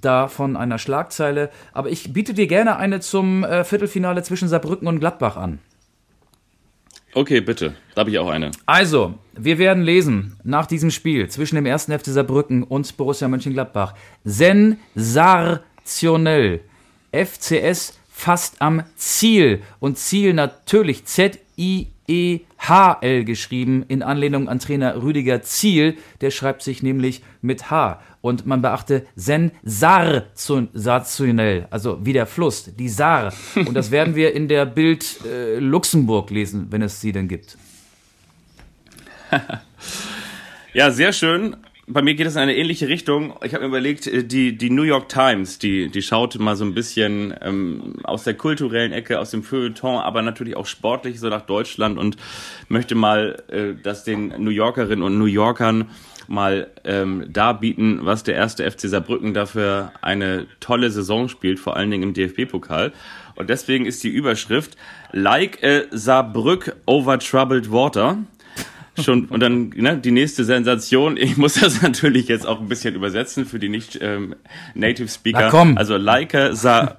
da 0.00 0.26
von 0.26 0.56
einer 0.56 0.78
Schlagzeile. 0.78 1.50
Aber 1.72 1.90
ich 1.90 2.12
biete 2.12 2.34
dir 2.34 2.48
gerne 2.48 2.76
eine 2.76 2.98
zum 2.98 3.44
äh, 3.44 3.62
Viertelfinale 3.62 4.24
zwischen 4.24 4.48
Saarbrücken 4.48 4.88
und 4.88 4.98
Gladbach 4.98 5.36
an. 5.36 5.60
Okay, 7.12 7.40
bitte. 7.40 7.74
Da 7.94 8.00
habe 8.00 8.10
ich 8.10 8.18
auch 8.18 8.28
eine. 8.28 8.50
Also, 8.66 9.14
wir 9.36 9.58
werden 9.58 9.82
lesen 9.82 10.36
nach 10.44 10.66
diesem 10.66 10.90
Spiel 10.90 11.28
zwischen 11.28 11.56
dem 11.56 11.66
1. 11.66 11.86
FC 11.86 12.06
Saarbrücken 12.06 12.62
und 12.62 12.96
Borussia 12.96 13.26
Mönchengladbach. 13.26 13.94
Sensationell. 14.24 16.60
FCS 17.12 17.98
fast 18.10 18.62
am 18.62 18.84
Ziel. 18.94 19.62
Und 19.80 19.98
Ziel 19.98 20.34
natürlich 20.34 21.04
Z-I-E-H-L 22.10 23.24
geschrieben, 23.24 23.84
in 23.86 24.02
Anlehnung 24.02 24.48
an 24.48 24.58
Trainer 24.58 25.00
Rüdiger 25.02 25.42
Ziel. 25.42 25.96
Der 26.20 26.32
schreibt 26.32 26.62
sich 26.62 26.82
nämlich 26.82 27.22
mit 27.40 27.70
H. 27.70 28.02
Und 28.20 28.46
man 28.46 28.60
beachte 28.60 29.06
sensationell, 29.14 31.68
also 31.70 32.04
wie 32.04 32.12
der 32.12 32.26
Fluss, 32.26 32.70
die 32.76 32.90
Saar. 32.90 33.32
Und 33.54 33.72
das 33.74 33.90
werden 33.90 34.14
wir 34.14 34.34
in 34.34 34.46
der 34.48 34.66
Bild 34.66 35.24
äh, 35.24 35.58
Luxemburg 35.58 36.28
lesen, 36.30 36.66
wenn 36.70 36.82
es 36.82 37.00
sie 37.00 37.12
denn 37.12 37.28
gibt. 37.28 37.56
ja, 40.74 40.90
sehr 40.90 41.12
schön 41.12 41.56
bei 41.92 42.02
mir 42.02 42.14
geht 42.14 42.26
es 42.26 42.34
in 42.34 42.40
eine 42.40 42.56
ähnliche 42.56 42.88
Richtung. 42.88 43.34
Ich 43.42 43.52
habe 43.52 43.64
mir 43.64 43.68
überlegt, 43.68 44.06
äh, 44.06 44.24
die, 44.24 44.56
die 44.56 44.70
New 44.70 44.82
York 44.82 45.08
Times, 45.08 45.58
die, 45.58 45.90
die 45.90 46.02
schaut 46.02 46.38
mal 46.38 46.56
so 46.56 46.64
ein 46.64 46.74
bisschen 46.74 47.34
ähm, 47.40 47.96
aus 48.04 48.24
der 48.24 48.34
kulturellen 48.34 48.92
Ecke, 48.92 49.18
aus 49.18 49.30
dem 49.30 49.42
Feuilleton, 49.42 49.96
aber 49.96 50.22
natürlich 50.22 50.56
auch 50.56 50.66
sportlich 50.66 51.20
so 51.20 51.28
nach 51.28 51.42
Deutschland 51.42 51.98
und 51.98 52.16
möchte 52.68 52.94
mal 52.94 53.42
äh, 53.48 53.74
das 53.82 54.04
den 54.04 54.34
New 54.38 54.50
Yorkerinnen 54.50 55.02
und 55.02 55.18
New 55.18 55.24
Yorkern 55.24 55.90
mal 56.28 56.68
ähm, 56.84 57.26
darbieten, 57.32 58.00
was 58.02 58.22
der 58.22 58.36
erste 58.36 58.70
FC 58.70 58.82
Saarbrücken 58.82 59.34
dafür 59.34 59.92
eine 60.00 60.46
tolle 60.60 60.90
Saison 60.90 61.28
spielt, 61.28 61.58
vor 61.58 61.76
allen 61.76 61.90
Dingen 61.90 62.04
im 62.04 62.14
DFB-Pokal. 62.14 62.92
Und 63.34 63.50
deswegen 63.50 63.84
ist 63.84 64.04
die 64.04 64.10
Überschrift 64.10 64.76
Like 65.12 65.58
a 65.64 65.82
Saarbrück 65.90 66.76
over 66.86 67.18
troubled 67.18 67.72
water 67.72 68.18
schon 68.98 69.26
und 69.26 69.40
dann 69.40 69.70
ne, 69.70 69.98
die 69.98 70.10
nächste 70.10 70.44
Sensation. 70.44 71.16
Ich 71.16 71.36
muss 71.36 71.54
das 71.54 71.82
natürlich 71.82 72.28
jetzt 72.28 72.46
auch 72.46 72.60
ein 72.60 72.68
bisschen 72.68 72.94
übersetzen 72.94 73.46
für 73.46 73.58
die 73.58 73.68
nicht 73.68 73.98
ähm, 74.00 74.34
Native 74.74 75.08
Speaker. 75.08 75.40
Na 75.42 75.50
komm. 75.50 75.76
Also 75.76 75.96
Leike 75.96 76.54
Sa 76.54 76.96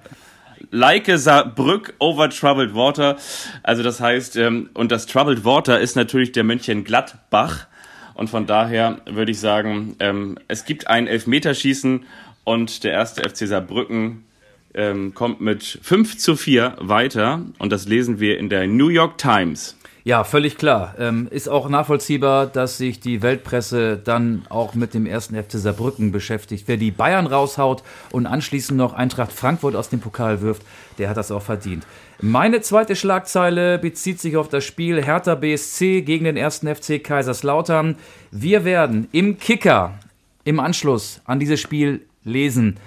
Leike 0.70 1.18
Saarbrück 1.18 1.96
over 2.00 2.30
troubled 2.30 2.76
water. 2.76 3.18
Also 3.64 3.84
das 3.84 4.00
heißt 4.00 4.36
ähm, 4.38 4.70
und 4.74 4.92
das 4.92 5.06
troubled 5.06 5.44
water 5.44 5.80
ist 5.80 5.96
natürlich 5.96 6.32
der 6.32 6.44
München 6.44 6.84
Gladbach 6.84 7.68
und 8.14 8.30
von 8.30 8.46
daher 8.46 9.02
würde 9.10 9.32
ich 9.32 9.40
sagen, 9.40 9.96
ähm, 10.00 10.38
es 10.48 10.66
gibt 10.66 10.88
ein 10.88 11.08
Elfmeterschießen 11.08 12.06
und 12.44 12.84
der 12.84 12.94
erste 12.94 13.28
FC 13.28 13.48
Saarbrücken 13.48 14.26
ähm, 14.74 15.14
kommt 15.14 15.42
mit 15.42 15.80
5 15.82 16.18
zu 16.18 16.36
4 16.36 16.78
weiter 16.80 17.46
und 17.58 17.72
das 17.72 17.88
lesen 17.88 18.20
wir 18.20 18.38
in 18.38 18.50
der 18.50 18.68
New 18.68 18.90
York 18.90 19.18
Times. 19.18 19.78
Ja, 20.04 20.24
völlig 20.24 20.58
klar. 20.58 20.96
Ähm, 20.98 21.28
ist 21.30 21.48
auch 21.48 21.70
nachvollziehbar, 21.70 22.48
dass 22.48 22.78
sich 22.78 23.00
die 23.00 23.22
Weltpresse 23.22 23.98
dann 23.98 24.46
auch 24.50 24.74
mit 24.74 24.96
dem 24.96 25.06
ersten 25.06 25.36
FC 25.36 25.54
Saarbrücken 25.54 26.12
beschäftigt. 26.12 26.64
Wer 26.68 26.78
die 26.78 26.90
Bayern 26.90 27.28
raushaut 27.28 27.84
und 28.12 28.26
anschließend 28.26 28.78
noch 28.78 28.94
Eintracht 28.94 29.32
Frankfurt 29.32 29.76
aus 29.76 29.90
dem 29.90 30.00
Pokal 30.00 30.42
wirft, 30.42 30.64
der 30.98 31.08
hat 31.08 31.18
das 31.18 31.32
auch 31.32 31.44
verdient. 31.44 31.86
Meine 32.20 32.62
zweite 32.62 32.96
Schlagzeile 32.96 33.78
bezieht 33.78 34.20
sich 34.20 34.38
auf 34.38 34.50
das 34.50 34.64
Spiel 34.64 35.04
Hertha 35.04 35.36
BSC 35.36 36.02
gegen 36.02 36.26
den 36.26 36.38
ersten 36.38 36.74
FC 36.74 37.04
Kaiserslautern. 37.04 37.96
Wir 38.32 38.66
werden 38.66 39.08
im 39.12 39.38
Kicker 39.38 40.00
im 40.44 40.60
Anschluss 40.60 41.22
an 41.26 41.40
dieses 41.40 41.60
Spiel 41.60 42.02
lesen. 42.24 42.78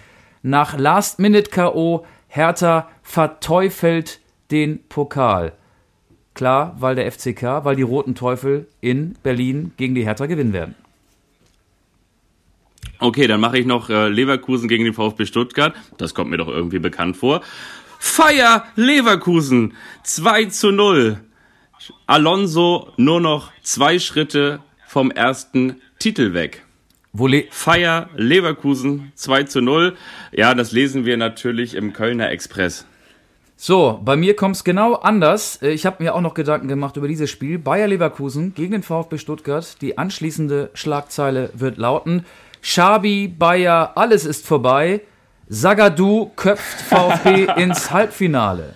Nach 0.43 0.77
Last-Minute-KO 0.77 2.05
Hertha 2.27 2.89
verteufelt 3.03 4.19
den 4.51 4.87
Pokal. 4.89 5.53
Klar, 6.35 6.77
weil 6.81 6.97
der 6.97 7.11
FCK, 7.11 7.65
weil 7.65 7.77
die 7.77 7.83
Roten 7.83 8.15
Teufel 8.15 8.67
in 8.81 9.15
Berlin 9.23 9.73
gegen 9.77 9.95
die 9.95 10.05
Hertha 10.05 10.27
gewinnen 10.27 10.53
werden. 10.53 10.75
Okay, 12.99 13.27
dann 13.27 13.41
mache 13.41 13.59
ich 13.59 13.67
noch 13.67 13.91
äh, 13.91 14.09
Leverkusen 14.09 14.69
gegen 14.69 14.85
den 14.85 14.95
VfB 14.95 15.27
Stuttgart. 15.27 15.75
Das 15.97 16.15
kommt 16.15 16.31
mir 16.31 16.39
doch 16.39 16.49
irgendwie 16.49 16.79
bekannt 16.79 17.17
vor. 17.17 17.43
Feier 17.99 18.65
Leverkusen 18.77 19.75
2 20.03 20.47
zu 20.47 20.71
0. 20.71 21.21
Alonso 22.07 22.93
nur 22.97 23.21
noch 23.21 23.53
zwei 23.63 23.99
Schritte 23.99 24.61
vom 24.87 25.11
ersten 25.11 25.81
Titel 25.99 26.35
weg. 26.35 26.65
Wo 27.13 27.27
Le 27.27 27.45
Feier 27.51 28.09
Leverkusen 28.17 29.13
2 29.15 29.45
zu 29.45 29.61
0. 29.61 29.97
Ja, 30.33 30.55
das 30.55 30.73
lesen 30.73 31.05
wir 31.05 31.17
natürlich 31.17 31.75
im 31.75 31.93
Kölner 31.93 32.31
Express. 32.31 32.87
So, 33.67 33.99
bei 34.05 34.15
mir 34.15 34.37
kommt 34.37 34.57
es 34.57 34.65
genau 34.65 34.93
anders. 34.93 35.59
Äh, 35.63 35.71
ich 35.71 35.87
habe 35.87 36.03
mir 36.03 36.15
auch 36.15 36.21
noch 36.21 36.35
Gedanken 36.35 36.69
gemacht 36.69 36.99
über 36.99 37.09
dieses 37.09 37.31
Spiel. 37.31 37.59
Bayer 37.59 37.87
Leverkusen 37.87 38.53
gegen 38.53 38.73
den 38.73 38.83
VfB 38.83 39.17
Stuttgart. 39.17 39.81
Die 39.81 39.97
anschließende 39.97 40.69
Schlagzeile 40.75 41.49
wird 41.55 41.79
lauten: 41.79 42.27
Schabi, 42.61 43.27
Bayer, 43.27 43.93
alles 43.97 44.27
ist 44.27 44.47
vorbei. 44.47 45.01
Sagadu 45.49 46.31
köpft 46.37 46.83
VfB 46.83 47.47
ins 47.57 47.91
Halbfinale. 47.91 48.75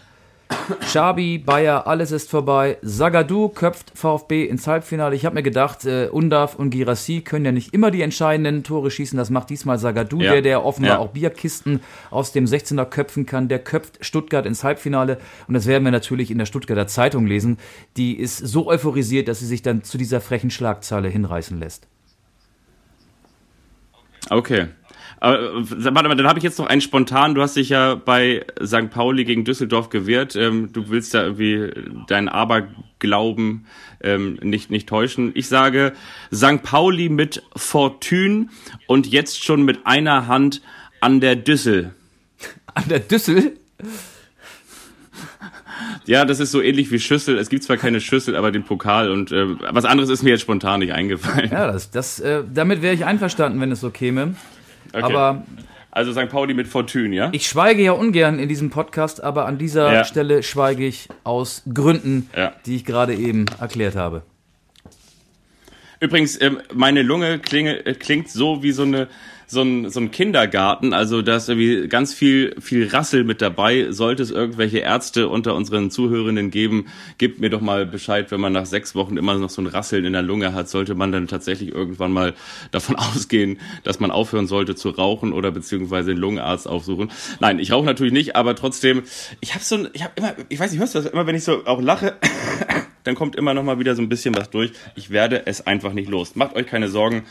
Schabi, 0.87 1.39
Bayer, 1.39 1.87
alles 1.87 2.11
ist 2.11 2.31
vorbei. 2.31 2.79
Sagadu 2.83 3.49
köpft 3.49 3.93
VfB 3.95 4.47
ins 4.47 4.67
Halbfinale. 4.67 5.15
Ich 5.15 5.27
habe 5.27 5.35
mir 5.35 5.43
gedacht, 5.43 5.85
äh, 5.85 6.09
Undav 6.11 6.55
und 6.55 6.71
Girassi 6.71 7.21
können 7.21 7.45
ja 7.45 7.53
nicht 7.53 7.75
immer 7.75 7.91
die 7.91 8.03
entscheidenden 8.03 8.65
Tore 8.65 8.91
schießen. 8.91 9.17
Das 9.17 9.31
macht 9.31 9.51
diesmal 9.51 9.79
Sagadu, 9.79 10.21
ja. 10.21 10.33
der, 10.33 10.43
der 10.43 10.65
offenbar 10.65 10.93
ja. 10.93 10.99
auch 10.99 11.09
Bierkisten 11.09 11.81
aus 12.11 12.33
dem 12.33 12.47
16er 12.47 12.87
köpfen 12.87 13.27
kann. 13.27 13.49
Der 13.49 13.59
köpft 13.59 14.05
Stuttgart 14.05 14.47
ins 14.47 14.65
Halbfinale. 14.65 15.19
Und 15.47 15.55
das 15.55 15.67
werden 15.67 15.85
wir 15.85 15.93
natürlich 15.93 16.31
in 16.31 16.39
der 16.39 16.47
Stuttgarter 16.47 16.87
Zeitung 16.87 17.27
lesen. 17.27 17.59
Die 17.97 18.19
ist 18.19 18.39
so 18.39 18.69
euphorisiert, 18.69 19.29
dass 19.29 19.41
sie 19.41 19.47
sich 19.47 19.63
dann 19.63 19.85
zu 19.85 19.99
dieser 19.99 20.21
frechen 20.21 20.51
Schlagzeile 20.51 21.09
hinreißen 21.09 21.59
lässt. 21.59 21.87
Okay. 24.31 24.69
Aber 25.21 25.39
warte 25.55 26.09
mal, 26.09 26.15
dann 26.15 26.29
habe 26.29 26.39
ich 26.39 26.45
jetzt 26.45 26.59
noch 26.59 26.67
einen 26.67 26.81
spontan. 26.81 27.35
Du 27.35 27.43
hast 27.43 27.57
dich 27.57 27.71
ja 27.71 27.95
bei 27.97 28.45
St. 28.65 28.91
Pauli 28.91 29.25
gegen 29.25 29.45
Düsseldorf 29.45 29.89
gewehrt. 29.89 30.37
Ähm, 30.37 30.71
du 30.73 30.89
willst 30.91 31.15
da 31.15 31.23
irgendwie 31.23 31.73
deinen 32.07 32.29
Aberglauben 32.29 33.67
ähm, 34.01 34.39
nicht, 34.43 34.71
nicht 34.71 34.89
täuschen. 34.89 35.33
Ich 35.35 35.49
sage 35.49 35.93
St. 36.33 36.63
Pauli 36.63 37.09
mit 37.09 37.43
Fortune 37.57 38.49
und 38.87 39.07
jetzt 39.07 39.45
schon 39.45 39.63
mit 39.65 39.87
einer 39.87 40.29
Hand 40.29 40.63
an 41.01 41.21
der 41.21 41.37
Düssel. 41.37 41.95
An 42.75 42.85
der 42.89 43.01
Düssel? 43.01 43.57
Ja, 46.07 46.25
das 46.25 46.39
ist 46.39 46.53
so 46.53 46.63
ähnlich 46.63 46.91
wie 46.91 47.01
Schüssel. 47.01 47.39
Es 47.39 47.51
gibt 47.51 47.65
zwar 47.65 47.77
keine 47.77 48.01
Schüssel, 48.01 48.37
aber 48.37 48.53
den 48.53 48.63
Pokal 48.63 49.11
und 49.11 49.33
äh, 49.33 49.47
was 49.73 49.85
anderes 49.85 50.11
ist 50.11 50.23
mir 50.23 50.31
jetzt 50.31 50.43
spontan 50.43 50.81
nicht 50.81 50.93
eingefallen. 50.93 51.51
Ja, 51.51 51.71
das, 51.71 51.91
das, 51.91 52.21
äh, 52.21 52.45
damit 52.53 52.83
wäre 52.83 52.95
ich 52.95 53.05
einverstanden, 53.05 53.61
wenn 53.61 53.73
es 53.73 53.81
so 53.81 53.91
käme. 53.91 54.35
Okay. 54.93 55.03
Aber 55.03 55.45
also 55.91 56.13
St. 56.13 56.29
Pauli 56.29 56.55
mit 56.55 56.69
Fortune, 56.69 57.15
ja? 57.15 57.31
Ich 57.33 57.47
schweige 57.47 57.83
ja 57.83 57.93
ungern 57.93 58.39
in 58.39 58.49
diesem 58.49 58.71
Podcast, 58.71 59.23
aber 59.23 59.47
an 59.47 59.59
dieser 59.59 59.93
ja. 59.93 60.05
Stelle 60.05 60.43
schweige 60.43 60.87
ich 60.87 61.09
aus 61.25 61.63
Gründen, 61.73 62.31
ja. 62.37 62.53
die 62.67 62.77
ich 62.77 62.85
gerade 62.85 63.15
eben 63.15 63.47
erklärt 63.59 63.97
habe. 63.97 64.23
Übrigens, 66.01 66.41
ähm, 66.41 66.61
meine 66.73 67.03
Lunge 67.03 67.39
klinge, 67.41 67.85
äh, 67.85 67.95
klingt 67.95 68.29
so 68.31 68.63
wie 68.63 68.71
so 68.71 68.83
eine 68.83 69.09
so 69.51 69.63
ein, 69.63 69.89
so 69.89 69.99
ein 69.99 70.11
Kindergarten, 70.11 70.93
also 70.93 71.23
da 71.23 71.37
ist 71.37 71.49
irgendwie 71.49 71.89
ganz 71.89 72.13
viel, 72.13 72.55
viel 72.61 72.87
Rassel 72.87 73.25
mit 73.25 73.41
dabei. 73.41 73.91
Sollte 73.91 74.23
es 74.23 74.31
irgendwelche 74.31 74.79
Ärzte 74.79 75.29
unter 75.29 75.55
unseren 75.55 75.91
Zuhörenden 75.91 76.51
geben, 76.51 76.89
gebt 77.17 77.41
mir 77.41 77.49
doch 77.49 77.63
mal 77.63 77.87
Bescheid, 77.87 78.31
wenn 78.31 78.41
man 78.41 78.53
nach 78.53 78.67
sechs 78.67 78.95
Wochen 78.95 79.17
immer 79.17 79.35
noch 79.35 79.49
so 79.49 79.63
ein 79.63 79.67
Rasseln 79.67 80.05
in 80.05 80.13
der 80.13 80.21
Lunge 80.21 80.53
hat, 80.53 80.69
sollte 80.69 80.95
man 80.95 81.13
dann 81.13 81.29
tatsächlich 81.29 81.75
irgendwann 81.75 82.13
mal 82.13 82.35
davon 82.73 82.97
ausgehen, 82.97 83.59
dass 83.85 84.01
man 84.01 84.11
aufhören 84.11 84.47
sollte 84.47 84.75
zu 84.75 84.91
rauchen 84.91 85.33
oder 85.33 85.51
beziehungsweise 85.51 86.11
den 86.11 86.19
Lungenarzt 86.19 86.69
aufsuchen. 86.69 87.11
Nein, 87.41 87.59
ich 87.59 87.73
rauche 87.73 87.87
natürlich 87.87 88.13
nicht, 88.13 88.37
aber 88.37 88.55
trotzdem, 88.55 89.03
ich 89.41 89.55
habe 89.55 89.65
so 89.65 89.77
ein, 89.77 89.89
ich 89.95 90.05
habe 90.05 90.13
immer, 90.17 90.35
ich 90.51 90.61
weiß 90.61 90.71
nicht, 90.73 90.81
hörst 90.81 90.95
du 90.95 91.01
das 91.01 91.11
immer, 91.11 91.27
wenn 91.27 91.35
ich 91.35 91.45
so 91.45 91.65
auch 91.65 91.81
lache, 91.81 92.17
dann 93.05 93.15
kommt 93.15 93.35
immer 93.35 93.55
noch 93.55 93.63
mal 93.63 93.79
wieder 93.79 93.95
so 93.95 94.03
ein 94.03 94.11
bisschen 94.11 94.37
was 94.37 94.51
durch. 94.51 94.73
Ich 94.95 95.09
werde 95.09 95.47
es 95.47 95.67
einfach 95.67 95.95
nicht 95.95 96.11
los. 96.11 96.37
Macht 96.37 96.55
euch 96.55 96.67
keine 96.67 96.89
Sorgen 96.89 97.25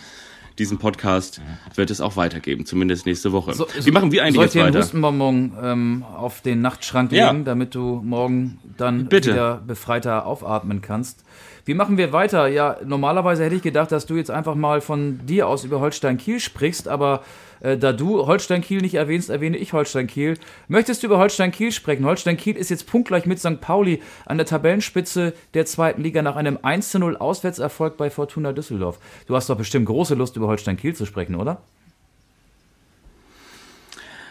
diesen 0.59 0.77
Podcast 0.77 1.41
wird 1.75 1.91
es 1.91 2.01
auch 2.01 2.15
weitergeben, 2.15 2.65
zumindest 2.65 3.05
nächste 3.05 3.31
Woche. 3.31 3.53
So, 3.53 3.67
Wie 3.83 3.91
machen 3.91 4.11
wir 4.11 4.23
eigentlich 4.23 4.41
jetzt 4.41 4.55
weiter? 4.55 4.59
Soll 4.59 4.69
ich 4.69 4.75
einen 4.75 4.83
Hustenbonbon 4.83 5.57
ähm, 5.61 6.05
auf 6.15 6.41
den 6.41 6.61
Nachtschrank 6.61 7.11
ja. 7.11 7.31
legen, 7.31 7.45
damit 7.45 7.75
du 7.75 8.01
morgen 8.03 8.59
dann 8.77 9.07
Bitte. 9.07 9.31
wieder 9.31 9.61
befreiter 9.65 10.25
aufatmen 10.25 10.81
kannst? 10.81 11.23
Wie 11.67 11.73
machen 11.73 11.97
wir 11.97 12.13
weiter? 12.13 12.47
Ja, 12.47 12.77
normalerweise 12.85 13.43
hätte 13.43 13.55
ich 13.55 13.61
gedacht, 13.61 13.91
dass 13.91 14.05
du 14.05 14.15
jetzt 14.15 14.31
einfach 14.31 14.55
mal 14.55 14.79
von 14.79 15.19
dir 15.25 15.49
aus 15.49 15.65
über 15.65 15.81
Holstein 15.81 16.17
Kiel 16.17 16.39
sprichst, 16.39 16.87
aber 16.87 17.25
äh, 17.59 17.77
da 17.77 17.91
du 17.91 18.25
Holstein 18.25 18.61
Kiel 18.61 18.79
nicht 18.79 18.95
erwähnst, 18.95 19.29
erwähne 19.29 19.57
ich 19.57 19.73
Holstein 19.73 20.07
Kiel. 20.07 20.37
Möchtest 20.69 21.03
du 21.03 21.07
über 21.07 21.17
Holstein 21.17 21.51
Kiel 21.51 21.73
sprechen? 21.73 22.05
Holstein 22.05 22.37
Kiel 22.37 22.55
ist 22.55 22.69
jetzt 22.69 22.87
punktgleich 22.87 23.25
mit 23.25 23.39
St. 23.39 23.59
Pauli 23.59 24.01
an 24.25 24.37
der 24.37 24.47
Tabellenspitze 24.47 25.33
der 25.55 25.65
zweiten 25.65 26.01
Liga 26.01 26.21
nach 26.21 26.37
einem 26.37 26.55
1-0 26.55 27.17
Auswärtserfolg 27.17 27.97
bei 27.97 28.09
Fortuna 28.09 28.53
Düsseldorf. 28.53 28.97
Du 29.27 29.35
hast 29.35 29.49
doch 29.49 29.57
bestimmt 29.57 29.87
große 29.87 30.15
Lust, 30.15 30.37
über 30.37 30.47
Holstein 30.47 30.77
Kiel 30.77 30.95
zu 30.95 31.05
sprechen, 31.05 31.35
oder? 31.35 31.61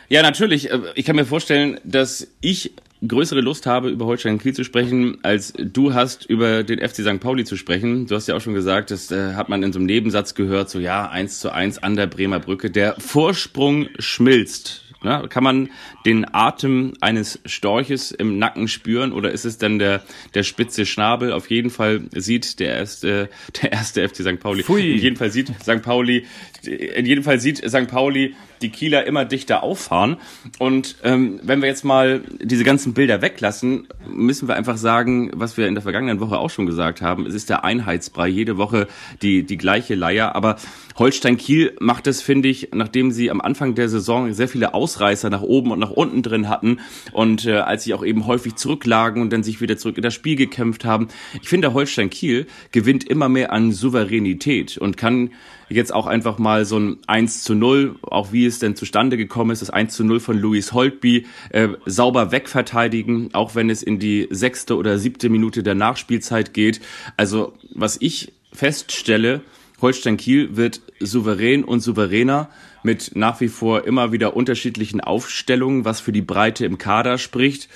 Ja, 0.09 0.23
natürlich. 0.23 0.71
Äh, 0.71 0.79
ich 0.95 1.05
kann 1.05 1.17
mir 1.17 1.27
vorstellen, 1.27 1.81
dass 1.85 2.29
ich 2.41 2.73
größere 3.09 3.41
Lust 3.41 3.67
habe, 3.67 3.91
über 3.91 4.07
Holstein 4.07 4.39
Kiel 4.39 4.55
zu 4.55 4.65
sprechen, 4.65 5.19
als 5.23 5.53
du 5.57 5.95
hast, 5.95 6.27
über 6.27 6.63
den 6.63 6.79
FC 6.79 6.97
St. 6.97 7.21
Pauli 7.21 7.45
zu 7.45 7.57
sprechen. 7.57 8.07
Du 8.07 8.15
hast 8.15 8.27
ja 8.27 8.37
auch 8.37 8.41
schon 8.41 8.55
gesagt, 8.55 8.91
das 8.91 9.11
äh, 9.11 9.35
hat 9.35 9.49
man 9.49 9.63
in 9.63 9.73
so 9.73 9.79
einem 9.79 9.87
Nebensatz 9.87 10.35
gehört, 10.35 10.71
so 10.71 10.79
ja, 10.79 11.09
eins 11.09 11.41
zu 11.41 11.53
eins 11.53 11.79
an 11.79 11.97
der 11.97 12.07
Bremer 12.07 12.41
Brücke. 12.41 12.71
Der 12.71 12.95
Vorsprung 12.99 13.89
schmilzt. 13.99 14.86
Ne? 15.07 15.29
Kann 15.29 15.45
man 15.45 15.69
den 16.05 16.27
Atem 16.35 16.95
eines 17.01 17.39
Storches 17.47 18.11
im 18.11 18.39
Nacken 18.41 18.67
spüren 18.67 19.13
oder 19.13 19.31
ist 19.31 19.45
es 19.45 19.57
dann 19.57 19.79
der, 19.79 20.03
der 20.35 20.43
spitze 20.43 20.85
Schnabel? 20.85 21.33
Auf 21.33 21.49
jeden 21.49 21.71
Fall 21.71 22.03
sieht 22.13 22.59
der 22.59 22.75
erste, 22.75 23.31
der 23.63 23.71
erste 23.71 24.09
FC 24.09 24.17
St. 24.17 24.41
Pauli, 24.41 24.65
Pfui. 24.65 24.95
in 24.95 24.99
jedem 24.99 25.17
Fall 25.17 25.31
sieht 25.31 25.53
St. 25.63 25.81
Pauli, 25.81 26.27
in 26.65 27.07
jedem 27.07 27.23
Fall 27.23 27.39
sieht 27.39 27.59
St. 27.59 27.87
Pauli 27.87 28.35
die 28.63 28.71
Kieler 28.71 29.05
immer 29.05 29.25
dichter 29.25 29.63
auffahren. 29.63 30.17
Und 30.59 30.97
ähm, 31.05 31.41
wenn 31.43 31.61
wir 31.61 31.69
jetzt 31.69 31.85
mal 31.85 32.23
diese 32.41 32.65
ganzen 32.65 32.95
Bilder 32.95 33.23
weglassen, 33.23 33.87
müssen 34.09 34.49
wir 34.49 34.57
einfach 34.57 34.77
sagen, 34.77 35.31
was 35.35 35.57
wir 35.57 35.69
in 35.69 35.75
der 35.75 35.83
vergangenen 35.83 36.21
Woche 36.21 36.39
auch 36.39 36.51
schon 36.51 36.67
gesagt 36.67 37.03
haben, 37.03 37.27
es 37.27 37.35
ist 37.35 37.51
der 37.51 37.65
Einheitsbrei, 37.65 38.29
jede 38.29 38.57
Woche 38.57 38.87
die, 39.23 39.45
die 39.45 39.59
gleiche 39.59 39.95
Leier. 39.95 40.35
Aber 40.35 40.57
Holstein 40.97 41.37
Kiel 41.37 41.77
macht 41.81 42.07
es, 42.07 42.23
finde 42.23 42.49
ich, 42.49 42.71
nachdem 42.73 43.11
sie 43.11 43.31
am 43.31 43.41
Anfang 43.41 43.75
der 43.75 43.89
Saison 43.89 44.33
sehr 44.33 44.49
viele 44.49 44.75
Ausreißer 44.97 45.31
nach 45.31 45.43
oben 45.43 45.71
und 45.71 45.79
nach 45.79 45.91
unten 45.91 46.23
drin 46.23 46.49
hatten 46.49 46.81
und 47.13 47.45
äh, 47.45 47.57
als 47.57 47.85
sie 47.85 47.93
auch 47.95 48.05
eben 48.05 48.27
häufig 48.27 48.57
zurücklagen 48.57 49.21
und 49.21 49.33
dann 49.33 49.43
sich 49.43 49.61
wieder 49.61 49.77
zurück 49.77 49.99
in 49.99 50.03
das 50.03 50.15
Spiel 50.15 50.37
gekämpft 50.37 50.85
haben. 50.85 51.09
Ich 51.43 51.49
finde, 51.49 51.75
Holstein 51.75 52.11
Kiel 52.11 52.47
gewinnt 52.73 53.05
immer 53.05 53.29
mehr 53.29 53.53
an 53.53 53.73
Souveränität 53.73 54.79
und 54.79 54.97
kann 54.97 55.31
jetzt 55.69 55.93
auch 55.93 56.07
einfach 56.07 56.39
mal 56.39 56.65
so 56.65 56.79
ein 56.79 56.97
1 57.07 57.43
zu 57.43 57.55
0, 57.55 57.97
auch 58.03 58.33
wie 58.33 58.47
es 58.47 58.59
denn 58.59 58.77
zustande 58.77 59.17
gekommen 59.17 59.51
ist, 59.51 59.63
das 59.63 59.71
1 59.71 59.95
zu 59.95 60.05
0 60.05 60.21
von 60.21 60.39
Luis 60.39 60.73
Holtby, 60.73 61.27
äh, 61.51 61.69
sauber 61.85 62.33
wegverteidigen, 62.33 63.35
auch 63.35 63.55
wenn 63.55 63.69
es 63.69 63.83
in 63.83 63.99
die 63.99 64.29
sechste 64.31 64.77
oder 64.77 64.99
siebte 64.99 65.29
Minute 65.29 65.63
der 65.63 65.75
Nachspielzeit 65.75 66.55
geht. 66.55 66.81
Also 67.17 67.53
was 67.75 67.99
ich 68.01 68.33
feststelle, 68.53 69.43
Holstein 69.83 70.17
Kiel 70.17 70.57
wird 70.57 70.81
souverän 71.01 71.63
und 71.65 71.81
souveräner 71.81 72.49
mit 72.83 73.13
nach 73.15 73.41
wie 73.41 73.49
vor 73.49 73.87
immer 73.87 74.13
wieder 74.13 74.37
unterschiedlichen 74.37 75.01
Aufstellungen, 75.01 75.85
was 75.85 76.01
für 76.01 76.13
die 76.13 76.23
Breite 76.23 76.65
im 76.65 76.79
Kader 76.79 77.19
spricht. 77.19 77.69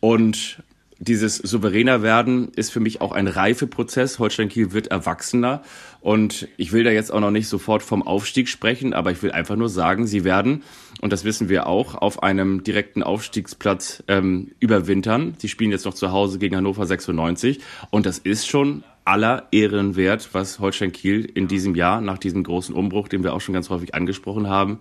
Und 0.00 0.62
dieses 0.98 1.36
souveräner 1.36 2.02
werden 2.02 2.52
ist 2.54 2.70
für 2.70 2.80
mich 2.80 3.00
auch 3.00 3.12
ein 3.12 3.26
Reifeprozess. 3.26 4.18
Holstein 4.18 4.48
Kiel 4.48 4.72
wird 4.72 4.88
erwachsener 4.88 5.62
und 6.00 6.48
ich 6.56 6.72
will 6.72 6.84
da 6.84 6.90
jetzt 6.90 7.12
auch 7.12 7.20
noch 7.20 7.30
nicht 7.30 7.48
sofort 7.48 7.82
vom 7.82 8.02
Aufstieg 8.02 8.48
sprechen, 8.48 8.94
aber 8.94 9.10
ich 9.10 9.22
will 9.22 9.32
einfach 9.32 9.56
nur 9.56 9.68
sagen, 9.68 10.06
sie 10.06 10.24
werden, 10.24 10.62
und 11.00 11.12
das 11.12 11.24
wissen 11.24 11.48
wir 11.48 11.66
auch, 11.66 11.94
auf 11.94 12.22
einem 12.22 12.62
direkten 12.62 13.02
Aufstiegsplatz 13.02 14.04
ähm, 14.08 14.52
überwintern. 14.60 15.34
Sie 15.38 15.48
spielen 15.48 15.72
jetzt 15.72 15.84
noch 15.84 15.94
zu 15.94 16.12
Hause 16.12 16.38
gegen 16.38 16.56
Hannover 16.56 16.86
96 16.86 17.60
und 17.90 18.06
das 18.06 18.18
ist 18.18 18.46
schon 18.46 18.84
aller 19.04 19.48
Ehren 19.52 19.96
wert, 19.96 20.30
was 20.32 20.58
Holstein 20.58 20.92
Kiel 20.92 21.24
in 21.24 21.48
diesem 21.48 21.74
Jahr 21.74 22.00
nach 22.00 22.18
diesem 22.18 22.42
großen 22.42 22.74
Umbruch, 22.74 23.08
den 23.08 23.22
wir 23.22 23.34
auch 23.34 23.40
schon 23.40 23.52
ganz 23.52 23.70
häufig 23.70 23.94
angesprochen 23.94 24.48
haben, 24.48 24.80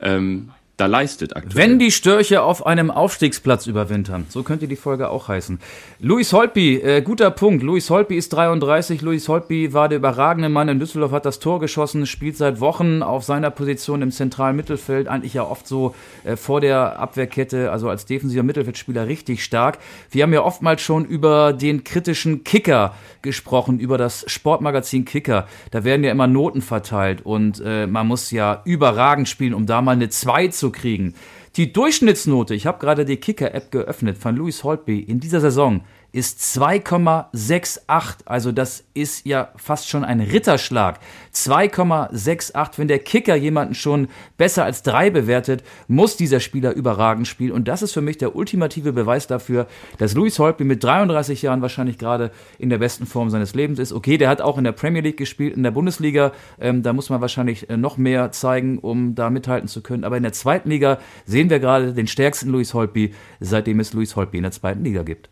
ähm, 0.00 0.50
da 0.78 0.86
leistet 0.86 1.36
aktuell. 1.36 1.54
Wenn 1.54 1.78
die 1.78 1.90
Störche 1.90 2.42
auf 2.42 2.64
einem 2.64 2.90
Aufstiegsplatz 2.90 3.66
überwintern, 3.66 4.26
so 4.30 4.42
könnte 4.42 4.66
die 4.66 4.76
Folge 4.76 5.10
auch 5.10 5.28
heißen. 5.28 5.60
Luis 6.00 6.32
Holtby, 6.32 6.76
äh, 6.76 7.02
guter 7.02 7.30
Punkt. 7.30 7.62
Luis 7.62 7.90
Holtby 7.90 8.16
ist 8.16 8.32
33. 8.32 9.02
Luis 9.02 9.28
Holtby 9.28 9.74
war 9.74 9.90
der 9.90 9.98
überragende 9.98 10.48
Mann 10.48 10.68
in 10.68 10.80
Düsseldorf, 10.80 11.12
hat 11.12 11.26
das 11.26 11.40
Tor 11.40 11.60
geschossen, 11.60 12.06
spielt 12.06 12.38
seit 12.38 12.60
Wochen 12.60 13.02
auf 13.02 13.22
seiner 13.22 13.50
Position 13.50 14.00
im 14.00 14.10
zentralen 14.10 14.56
Mittelfeld, 14.56 15.08
eigentlich 15.08 15.34
ja 15.34 15.44
oft 15.44 15.68
so 15.68 15.94
äh, 16.24 16.36
vor 16.36 16.62
der 16.62 16.98
Abwehrkette, 16.98 17.70
also 17.70 17.90
als 17.90 18.06
defensiver 18.06 18.42
Mittelfeldspieler 18.42 19.06
richtig 19.06 19.44
stark. 19.44 19.78
Wir 20.10 20.22
haben 20.22 20.32
ja 20.32 20.42
oftmals 20.42 20.80
schon 20.80 21.04
über 21.04 21.52
den 21.52 21.84
kritischen 21.84 22.44
Kicker 22.44 22.94
gesprochen, 23.20 23.78
über 23.78 23.98
das 23.98 24.24
Sportmagazin 24.26 25.04
Kicker. 25.04 25.46
Da 25.70 25.84
werden 25.84 26.02
ja 26.02 26.10
immer 26.10 26.26
Noten 26.26 26.62
verteilt 26.62 27.20
und 27.24 27.62
äh, 27.64 27.86
man 27.86 28.06
muss 28.06 28.30
ja 28.30 28.62
überragend 28.64 29.28
spielen, 29.28 29.54
um 29.54 29.66
da 29.66 29.82
mal 29.82 29.92
eine 29.92 30.08
2 30.08 30.48
kriegen. 30.70 31.14
Die 31.56 31.72
Durchschnittsnote, 31.72 32.54
ich 32.54 32.66
habe 32.66 32.78
gerade 32.78 33.04
die 33.04 33.16
Kicker-App 33.16 33.70
geöffnet 33.70 34.16
von 34.16 34.36
Louis 34.36 34.64
Holtby 34.64 35.00
in 35.00 35.20
dieser 35.20 35.40
Saison 35.40 35.82
ist 36.12 36.40
2,68. 36.40 38.18
Also 38.26 38.52
das 38.52 38.84
ist 38.92 39.26
ja 39.26 39.48
fast 39.56 39.88
schon 39.88 40.04
ein 40.04 40.20
Ritterschlag. 40.20 41.00
2,68. 41.34 42.78
Wenn 42.78 42.88
der 42.88 42.98
Kicker 42.98 43.34
jemanden 43.34 43.74
schon 43.74 44.08
besser 44.36 44.64
als 44.64 44.82
drei 44.82 45.08
bewertet, 45.08 45.64
muss 45.88 46.16
dieser 46.16 46.40
Spieler 46.40 46.74
überragend 46.74 47.26
spielen. 47.26 47.52
Und 47.52 47.66
das 47.66 47.82
ist 47.82 47.92
für 47.92 48.02
mich 48.02 48.18
der 48.18 48.36
ultimative 48.36 48.92
Beweis 48.92 49.26
dafür, 49.26 49.66
dass 49.96 50.14
Louis 50.14 50.38
Holtby 50.38 50.64
mit 50.64 50.84
33 50.84 51.40
Jahren 51.40 51.62
wahrscheinlich 51.62 51.96
gerade 51.96 52.30
in 52.58 52.68
der 52.68 52.78
besten 52.78 53.06
Form 53.06 53.30
seines 53.30 53.54
Lebens 53.54 53.78
ist. 53.78 53.92
Okay, 53.92 54.18
der 54.18 54.28
hat 54.28 54.42
auch 54.42 54.58
in 54.58 54.64
der 54.64 54.72
Premier 54.72 55.00
League 55.00 55.16
gespielt, 55.16 55.56
in 55.56 55.62
der 55.62 55.70
Bundesliga. 55.70 56.32
Ähm, 56.60 56.82
da 56.82 56.92
muss 56.92 57.08
man 57.08 57.22
wahrscheinlich 57.22 57.70
äh, 57.70 57.78
noch 57.78 57.96
mehr 57.96 58.32
zeigen, 58.32 58.78
um 58.78 59.14
da 59.14 59.30
mithalten 59.30 59.68
zu 59.68 59.82
können. 59.82 60.04
Aber 60.04 60.18
in 60.18 60.22
der 60.22 60.32
zweiten 60.32 60.68
Liga 60.68 60.98
sehen 61.24 61.48
wir 61.48 61.58
gerade 61.58 61.94
den 61.94 62.06
stärksten 62.06 62.50
Louis 62.50 62.74
Holtby, 62.74 63.14
seitdem 63.40 63.80
es 63.80 63.94
Louis 63.94 64.14
Holtby 64.14 64.36
in 64.36 64.42
der 64.42 64.52
zweiten 64.52 64.84
Liga 64.84 65.02
gibt. 65.02 65.30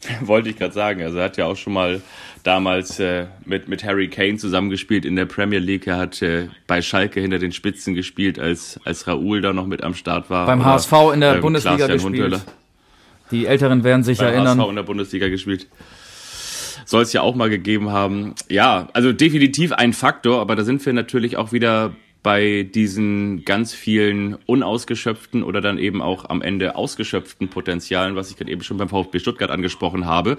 Wollte 0.20 0.50
ich 0.50 0.56
gerade 0.56 0.74
sagen. 0.74 1.02
Also 1.02 1.18
er 1.18 1.24
hat 1.24 1.36
ja 1.36 1.46
auch 1.46 1.56
schon 1.56 1.72
mal 1.72 2.00
damals 2.42 3.00
äh, 3.00 3.26
mit, 3.44 3.68
mit 3.68 3.84
Harry 3.84 4.08
Kane 4.08 4.36
zusammengespielt 4.36 5.04
in 5.04 5.16
der 5.16 5.26
Premier 5.26 5.58
League. 5.58 5.86
Er 5.86 5.96
hat 5.96 6.22
äh, 6.22 6.48
bei 6.66 6.82
Schalke 6.82 7.20
hinter 7.20 7.38
den 7.38 7.52
Spitzen 7.52 7.94
gespielt, 7.94 8.38
als, 8.38 8.78
als 8.84 9.06
Raoul 9.06 9.40
da 9.40 9.52
noch 9.52 9.66
mit 9.66 9.82
am 9.82 9.94
Start 9.94 10.30
war. 10.30 10.46
Beim 10.46 10.60
Oder, 10.60 10.70
HSV 10.70 10.92
in 11.14 11.20
der 11.20 11.36
ähm, 11.36 11.40
Bundesliga 11.40 11.86
gespielt. 11.86 12.02
Hundhöhler. 12.02 12.40
Die 13.30 13.46
Älteren 13.46 13.82
werden 13.82 14.04
sich 14.04 14.18
Beim 14.18 14.28
erinnern. 14.28 14.58
HSV 14.58 14.68
in 14.68 14.76
der 14.76 14.82
Bundesliga 14.84 15.28
gespielt. 15.28 15.66
Soll 16.84 17.02
es 17.02 17.12
ja 17.12 17.22
auch 17.22 17.34
mal 17.34 17.50
gegeben 17.50 17.90
haben. 17.90 18.34
Ja, 18.48 18.88
also 18.92 19.12
definitiv 19.12 19.72
ein 19.72 19.92
Faktor, 19.92 20.40
aber 20.40 20.54
da 20.54 20.62
sind 20.62 20.84
wir 20.86 20.92
natürlich 20.92 21.36
auch 21.36 21.52
wieder 21.52 21.92
bei 22.26 22.64
diesen 22.64 23.44
ganz 23.44 23.72
vielen 23.72 24.34
unausgeschöpften 24.46 25.44
oder 25.44 25.60
dann 25.60 25.78
eben 25.78 26.02
auch 26.02 26.28
am 26.28 26.42
Ende 26.42 26.74
ausgeschöpften 26.74 27.50
Potenzialen, 27.50 28.16
was 28.16 28.32
ich 28.32 28.36
gerade 28.36 28.50
eben 28.50 28.64
schon 28.64 28.78
beim 28.78 28.88
VfB 28.88 29.20
Stuttgart 29.20 29.52
angesprochen 29.52 30.06
habe. 30.06 30.36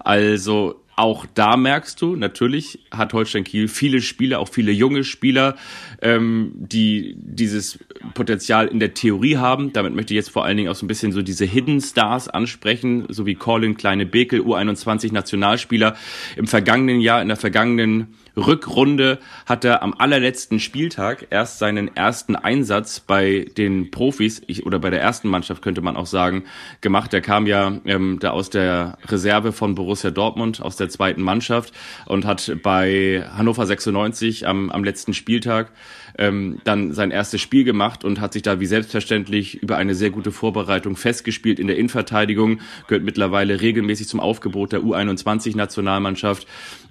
Also 0.00 0.82
auch 0.96 1.26
da 1.32 1.56
merkst 1.56 2.02
du, 2.02 2.16
natürlich 2.16 2.80
hat 2.90 3.12
Holstein 3.12 3.44
Kiel 3.44 3.68
viele 3.68 4.02
Spieler, 4.02 4.40
auch 4.40 4.48
viele 4.48 4.72
junge 4.72 5.04
Spieler, 5.04 5.54
ähm, 6.02 6.50
die 6.56 7.14
dieses 7.16 7.78
Potenzial 8.14 8.66
in 8.66 8.80
der 8.80 8.94
Theorie 8.94 9.36
haben. 9.36 9.72
Damit 9.72 9.94
möchte 9.94 10.12
ich 10.12 10.16
jetzt 10.16 10.30
vor 10.30 10.44
allen 10.44 10.56
Dingen 10.56 10.68
auch 10.68 10.74
so 10.74 10.84
ein 10.84 10.88
bisschen 10.88 11.12
so 11.12 11.22
diese 11.22 11.44
Hidden 11.44 11.80
Stars 11.80 12.28
ansprechen, 12.28 13.06
so 13.08 13.24
wie 13.24 13.36
Colin 13.36 13.76
Kleine 13.76 14.04
Bekel, 14.04 14.40
U21 14.40 15.12
Nationalspieler 15.12 15.96
im 16.34 16.48
vergangenen 16.48 17.00
Jahr, 17.00 17.22
in 17.22 17.28
der 17.28 17.36
vergangenen 17.36 18.08
Rückrunde 18.46 19.18
hat 19.46 19.64
er 19.64 19.82
am 19.82 19.94
allerletzten 19.96 20.60
Spieltag 20.60 21.26
erst 21.30 21.58
seinen 21.58 21.94
ersten 21.96 22.36
Einsatz 22.36 23.00
bei 23.00 23.46
den 23.56 23.90
Profis 23.90 24.42
ich, 24.46 24.66
oder 24.66 24.78
bei 24.78 24.90
der 24.90 25.00
ersten 25.00 25.28
Mannschaft 25.28 25.62
könnte 25.62 25.80
man 25.80 25.96
auch 25.96 26.06
sagen 26.06 26.44
gemacht. 26.80 27.12
Er 27.14 27.20
kam 27.20 27.46
ja 27.46 27.78
ähm, 27.84 28.18
da 28.20 28.30
aus 28.30 28.50
der 28.50 28.98
Reserve 29.06 29.52
von 29.52 29.74
Borussia 29.74 30.10
Dortmund 30.10 30.62
aus 30.62 30.76
der 30.76 30.88
zweiten 30.88 31.22
Mannschaft 31.22 31.74
und 32.06 32.24
hat 32.24 32.52
bei 32.62 33.24
Hannover 33.36 33.66
96 33.66 34.46
am, 34.46 34.70
am 34.70 34.84
letzten 34.84 35.14
Spieltag 35.14 35.70
ähm, 36.18 36.60
dann 36.64 36.92
sein 36.92 37.10
erstes 37.10 37.40
Spiel 37.40 37.64
gemacht 37.64 38.04
und 38.04 38.20
hat 38.20 38.32
sich 38.32 38.42
da 38.42 38.60
wie 38.60 38.66
selbstverständlich 38.66 39.62
über 39.62 39.76
eine 39.76 39.94
sehr 39.94 40.10
gute 40.10 40.32
Vorbereitung 40.32 40.96
festgespielt 40.96 41.58
in 41.58 41.66
der 41.66 41.76
Innenverteidigung, 41.76 42.60
gehört 42.88 43.04
mittlerweile 43.04 43.60
regelmäßig 43.60 44.08
zum 44.08 44.20
Aufgebot 44.20 44.72
der 44.72 44.80
U21-Nationalmannschaft. 44.80 46.46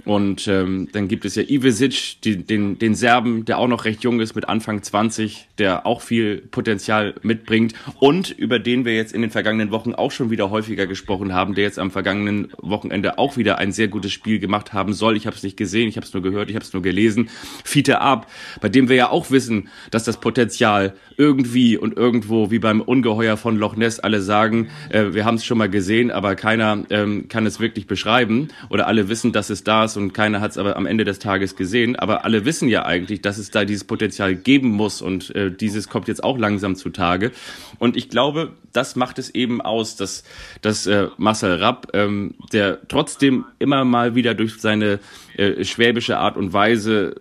Und 0.05 0.47
ähm, 0.47 0.87
dann 0.91 1.07
gibt 1.07 1.25
es 1.25 1.35
ja 1.35 1.43
Ivesic, 1.43 2.21
die, 2.23 2.37
den, 2.43 2.79
den 2.79 2.95
Serben, 2.95 3.45
der 3.45 3.57
auch 3.57 3.67
noch 3.67 3.85
recht 3.85 4.03
jung 4.03 4.19
ist, 4.19 4.35
mit 4.35 4.47
Anfang 4.47 4.81
20, 4.81 5.47
der 5.57 5.85
auch 5.85 6.01
viel 6.01 6.37
Potenzial 6.37 7.15
mitbringt 7.21 7.73
und 7.99 8.31
über 8.31 8.59
den 8.59 8.85
wir 8.85 8.95
jetzt 8.95 9.13
in 9.13 9.21
den 9.21 9.31
vergangenen 9.31 9.71
Wochen 9.71 9.93
auch 9.93 10.11
schon 10.11 10.29
wieder 10.29 10.49
häufiger 10.49 10.87
gesprochen 10.87 11.33
haben, 11.33 11.53
der 11.53 11.65
jetzt 11.65 11.79
am 11.79 11.91
vergangenen 11.91 12.51
Wochenende 12.57 13.17
auch 13.17 13.37
wieder 13.37 13.57
ein 13.57 13.71
sehr 13.71 13.87
gutes 13.87 14.11
Spiel 14.11 14.39
gemacht 14.39 14.73
haben 14.73 14.93
soll. 14.93 15.17
Ich 15.17 15.27
habe 15.27 15.35
es 15.35 15.43
nicht 15.43 15.57
gesehen, 15.57 15.89
ich 15.89 15.97
habe 15.97 16.05
es 16.05 16.13
nur 16.13 16.23
gehört, 16.23 16.49
ich 16.49 16.55
habe 16.55 16.65
es 16.65 16.73
nur 16.73 16.81
gelesen. 16.81 17.29
Fiete 17.63 18.01
Ab, 18.01 18.27
bei 18.61 18.69
dem 18.69 18.89
wir 18.89 18.95
ja 18.95 19.08
auch 19.11 19.31
wissen, 19.31 19.69
dass 19.91 20.03
das 20.03 20.19
Potenzial 20.19 20.93
irgendwie 21.17 21.77
und 21.77 21.97
irgendwo 21.97 22.49
wie 22.49 22.59
beim 22.59 22.81
Ungeheuer 22.81 23.35
von 23.35 23.57
Loch 23.57 23.75
Ness 23.75 23.99
alle 23.99 24.21
sagen, 24.21 24.69
äh, 24.89 25.13
wir 25.13 25.25
haben 25.25 25.35
es 25.35 25.45
schon 25.45 25.57
mal 25.57 25.69
gesehen, 25.69 26.11
aber 26.11 26.35
keiner 26.35 26.85
ähm, 26.89 27.27
kann 27.27 27.45
es 27.45 27.59
wirklich 27.59 27.87
beschreiben 27.87 28.47
oder 28.69 28.87
alle 28.87 29.09
wissen, 29.09 29.31
dass 29.31 29.49
es 29.49 29.63
da 29.63 29.85
ist 29.85 29.97
und 29.97 30.13
keiner 30.13 30.39
hat 30.41 30.51
es 30.51 30.57
aber 30.57 30.75
am 30.75 30.85
Ende 30.85 31.03
des 31.03 31.19
Tages 31.19 31.55
gesehen. 31.55 31.95
Aber 31.97 32.23
alle 32.23 32.45
wissen 32.45 32.69
ja 32.69 32.85
eigentlich, 32.85 33.21
dass 33.21 33.37
es 33.37 33.51
da 33.51 33.65
dieses 33.65 33.83
Potenzial 33.83 34.35
geben 34.35 34.69
muss 34.69 35.01
und 35.01 35.35
äh, 35.35 35.51
dieses 35.51 35.89
kommt 35.89 36.07
jetzt 36.07 36.23
auch 36.23 36.37
langsam 36.37 36.75
zutage. 36.75 37.31
Und 37.79 37.97
ich 37.97 38.09
glaube, 38.09 38.53
das 38.71 38.95
macht 38.95 39.19
es 39.19 39.29
eben 39.33 39.61
aus, 39.61 39.95
dass, 39.95 40.23
dass 40.61 40.87
äh, 40.87 41.07
Marcel 41.17 41.55
Rapp, 41.55 41.89
ähm, 41.93 42.35
der 42.53 42.87
trotzdem 42.87 43.45
immer 43.59 43.83
mal 43.83 44.15
wieder 44.15 44.33
durch 44.33 44.59
seine 44.59 44.99
äh, 45.39 45.63
schwäbische 45.63 46.17
Art 46.17 46.35
und 46.35 46.51
Weise 46.51 47.15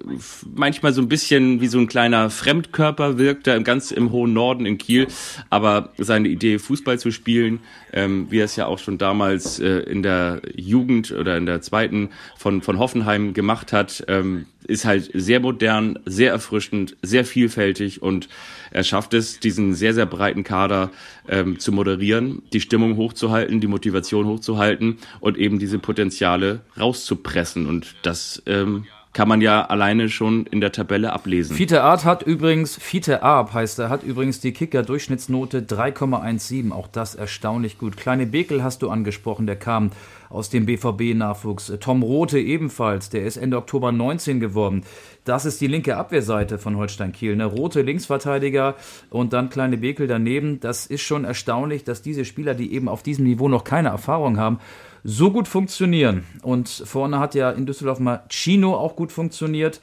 manchmal 0.52 0.92
so 0.92 1.00
ein 1.00 1.08
bisschen 1.08 1.60
wie 1.60 1.68
so 1.68 1.78
ein 1.78 1.86
kleiner 1.86 2.30
Fremdkörper 2.30 3.16
wirkt, 3.16 3.46
er 3.46 3.60
ganz 3.60 3.92
im 3.92 4.10
hohen 4.10 4.32
Norden 4.32 4.66
in 4.66 4.76
Kiel. 4.76 5.06
Aber 5.50 5.92
seine 5.98 6.28
Idee, 6.28 6.58
Fußball 6.58 6.98
zu 6.98 7.12
spielen, 7.12 7.60
ähm, 7.92 8.26
wie 8.30 8.40
er 8.40 8.46
es 8.46 8.56
ja 8.56 8.66
auch 8.66 8.80
schon 8.80 8.98
damals 8.98 9.60
äh, 9.60 9.78
in 9.80 10.02
der 10.02 10.42
Jugend 10.56 11.12
oder 11.12 11.36
in 11.36 11.46
der 11.46 11.62
zweiten 11.62 12.10
von, 12.36 12.60
von 12.60 12.78
Hoffenheim 12.78 13.34
gemacht 13.34 13.72
hat, 13.72 14.04
ähm, 14.08 14.46
ist 14.66 14.84
halt 14.84 15.10
sehr 15.14 15.38
modern, 15.38 15.98
sehr 16.04 16.32
erfrischend, 16.32 16.96
sehr 17.02 17.24
vielfältig 17.24 18.02
und 18.02 18.28
er 18.70 18.84
schafft 18.84 19.14
es, 19.14 19.40
diesen 19.40 19.74
sehr, 19.74 19.94
sehr 19.94 20.06
breiten 20.06 20.44
Kader 20.44 20.90
ähm, 21.28 21.58
zu 21.58 21.72
moderieren, 21.72 22.42
die 22.52 22.60
Stimmung 22.60 22.96
hochzuhalten, 22.96 23.60
die 23.60 23.66
Motivation 23.66 24.26
hochzuhalten 24.26 24.98
und 25.20 25.36
eben 25.36 25.58
diese 25.58 25.78
Potenziale 25.78 26.60
rauszupressen. 26.78 27.66
Und 27.66 27.94
das 28.02 28.42
ähm, 28.46 28.86
kann 29.12 29.28
man 29.28 29.40
ja 29.40 29.64
alleine 29.64 30.08
schon 30.10 30.46
in 30.46 30.60
der 30.60 30.72
Tabelle 30.72 31.12
ablesen. 31.12 31.56
Fiete 31.56 31.82
Art 31.82 32.04
hat 32.04 32.22
übrigens, 32.22 32.76
Fiete 32.76 33.22
Arp 33.22 33.54
heißt 33.54 33.78
er, 33.78 33.88
hat 33.88 34.02
übrigens 34.02 34.40
die 34.40 34.52
Kicker-Durchschnittsnote 34.52 35.62
3,17. 35.62 36.72
Auch 36.72 36.88
das 36.88 37.14
erstaunlich 37.14 37.78
gut. 37.78 37.96
Kleine 37.96 38.26
Bekel 38.26 38.62
hast 38.62 38.82
du 38.82 38.90
angesprochen, 38.90 39.46
der 39.46 39.56
kam 39.56 39.90
aus 40.30 40.50
dem 40.50 40.66
BVB-Nachwuchs. 40.66 41.72
Tom 41.80 42.02
Rote 42.02 42.38
ebenfalls, 42.38 43.08
der 43.08 43.24
ist 43.24 43.38
Ende 43.38 43.56
Oktober 43.56 43.92
19 43.92 44.40
geworden. 44.40 44.84
Das 45.24 45.44
ist 45.44 45.60
die 45.60 45.66
linke 45.66 45.96
Abwehrseite 45.96 46.58
von 46.58 46.76
Holstein 46.76 47.12
Kiel. 47.12 47.36
Ne? 47.36 47.46
Rote 47.46 47.82
Linksverteidiger 47.82 48.76
und 49.10 49.32
dann 49.32 49.50
kleine 49.50 49.78
Bekel 49.78 50.06
daneben. 50.06 50.60
Das 50.60 50.86
ist 50.86 51.02
schon 51.02 51.24
erstaunlich, 51.24 51.84
dass 51.84 52.02
diese 52.02 52.24
Spieler, 52.24 52.54
die 52.54 52.72
eben 52.72 52.88
auf 52.88 53.02
diesem 53.02 53.24
Niveau 53.24 53.48
noch 53.48 53.64
keine 53.64 53.88
Erfahrung 53.88 54.38
haben, 54.38 54.60
so 55.04 55.30
gut 55.30 55.48
funktionieren. 55.48 56.24
Und 56.42 56.68
vorne 56.68 57.18
hat 57.18 57.34
ja 57.34 57.50
in 57.50 57.66
Düsseldorf 57.66 58.00
mal 58.00 58.22
Chino 58.28 58.74
auch 58.74 58.96
gut 58.96 59.12
funktioniert 59.12 59.80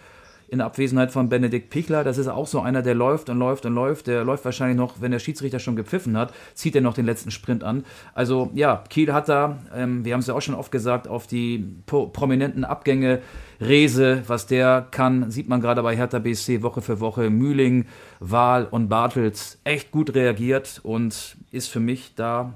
in 0.47 0.61
Abwesenheit 0.61 1.11
von 1.11 1.29
Benedikt 1.29 1.69
Pichler. 1.69 2.03
Das 2.03 2.17
ist 2.17 2.27
auch 2.27 2.47
so 2.47 2.59
einer, 2.59 2.81
der 2.81 2.95
läuft 2.95 3.29
und 3.29 3.39
läuft 3.39 3.65
und 3.65 3.73
läuft. 3.73 4.07
Der 4.07 4.23
läuft 4.23 4.45
wahrscheinlich 4.45 4.77
noch, 4.77 5.01
wenn 5.01 5.11
der 5.11 5.19
Schiedsrichter 5.19 5.59
schon 5.59 5.75
gepfiffen 5.75 6.17
hat, 6.17 6.33
zieht 6.53 6.75
er 6.75 6.81
noch 6.81 6.93
den 6.93 7.05
letzten 7.05 7.31
Sprint 7.31 7.63
an. 7.63 7.83
Also 8.13 8.51
ja, 8.53 8.83
Kiel 8.89 9.13
hat 9.13 9.29
da, 9.29 9.57
ähm, 9.75 10.05
wir 10.05 10.13
haben 10.13 10.21
es 10.21 10.27
ja 10.27 10.33
auch 10.33 10.41
schon 10.41 10.55
oft 10.55 10.71
gesagt, 10.71 11.07
auf 11.07 11.27
die 11.27 11.65
prominenten 11.85 12.63
Abgänge 12.63 13.21
Rese, 13.59 14.23
was 14.27 14.47
der 14.47 14.87
kann, 14.91 15.31
sieht 15.31 15.47
man 15.47 15.61
gerade 15.61 15.81
bei 15.81 15.95
Hertha 15.95 16.19
BSC 16.19 16.61
Woche 16.61 16.81
für 16.81 16.99
Woche. 16.99 17.29
Mühling, 17.29 17.85
Wahl 18.19 18.67
und 18.69 18.89
Bartels 18.89 19.59
echt 19.63 19.91
gut 19.91 20.13
reagiert 20.13 20.79
und 20.83 21.37
ist 21.51 21.69
für 21.69 21.79
mich 21.79 22.13
da 22.15 22.53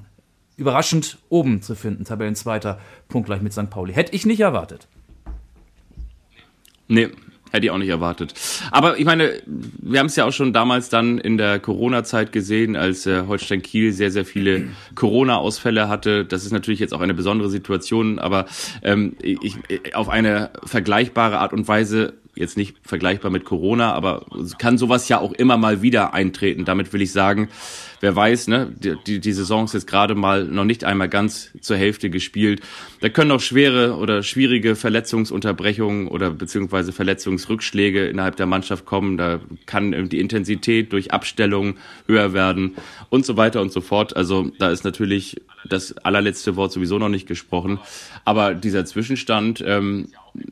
überraschend 0.60 1.18
oben 1.30 1.62
zu 1.62 1.76
finden. 1.76 2.06
Tabellenzweiter, 2.06 2.80
punktgleich 3.08 3.42
mit 3.42 3.54
St. 3.54 3.70
Pauli. 3.70 3.94
Hätte 3.94 4.16
ich 4.16 4.26
nicht 4.26 4.42
erwartet. 4.42 4.88
Nee, 6.88 7.10
Hätte 7.52 7.66
ich 7.66 7.72
auch 7.72 7.80
nicht 7.80 7.90
erwartet. 7.90 8.34
Aber 8.70 9.00
ich 9.00 9.06
meine, 9.06 9.42
wir 9.48 10.00
haben 10.00 10.06
es 10.06 10.16
ja 10.16 10.26
auch 10.26 10.32
schon 10.32 10.54
damals 10.54 10.90
dann 10.90 11.18
in 11.18 11.38
der 11.38 11.60
Corona-Zeit 11.60 12.32
gesehen, 12.32 12.76
als 12.76 13.08
äh, 13.08 13.24
Holstein 13.28 13.64
Kiel 13.64 13.92
sehr, 13.92 14.12
sehr 14.12 14.24
viele 14.24 14.68
Corona-Ausfälle 14.94 15.90
hatte. 15.90 16.26
Das 16.26 16.46
ist 16.46 16.52
natürlich 16.52 16.80
jetzt 16.80 16.94
auch 16.94 17.02
eine 17.02 17.16
besondere 17.16 17.50
Situation, 17.50 18.20
aber 18.20 18.46
ähm, 18.84 19.16
ich, 19.22 19.58
auf 19.96 20.10
eine 20.10 20.52
vergleichbare 20.64 21.40
Art 21.40 21.54
und 21.54 21.68
Weise 21.68 22.14
jetzt 22.40 22.58
nicht 22.58 22.78
vergleichbar 22.82 23.32
mit 23.32 23.46
Corona, 23.46 23.94
aber 23.94 24.26
kann 24.58 24.78
sowas 24.78 25.08
ja 25.10 25.20
auch 25.20 25.34
immer 25.34 25.58
mal 25.58 25.82
wieder 25.82 26.14
eintreten. 26.14 26.66
Damit 26.66 26.92
will 26.94 27.02
ich 27.02 27.12
sagen, 27.12 27.50
wer 28.00 28.16
weiß, 28.16 28.48
ne, 28.48 28.74
die, 29.06 29.20
die, 29.20 29.34
Saison 29.34 29.66
ist 29.66 29.74
jetzt 29.74 29.88
gerade 29.88 30.16
mal 30.16 30.46
noch 30.46 30.64
nicht 30.64 30.84
einmal 30.84 31.10
ganz 31.10 31.52
zur 31.62 31.78
Hälfte 31.78 32.10
gespielt. 32.10 32.62
Da 33.02 33.10
können 33.10 33.32
auch 33.32 33.42
schwere 33.42 33.96
oder 33.96 34.24
schwierige 34.24 34.76
Verletzungsunterbrechungen 34.76 36.08
oder 36.08 36.32
beziehungsweise 36.32 36.92
Verletzungsrückschläge 36.92 38.08
innerhalb 38.08 38.38
der 38.38 38.46
Mannschaft 38.46 38.86
kommen. 38.86 39.18
Da 39.18 39.40
kann 39.66 40.10
die 40.10 40.20
Intensität 40.20 40.94
durch 40.94 41.12
Abstellung 41.12 41.76
höher 42.08 42.34
werden 42.34 42.76
und 43.10 43.26
so 43.26 43.38
weiter 43.38 43.62
und 43.62 43.72
so 43.72 43.82
fort. 43.82 44.16
Also 44.16 44.52
da 44.60 44.72
ist 44.72 44.84
natürlich 44.84 45.42
das 45.68 45.98
allerletzte 45.98 46.56
Wort 46.56 46.72
sowieso 46.72 47.00
noch 47.00 47.10
nicht 47.10 47.28
gesprochen. 47.28 47.80
Aber 48.26 48.54
dieser 48.54 48.86
Zwischenstand 48.86 49.64
ähm, 49.66 50.08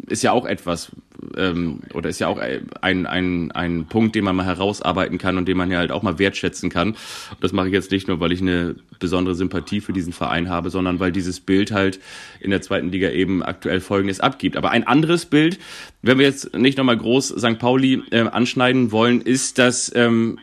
ist 0.07 0.23
ja 0.23 0.32
auch 0.32 0.45
etwas, 0.45 0.91
ähm, 1.36 1.82
oder 1.93 2.09
ist 2.09 2.19
ja 2.19 2.28
auch 2.28 2.39
ein, 2.82 3.05
ein, 3.05 3.51
ein 3.51 3.86
Punkt, 3.86 4.15
den 4.15 4.23
man 4.23 4.36
mal 4.36 4.45
herausarbeiten 4.45 5.17
kann 5.17 5.38
und 5.38 5.47
den 5.47 5.57
man 5.57 5.71
ja 5.71 5.80
halt 5.80 5.91
auch 5.91 6.03
mal 6.03 6.19
wertschätzen 6.19 6.69
kann. 6.69 6.89
Und 6.89 7.41
das 7.41 7.51
mache 7.51 7.67
ich 7.67 7.73
jetzt 7.73 7.91
nicht 7.91 8.07
nur, 8.07 8.19
weil 8.19 8.32
ich 8.32 8.41
eine 8.41 8.75
besondere 8.99 9.36
Sympathie 9.36 9.82
für 9.82 9.93
diesen 9.93 10.13
Verein 10.13 10.49
habe, 10.49 10.69
sondern 10.69 10.99
weil 10.99 11.11
dieses 11.11 11.39
Bild 11.39 11.71
halt 11.71 11.99
in 12.39 12.51
der 12.51 12.61
zweiten 12.61 12.91
Liga 12.91 13.09
eben 13.09 13.43
aktuell 13.43 13.80
Folgendes 13.80 14.19
abgibt. 14.19 14.57
Aber 14.57 14.71
ein 14.71 14.86
anderes 14.86 15.25
Bild, 15.25 15.59
wenn 16.01 16.17
wir 16.17 16.25
jetzt 16.25 16.55
nicht 16.55 16.78
nochmal 16.78 16.97
groß 16.97 17.30
St. 17.30 17.59
Pauli 17.59 18.03
äh, 18.11 18.21
anschneiden 18.21 18.91
wollen, 18.91 19.21
ist, 19.21 19.59
dass 19.59 19.91
ähm, 19.95 20.39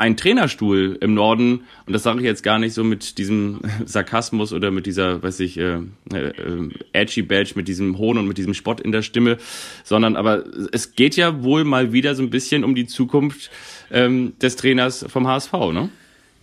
ein 0.00 0.16
Trainerstuhl 0.16 0.96
im 1.02 1.12
Norden, 1.12 1.64
und 1.86 1.92
das 1.92 2.04
sage 2.04 2.20
ich 2.20 2.24
jetzt 2.24 2.42
gar 2.42 2.58
nicht 2.58 2.72
so 2.72 2.82
mit 2.82 3.18
diesem 3.18 3.60
Sarkasmus 3.84 4.54
oder 4.54 4.70
mit 4.70 4.86
dieser, 4.86 5.22
weiß 5.22 5.40
ich, 5.40 5.58
äh, 5.58 5.80
äh, 6.12 6.70
edgy 6.94 7.20
Badge, 7.20 7.52
mit 7.54 7.68
diesem 7.68 7.98
Hohn 7.98 8.16
und 8.16 8.26
mit 8.26 8.38
diesem 8.38 8.54
Spott 8.54 8.80
in 8.80 8.92
der 8.92 9.02
Stimme, 9.02 9.36
sondern 9.84 10.16
aber 10.16 10.44
es 10.72 10.94
geht 10.94 11.16
ja 11.16 11.42
wohl 11.42 11.64
mal 11.64 11.92
wieder 11.92 12.14
so 12.14 12.22
ein 12.22 12.30
bisschen 12.30 12.64
um 12.64 12.74
die 12.74 12.86
Zukunft 12.86 13.50
ähm, 13.90 14.32
des 14.40 14.56
Trainers 14.56 15.04
vom 15.06 15.28
HSV, 15.28 15.52
ne? 15.72 15.90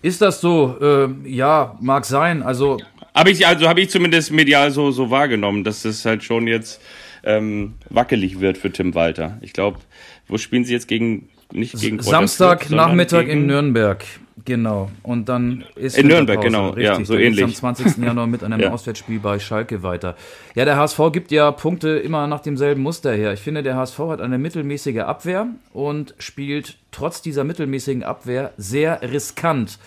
Ist 0.03 0.21
das 0.21 0.39
so? 0.39 0.77
Äh, 0.79 1.09
ja, 1.27 1.75
mag 1.81 2.05
sein. 2.05 2.43
Also 2.43 2.77
habe 3.15 3.31
ich 3.31 3.47
also 3.47 3.67
habe 3.67 3.81
ich 3.81 3.89
zumindest 3.89 4.31
medial 4.31 4.69
so 4.69 4.91
so 4.91 5.09
wahrgenommen, 5.09 5.63
dass 5.63 5.83
es 5.83 6.05
halt 6.05 6.23
schon 6.23 6.45
jetzt 6.45 6.79
ähm, 7.23 7.73
wackelig 7.89 8.39
wird 8.39 8.59
für 8.59 8.71
Tim 8.71 8.93
Walter. 8.93 9.39
Ich 9.41 9.53
glaube, 9.53 9.79
wo 10.27 10.37
spielen 10.37 10.63
sie 10.63 10.73
jetzt 10.73 10.87
gegen 10.87 11.29
nicht 11.51 11.79
gegen 11.79 12.01
Samstag 12.01 12.69
Nachmittag 12.69 13.27
in 13.27 13.45
Nürnberg. 13.45 14.03
Genau. 14.47 14.89
Und 15.03 15.27
dann 15.27 15.65
ist 15.75 15.97
in 15.97 16.07
Nürnberg, 16.07 16.39
genau. 16.39 16.69
Richtig. 16.69 16.85
Ja, 16.85 17.03
so 17.03 17.13
dann 17.13 17.21
ähnlich. 17.21 17.43
am 17.43 17.53
20. 17.53 17.97
Januar 17.97 18.27
mit 18.27 18.45
einem 18.45 18.59
ja. 18.61 18.71
Auswärtsspiel 18.71 19.19
bei 19.19 19.39
Schalke 19.39 19.83
weiter. 19.83 20.15
Ja, 20.55 20.63
der 20.63 20.77
HSV 20.77 20.99
gibt 21.11 21.31
ja 21.31 21.51
Punkte 21.51 21.89
immer 21.97 22.27
nach 22.27 22.39
demselben 22.39 22.81
Muster 22.81 23.11
her. 23.11 23.33
Ich 23.33 23.41
finde, 23.41 23.61
der 23.61 23.75
HSV 23.75 23.99
hat 23.99 24.21
eine 24.21 24.37
mittelmäßige 24.37 24.99
Abwehr 24.99 25.47
und 25.73 26.15
spielt 26.17 26.77
trotz 26.91 27.21
dieser 27.21 27.43
mittelmäßigen 27.43 28.03
Abwehr 28.03 28.53
sehr 28.55 29.01
riskant. 29.01 29.79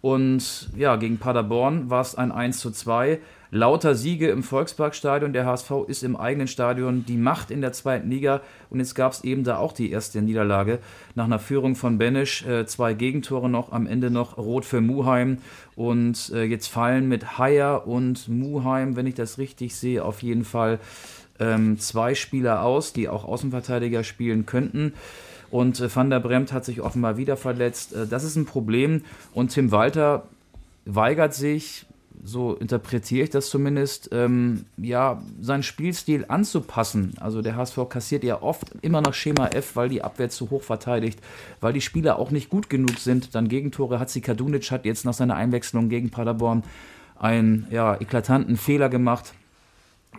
Und 0.00 0.70
ja, 0.74 0.96
gegen 0.96 1.18
Paderborn 1.18 1.90
war 1.90 2.00
es 2.00 2.14
ein 2.14 2.32
1 2.32 2.60
zu 2.60 2.70
2 2.70 3.18
lauter 3.50 3.94
Siege 3.94 4.28
im 4.28 4.42
Volksparkstadion. 4.42 5.32
Der 5.32 5.46
HSV 5.46 5.70
ist 5.86 6.02
im 6.02 6.16
eigenen 6.16 6.48
Stadion 6.48 7.04
die 7.06 7.16
Macht 7.16 7.50
in 7.50 7.60
der 7.60 7.72
zweiten 7.72 8.10
Liga. 8.10 8.40
Und 8.70 8.80
jetzt 8.80 8.94
gab 8.94 9.12
es 9.12 9.24
eben 9.24 9.44
da 9.44 9.58
auch 9.58 9.72
die 9.72 9.90
erste 9.90 10.20
Niederlage. 10.20 10.78
Nach 11.14 11.24
einer 11.24 11.38
Führung 11.38 11.74
von 11.74 11.98
Benisch, 11.98 12.44
äh, 12.46 12.66
zwei 12.66 12.94
Gegentore 12.94 13.48
noch, 13.48 13.72
am 13.72 13.86
Ende 13.86 14.10
noch 14.10 14.36
Rot 14.36 14.64
für 14.64 14.80
Muheim. 14.80 15.38
Und 15.76 16.30
äh, 16.34 16.44
jetzt 16.44 16.68
fallen 16.68 17.08
mit 17.08 17.38
Haier 17.38 17.86
und 17.86 18.28
Muheim, 18.28 18.96
wenn 18.96 19.06
ich 19.06 19.14
das 19.14 19.38
richtig 19.38 19.74
sehe, 19.74 20.04
auf 20.04 20.22
jeden 20.22 20.44
Fall 20.44 20.78
ähm, 21.40 21.78
zwei 21.78 22.14
Spieler 22.14 22.62
aus, 22.62 22.92
die 22.92 23.08
auch 23.08 23.24
Außenverteidiger 23.24 24.04
spielen 24.04 24.44
könnten. 24.44 24.92
Und 25.50 25.80
äh, 25.80 25.94
Van 25.94 26.10
der 26.10 26.20
Bremt 26.20 26.52
hat 26.52 26.64
sich 26.64 26.80
offenbar 26.80 27.16
wieder 27.16 27.36
verletzt. 27.36 27.94
Äh, 27.94 28.06
das 28.06 28.24
ist 28.24 28.36
ein 28.36 28.44
Problem. 28.44 29.02
Und 29.32 29.48
Tim 29.48 29.70
Walter 29.70 30.24
weigert 30.84 31.34
sich, 31.34 31.86
so 32.24 32.54
interpretiere 32.54 33.24
ich 33.24 33.30
das 33.30 33.50
zumindest, 33.50 34.10
ähm, 34.12 34.64
ja, 34.76 35.22
seinen 35.40 35.62
Spielstil 35.62 36.24
anzupassen. 36.28 37.14
Also 37.20 37.42
der 37.42 37.56
HSV 37.56 37.88
kassiert 37.88 38.24
ja 38.24 38.42
oft 38.42 38.72
immer 38.82 39.00
noch 39.00 39.14
Schema 39.14 39.48
F, 39.48 39.76
weil 39.76 39.88
die 39.88 40.02
Abwehr 40.02 40.28
zu 40.28 40.50
hoch 40.50 40.62
verteidigt, 40.62 41.20
weil 41.60 41.72
die 41.72 41.80
Spieler 41.80 42.18
auch 42.18 42.30
nicht 42.30 42.50
gut 42.50 42.70
genug 42.70 42.98
sind. 42.98 43.34
Dann 43.34 43.48
Gegentore 43.48 43.98
hat 43.98 44.10
sie 44.10 44.20
Kadunic 44.20 44.70
hat 44.70 44.84
jetzt 44.84 45.04
nach 45.04 45.14
seiner 45.14 45.36
Einwechslung 45.36 45.88
gegen 45.88 46.10
Paderborn 46.10 46.62
einen 47.16 47.66
ja, 47.70 48.00
eklatanten 48.00 48.56
Fehler 48.56 48.88
gemacht. 48.88 49.32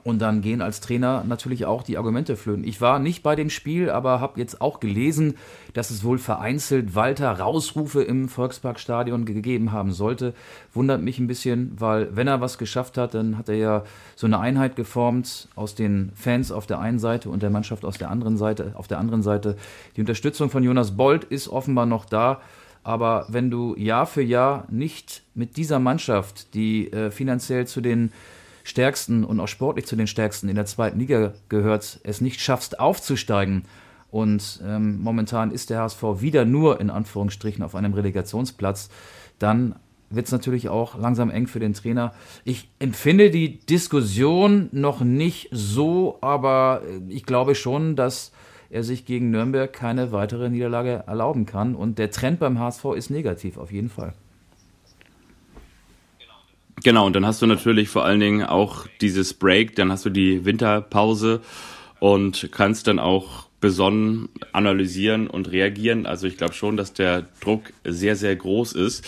Und 0.03 0.19
dann 0.19 0.41
gehen 0.41 0.61
als 0.61 0.81
Trainer 0.81 1.23
natürlich 1.27 1.65
auch 1.65 1.83
die 1.83 1.97
Argumente 1.97 2.35
flöten. 2.35 2.63
Ich 2.63 2.79
war 2.79 2.99
nicht 2.99 3.21
bei 3.21 3.35
dem 3.35 3.49
Spiel, 3.49 3.89
aber 3.89 4.21
habe 4.21 4.39
jetzt 4.39 4.61
auch 4.61 4.79
gelesen, 4.79 5.35
dass 5.73 5.91
es 5.91 6.03
wohl 6.03 6.17
vereinzelt 6.17 6.95
Walter 6.95 7.31
Rausrufe 7.31 8.01
im 8.01 8.29
Volksparkstadion 8.29 9.25
gegeben 9.25 9.71
haben 9.71 9.91
sollte. 9.91 10.33
Wundert 10.73 11.01
mich 11.01 11.19
ein 11.19 11.27
bisschen, 11.27 11.73
weil 11.77 12.15
wenn 12.15 12.27
er 12.27 12.41
was 12.41 12.57
geschafft 12.57 12.97
hat, 12.97 13.13
dann 13.13 13.37
hat 13.37 13.49
er 13.49 13.55
ja 13.55 13.83
so 14.15 14.25
eine 14.25 14.39
Einheit 14.39 14.75
geformt 14.75 15.47
aus 15.55 15.75
den 15.75 16.11
Fans 16.15 16.51
auf 16.51 16.65
der 16.65 16.79
einen 16.79 16.99
Seite 16.99 17.29
und 17.29 17.43
der 17.43 17.49
Mannschaft 17.49 17.83
aus 17.83 17.97
der 17.97 18.09
anderen 18.09 18.37
Seite. 18.37 18.73
Auf 18.75 18.87
der 18.87 18.99
anderen 18.99 19.21
Seite 19.21 19.57
die 19.95 20.01
Unterstützung 20.01 20.49
von 20.49 20.63
Jonas 20.63 20.95
Bold 20.95 21.25
ist 21.25 21.49
offenbar 21.49 21.85
noch 21.85 22.05
da. 22.05 22.41
Aber 22.83 23.25
wenn 23.27 23.51
du 23.51 23.75
Jahr 23.75 24.05
für 24.05 24.21
Jahr 24.21 24.65
nicht 24.69 25.23
mit 25.35 25.57
dieser 25.57 25.79
Mannschaft, 25.79 26.53
die 26.53 26.91
äh, 26.91 27.11
finanziell 27.11 27.67
zu 27.67 27.81
den 27.81 28.11
stärksten 28.63 29.23
und 29.23 29.39
auch 29.39 29.47
sportlich 29.47 29.85
zu 29.85 29.95
den 29.95 30.07
stärksten 30.07 30.49
in 30.49 30.55
der 30.55 30.65
zweiten 30.65 30.99
Liga 30.99 31.33
gehört, 31.49 31.99
es 32.03 32.21
nicht 32.21 32.41
schaffst 32.41 32.79
aufzusteigen. 32.79 33.65
Und 34.11 34.61
ähm, 34.65 34.99
momentan 35.01 35.51
ist 35.51 35.69
der 35.69 35.81
HSV 35.81 36.03
wieder 36.19 36.45
nur 36.45 36.81
in 36.81 36.89
Anführungsstrichen 36.89 37.63
auf 37.63 37.75
einem 37.75 37.93
Relegationsplatz. 37.93 38.89
Dann 39.37 39.75
wird 40.09 40.25
es 40.25 40.31
natürlich 40.31 40.69
auch 40.69 40.97
langsam 40.97 41.29
eng 41.29 41.47
für 41.47 41.59
den 41.59 41.73
Trainer. 41.73 42.13
Ich 42.43 42.69
empfinde 42.79 43.29
die 43.29 43.59
Diskussion 43.59 44.69
noch 44.71 45.01
nicht 45.01 45.49
so, 45.51 46.17
aber 46.21 46.81
äh, 46.85 47.11
ich 47.11 47.25
glaube 47.25 47.55
schon, 47.55 47.95
dass 47.95 48.31
er 48.69 48.83
sich 48.83 49.05
gegen 49.05 49.31
Nürnberg 49.31 49.71
keine 49.71 50.11
weitere 50.11 50.49
Niederlage 50.49 51.03
erlauben 51.07 51.45
kann. 51.45 51.75
Und 51.75 51.97
der 51.97 52.11
Trend 52.11 52.39
beim 52.39 52.59
HSV 52.59 52.85
ist 52.95 53.09
negativ, 53.09 53.57
auf 53.57 53.71
jeden 53.71 53.89
Fall. 53.89 54.13
Genau, 56.83 57.05
und 57.05 57.15
dann 57.15 57.25
hast 57.25 57.41
du 57.41 57.45
natürlich 57.45 57.89
vor 57.89 58.05
allen 58.05 58.19
Dingen 58.19 58.43
auch 58.43 58.87
dieses 59.01 59.33
Break, 59.33 59.75
dann 59.75 59.91
hast 59.91 60.05
du 60.05 60.09
die 60.09 60.45
Winterpause 60.45 61.41
und 61.99 62.49
kannst 62.51 62.87
dann 62.87 62.99
auch 62.99 63.47
besonnen 63.59 64.29
analysieren 64.53 65.27
und 65.27 65.51
reagieren. 65.51 66.05
Also 66.05 66.27
ich 66.27 66.37
glaube 66.37 66.53
schon, 66.53 66.77
dass 66.77 66.93
der 66.93 67.25
Druck 67.41 67.73
sehr, 67.83 68.15
sehr 68.15 68.35
groß 68.35 68.73
ist. 68.73 69.05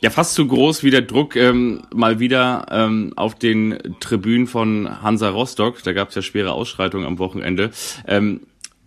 Ja, 0.00 0.10
fast 0.10 0.34
so 0.34 0.44
groß 0.46 0.82
wie 0.82 0.90
der 0.90 1.02
Druck 1.02 1.36
ähm, 1.36 1.82
mal 1.94 2.18
wieder 2.18 2.66
ähm, 2.70 3.12
auf 3.14 3.36
den 3.36 3.78
Tribünen 4.00 4.48
von 4.48 5.02
Hansa 5.02 5.28
Rostock. 5.28 5.82
Da 5.84 5.92
gab 5.92 6.08
es 6.08 6.16
ja 6.16 6.22
schwere 6.22 6.52
Ausschreitungen 6.52 7.06
am 7.06 7.20
Wochenende. 7.20 7.70
Ähm, 8.08 8.40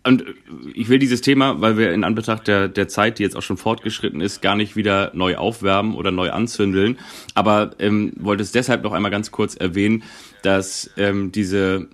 und 0.05 0.23
ich 0.73 0.87
will 0.87 0.99
dieses 0.99 1.21
Thema, 1.21 1.61
weil 1.61 1.77
wir 1.77 1.91
in 1.91 2.03
Anbetracht 2.03 2.47
der, 2.47 2.67
der 2.67 2.87
Zeit, 2.87 3.17
die 3.17 3.23
jetzt 3.23 3.35
auch 3.35 3.41
schon 3.41 3.57
fortgeschritten 3.57 4.21
ist, 4.21 4.41
gar 4.41 4.55
nicht 4.55 4.75
wieder 4.75 5.11
neu 5.15 5.35
aufwärmen 5.35 5.95
oder 5.95 6.11
neu 6.11 6.29
anzündeln. 6.29 6.99
Aber 7.33 7.71
ähm, 7.79 8.13
wollte 8.17 8.43
es 8.43 8.51
deshalb 8.51 8.83
noch 8.83 8.93
einmal 8.93 9.09
ganz 9.09 9.31
kurz 9.31 9.55
erwähnen, 9.55 10.03
dass 10.43 10.91
ähm, 10.97 11.31
diese 11.31 11.87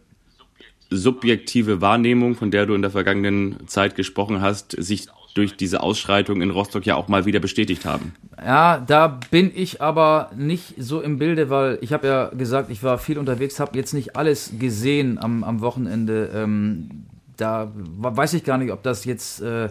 subjektive 0.89 1.79
Wahrnehmung, 1.79 2.35
von 2.35 2.51
der 2.51 2.65
du 2.65 2.73
in 2.73 2.81
der 2.81 2.91
vergangenen 2.91 3.65
Zeit 3.67 3.95
gesprochen 3.95 4.41
hast, 4.41 4.75
sich 4.77 5.07
durch 5.33 5.55
diese 5.55 5.81
Ausschreitung 5.81 6.41
in 6.41 6.49
Rostock 6.49 6.85
ja 6.85 6.95
auch 6.95 7.07
mal 7.07 7.25
wieder 7.25 7.39
bestätigt 7.39 7.85
haben. 7.85 8.13
Ja, 8.37 8.77
da 8.85 9.19
bin 9.29 9.51
ich 9.55 9.81
aber 9.81 10.31
nicht 10.35 10.73
so 10.77 10.99
im 10.99 11.17
Bilde, 11.17 11.49
weil 11.49 11.77
ich 11.79 11.93
habe 11.93 12.07
ja 12.07 12.29
gesagt, 12.29 12.69
ich 12.69 12.83
war 12.83 12.97
viel 12.97 13.17
unterwegs, 13.17 13.61
habe 13.61 13.77
jetzt 13.77 13.93
nicht 13.93 14.17
alles 14.17 14.51
gesehen 14.59 15.17
am, 15.17 15.45
am 15.45 15.61
Wochenende. 15.61 16.29
Ähm, 16.35 17.05
da 17.41 17.71
weiß 17.75 18.33
ich 18.35 18.43
gar 18.43 18.57
nicht, 18.57 18.71
ob 18.71 18.83
das 18.83 19.05
jetzt 19.05 19.41
äh, 19.41 19.69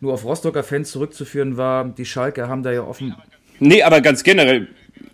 nur 0.00 0.12
auf 0.12 0.24
Rostocker 0.24 0.62
Fans 0.62 0.90
zurückzuführen 0.90 1.56
war. 1.56 1.84
Die 1.88 2.04
Schalke 2.04 2.48
haben 2.48 2.62
da 2.62 2.72
ja 2.72 2.82
offen. 2.82 3.14
Nee, 3.58 3.82
aber 3.82 4.02
ganz 4.02 4.22
generell, 4.22 4.68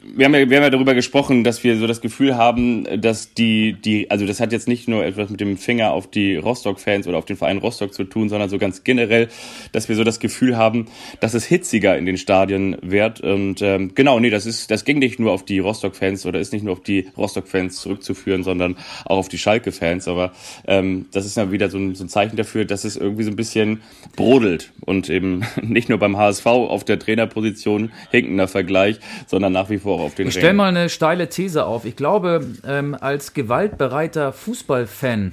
wir 0.05 0.27
haben, 0.27 0.35
ja, 0.35 0.51
wir 0.51 0.57
haben 0.57 0.65
ja 0.65 0.71
darüber 0.71 0.95
gesprochen, 0.95 1.45
dass 1.45 1.63
wir 1.63 1.77
so 1.77 1.87
das 1.87 2.01
Gefühl 2.01 2.37
haben, 2.37 3.01
dass 3.01 3.35
die, 3.35 3.75
die, 3.75 4.11
also 4.11 4.27
das 4.27 4.41
hat 4.41 4.53
jetzt 4.53 4.67
nicht 4.67 4.89
nur 4.89 5.05
etwas 5.05 5.31
mit 5.31 5.41
dem 5.41 5.57
Finger 5.57 5.93
auf 5.93 6.11
die 6.11 6.37
Rostock-Fans 6.37 7.07
oder 7.07 7.19
auf 7.19 7.25
den 7.25 7.37
Verein 7.37 7.59
Rostock 7.59 7.95
zu 7.95 8.05
tun, 8.05 8.29
sondern 8.29 8.49
so 8.49 8.59
ganz 8.59 8.85
generell, 8.85 9.29
dass 9.71 9.89
wir 9.89 9.97
so 9.97 10.05
das 10.05 10.19
Gefühl 10.19 10.57
haben, 10.57 10.87
dass 11.21 11.35
es 11.35 11.45
hitziger 11.45 11.97
in 11.97 12.07
den 12.07 12.19
Stadien 12.19 12.77
wird. 12.83 13.21
Und 13.21 13.63
ähm, 13.63 13.93
genau, 13.95 14.19
nee, 14.19 14.31
das 14.31 14.47
ist, 14.47 14.71
das 14.71 14.85
ging 14.85 14.99
nicht 14.99 15.21
nur 15.21 15.33
auf 15.33 15.45
die 15.45 15.61
Rostock-Fans 15.61 16.27
oder 16.27 16.41
ist 16.41 16.53
nicht 16.53 16.65
nur 16.65 16.73
auf 16.73 16.83
die 16.83 17.09
Rostock-Fans 17.17 17.81
zurückzuführen, 17.81 18.43
sondern 18.43 18.77
auch 19.05 19.19
auf 19.19 19.29
die 19.29 19.39
Schalke-Fans. 19.39 20.09
Aber 20.09 20.33
ähm, 20.67 21.07
das 21.13 21.27
ist 21.27 21.37
ja 21.37 21.53
wieder 21.53 21.71
so 21.71 21.79
ein, 21.79 21.95
so 21.95 22.05
ein 22.05 22.09
Zeichen 22.09 22.37
dafür, 22.37 22.65
dass 22.65 22.85
es 22.85 22.97
irgendwie 22.97 23.25
so 23.25 23.31
ein 23.31 23.37
bisschen 23.37 23.83
brodelt 24.17 24.73
und 24.81 25.09
eben 25.09 25.45
nicht 25.63 25.89
nur 25.89 25.99
beim 25.99 26.17
HSV 26.17 26.47
auf 26.47 26.85
der 26.85 26.99
Trainerposition 26.99 27.93
hinkender 28.11 28.49
Vergleich, 28.49 28.99
sondern 29.27 29.53
nach 29.53 29.71
wie 29.71 29.79
vor 29.79 29.92
auch 29.93 30.01
auf 30.01 30.15
den 30.15 30.29
Ich 30.29 30.35
stelle 30.35 30.55
mal 30.55 30.69
eine 30.69 30.89
steile 30.89 31.29
These 31.29 31.65
auf. 31.65 31.85
Ich 31.85 31.97
glaube, 31.97 32.47
ähm, 32.67 32.97
als 32.99 33.35
gewaltbereiter 33.35 34.33
Fußballfan 34.33 35.33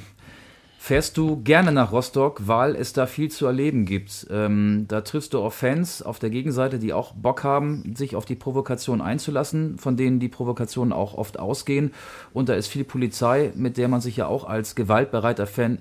fährst 0.82 1.18
du 1.18 1.44
gerne 1.44 1.74
nach 1.74 1.92
Rostock, 1.92 2.48
weil 2.48 2.76
es 2.76 2.94
da 2.94 3.06
viel 3.06 3.30
zu 3.30 3.46
erleben 3.46 3.86
gibt. 3.86 4.26
Ähm, 4.32 4.86
da 4.88 5.02
triffst 5.02 5.34
du 5.34 5.42
auf 5.42 5.54
Fans 5.54 6.02
auf 6.02 6.20
der 6.20 6.30
Gegenseite, 6.30 6.80
die 6.80 6.94
auch 6.94 7.14
Bock 7.14 7.44
haben, 7.44 7.94
sich 7.96 8.16
auf 8.16 8.24
die 8.24 8.36
Provokation 8.36 9.02
einzulassen, 9.02 9.78
von 9.78 9.98
denen 9.98 10.20
die 10.20 10.30
Provokationen 10.30 10.94
auch 10.94 11.14
oft 11.14 11.38
ausgehen. 11.38 11.94
Und 12.34 12.48
da 12.48 12.54
ist 12.54 12.68
viel 12.68 12.86
Polizei, 12.86 13.52
mit 13.56 13.78
der 13.78 13.90
man 13.90 14.00
sich 14.00 14.16
ja 14.16 14.28
auch 14.28 14.46
als 14.46 14.74
gewaltbereiter 14.74 15.48
Fan 15.48 15.80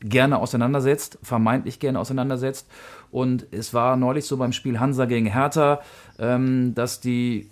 gerne 0.00 0.38
auseinandersetzt, 0.38 1.18
vermeintlich 1.22 1.78
gerne 1.78 2.00
auseinandersetzt. 2.00 2.68
Und 3.10 3.46
es 3.52 3.72
war 3.72 3.96
neulich 3.96 4.24
so 4.24 4.36
beim 4.36 4.52
Spiel 4.52 4.80
Hansa 4.80 5.04
gegen 5.04 5.26
Hertha, 5.26 5.80
ähm, 6.18 6.74
dass 6.74 7.00
die 7.00 7.48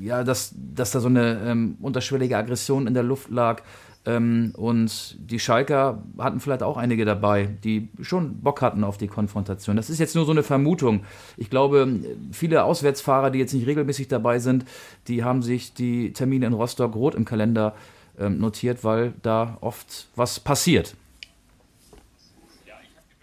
ja, 0.00 0.24
dass, 0.24 0.54
dass 0.74 0.90
da 0.90 1.00
so 1.00 1.08
eine 1.08 1.40
ähm, 1.44 1.76
unterschwellige 1.80 2.36
Aggression 2.36 2.86
in 2.86 2.94
der 2.94 3.02
Luft 3.02 3.30
lag. 3.30 3.62
Ähm, 4.06 4.52
und 4.56 5.16
die 5.18 5.38
Schalker 5.38 6.02
hatten 6.18 6.40
vielleicht 6.40 6.62
auch 6.62 6.76
einige 6.76 7.04
dabei, 7.04 7.48
die 7.64 7.88
schon 8.00 8.40
Bock 8.40 8.62
hatten 8.62 8.84
auf 8.84 8.96
die 8.96 9.08
Konfrontation. 9.08 9.76
Das 9.76 9.90
ist 9.90 9.98
jetzt 9.98 10.14
nur 10.14 10.24
so 10.24 10.32
eine 10.32 10.42
Vermutung. 10.42 11.04
Ich 11.36 11.50
glaube, 11.50 11.88
viele 12.32 12.64
Auswärtsfahrer, 12.64 13.30
die 13.30 13.38
jetzt 13.38 13.52
nicht 13.52 13.66
regelmäßig 13.66 14.08
dabei 14.08 14.38
sind, 14.38 14.64
die 15.08 15.24
haben 15.24 15.42
sich 15.42 15.74
die 15.74 16.12
Termine 16.12 16.46
in 16.46 16.52
Rostock 16.52 16.94
rot 16.94 17.14
im 17.14 17.24
Kalender 17.24 17.74
ähm, 18.18 18.38
notiert, 18.38 18.84
weil 18.84 19.12
da 19.22 19.58
oft 19.60 20.08
was 20.16 20.40
passiert. 20.40 20.94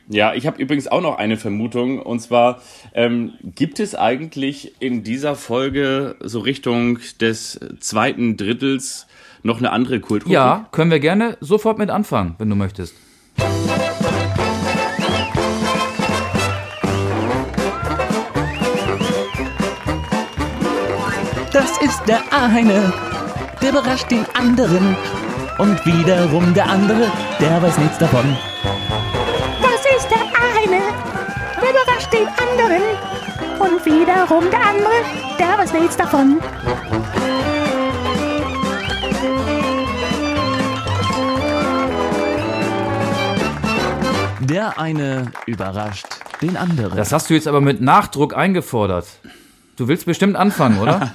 Ja, 0.08 0.34
ich 0.36 0.46
habe 0.46 0.62
übrigens 0.62 0.88
auch 0.88 1.02
noch 1.02 1.18
eine 1.18 1.38
Vermutung. 1.38 2.00
Und 2.00 2.20
zwar, 2.20 2.62
ähm, 2.94 3.34
gibt 3.44 3.80
es 3.80 3.96
eigentlich 3.96 4.74
in 4.80 5.04
dieser 5.04 5.36
Folge 5.36 6.16
so 6.22 6.40
Richtung 6.40 7.00
des 7.20 7.60
zweiten 7.80 8.38
Drittels 8.38 9.08
noch 9.42 9.58
eine 9.58 9.72
andere 9.72 10.00
Kultur? 10.00 10.32
Ja, 10.32 10.68
können 10.72 10.92
wir 10.92 11.00
gerne 11.00 11.38
sofort 11.42 11.80
mit 11.80 11.90
anfangen, 11.90 12.36
wenn 12.38 12.50
du 12.50 12.56
möchtest. 12.56 12.94
Das 21.52 21.82
ist 21.82 22.04
der 22.08 22.22
eine, 22.32 22.94
der 23.62 23.70
überrascht 23.70 24.12
den 24.12 24.26
anderen. 24.36 24.96
Und 25.58 25.86
wiederum 25.86 26.54
der 26.54 26.70
andere, 26.70 27.10
der 27.40 27.62
weiß 27.62 27.78
nichts 27.78 27.98
davon. 27.98 28.26
Wiederum 33.86 34.50
der 34.50 34.66
andere, 34.66 34.94
der 35.40 35.58
weiß 35.58 35.74
nichts 35.74 35.98
davon. 35.98 36.40
Der 44.42 44.80
eine 44.80 45.32
überrascht 45.46 46.08
den 46.42 46.58
anderen. 46.58 46.98
Das 46.98 47.12
hast 47.12 47.30
du 47.30 47.34
jetzt 47.34 47.48
aber 47.48 47.62
mit 47.62 47.82
Nachdruck 47.82 48.36
eingefordert. 48.36 49.08
Du 49.76 49.88
willst 49.88 50.06
bestimmt 50.06 50.36
anfangen, 50.36 50.80
oder? 50.80 51.14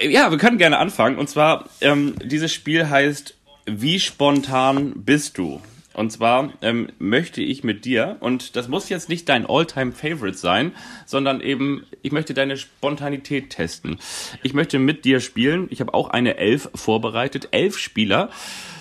ja, 0.00 0.30
wir 0.30 0.38
können 0.38 0.58
gerne 0.58 0.78
anfangen. 0.78 1.18
Und 1.18 1.28
zwar, 1.28 1.64
ähm, 1.80 2.14
dieses 2.22 2.52
Spiel 2.52 2.88
heißt 2.88 3.34
Wie 3.66 3.98
spontan 4.00 4.92
bist 4.96 5.38
du? 5.38 5.60
Und 5.96 6.12
zwar 6.12 6.52
ähm, 6.60 6.88
möchte 6.98 7.40
ich 7.40 7.64
mit 7.64 7.86
dir, 7.86 8.18
und 8.20 8.54
das 8.54 8.68
muss 8.68 8.90
jetzt 8.90 9.08
nicht 9.08 9.28
dein 9.28 9.46
All-Time-Favorite 9.46 10.36
sein, 10.36 10.72
sondern 11.06 11.40
eben, 11.40 11.86
ich 12.02 12.12
möchte 12.12 12.34
deine 12.34 12.58
Spontanität 12.58 13.50
testen. 13.50 13.98
Ich 14.42 14.52
möchte 14.52 14.78
mit 14.78 15.06
dir 15.06 15.20
spielen. 15.20 15.68
Ich 15.70 15.80
habe 15.80 15.94
auch 15.94 16.10
eine 16.10 16.36
Elf 16.36 16.68
vorbereitet. 16.74 17.48
Elf 17.52 17.78
Spieler 17.78 18.30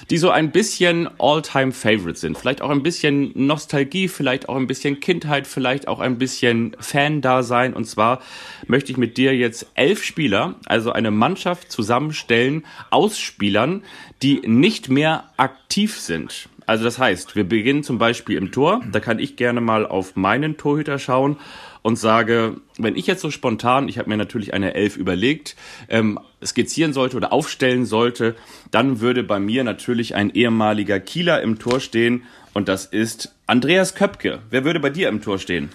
die 0.09 0.17
so 0.17 0.29
ein 0.29 0.51
bisschen 0.51 1.09
All-Time-Favorite 1.17 2.19
sind. 2.19 2.37
Vielleicht 2.37 2.61
auch 2.61 2.69
ein 2.69 2.83
bisschen 2.83 3.31
Nostalgie, 3.33 4.07
vielleicht 4.07 4.49
auch 4.49 4.55
ein 4.55 4.67
bisschen 4.67 4.99
Kindheit, 4.99 5.47
vielleicht 5.47 5.87
auch 5.87 5.99
ein 5.99 6.17
bisschen 6.17 6.75
Fan-Dasein. 6.79 7.73
Und 7.73 7.85
zwar 7.85 8.21
möchte 8.67 8.91
ich 8.91 8.97
mit 8.97 9.17
dir 9.17 9.35
jetzt 9.35 9.65
elf 9.73 10.03
Spieler, 10.03 10.55
also 10.65 10.91
eine 10.91 11.11
Mannschaft 11.11 11.71
zusammenstellen 11.71 12.65
aus 12.91 13.17
Spielern, 13.17 13.83
die 14.21 14.41
nicht 14.45 14.89
mehr 14.89 15.31
aktiv 15.37 15.99
sind. 15.99 16.49
Also 16.65 16.83
das 16.83 16.97
heißt, 16.97 17.35
wir 17.35 17.43
beginnen 17.43 17.83
zum 17.83 17.97
Beispiel 17.97 18.37
im 18.37 18.51
Tor. 18.51 18.81
Da 18.91 18.99
kann 18.99 19.19
ich 19.19 19.35
gerne 19.35 19.61
mal 19.61 19.85
auf 19.85 20.15
meinen 20.15 20.57
Torhüter 20.57 20.97
schauen 20.99 21.37
und 21.81 21.99
sage, 21.99 22.57
wenn 22.79 22.95
ich 22.95 23.05
jetzt 23.05 23.21
so 23.21 23.29
spontan, 23.29 23.87
ich 23.87 23.99
habe 23.99 24.09
mir 24.09 24.17
natürlich 24.17 24.53
eine 24.53 24.73
Elf 24.73 24.97
überlegt, 24.97 25.55
ähm, 25.87 26.19
skizzieren 26.43 26.93
sollte 26.93 27.17
oder 27.17 27.31
aufstellen 27.31 27.85
sollte, 27.85 28.35
dann 28.71 29.01
würde 29.01 29.21
bei 29.21 29.39
mir 29.39 29.63
natürlich 29.63 30.15
ein 30.15 30.31
ehemaliger 30.31 30.99
Kieler 30.99 31.41
im 31.41 31.59
Tor 31.59 31.79
stehen 31.79 32.23
und 32.53 32.67
das 32.67 32.85
ist 32.85 33.35
Andreas 33.45 33.93
Köpke. 33.93 34.39
Wer 34.49 34.63
würde 34.63 34.79
bei 34.79 34.89
dir 34.89 35.09
im 35.09 35.21
Tor 35.21 35.37
stehen? 35.37 35.69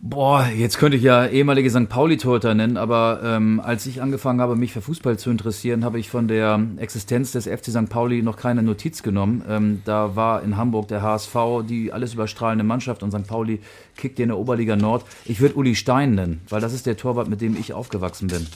Boah, 0.00 0.46
jetzt 0.46 0.78
könnte 0.78 0.96
ich 0.96 1.02
ja 1.02 1.26
ehemalige 1.26 1.68
St. 1.70 1.88
Pauli-Torhüter 1.88 2.54
nennen, 2.54 2.76
aber 2.76 3.20
ähm, 3.24 3.58
als 3.58 3.84
ich 3.84 4.00
angefangen 4.00 4.40
habe, 4.40 4.54
mich 4.54 4.72
für 4.72 4.80
Fußball 4.80 5.18
zu 5.18 5.28
interessieren, 5.28 5.84
habe 5.84 5.98
ich 5.98 6.08
von 6.08 6.28
der 6.28 6.64
Existenz 6.76 7.32
des 7.32 7.48
FC 7.48 7.72
St. 7.72 7.88
Pauli 7.88 8.22
noch 8.22 8.36
keine 8.36 8.62
Notiz 8.62 9.02
genommen. 9.02 9.42
Ähm, 9.48 9.82
da 9.84 10.14
war 10.14 10.44
in 10.44 10.56
Hamburg 10.56 10.86
der 10.86 11.02
HSV 11.02 11.34
die 11.68 11.92
alles 11.92 12.14
überstrahlende 12.14 12.62
Mannschaft 12.62 13.02
und 13.02 13.10
St. 13.10 13.26
Pauli 13.26 13.58
kickt 13.96 14.20
in 14.20 14.28
der 14.28 14.38
Oberliga 14.38 14.76
Nord. 14.76 15.04
Ich 15.24 15.40
würde 15.40 15.56
Uli 15.56 15.74
Stein 15.74 16.14
nennen, 16.14 16.42
weil 16.48 16.60
das 16.60 16.74
ist 16.74 16.86
der 16.86 16.96
Torwart, 16.96 17.28
mit 17.28 17.40
dem 17.40 17.56
ich 17.56 17.72
aufgewachsen 17.72 18.28
bin. 18.28 18.46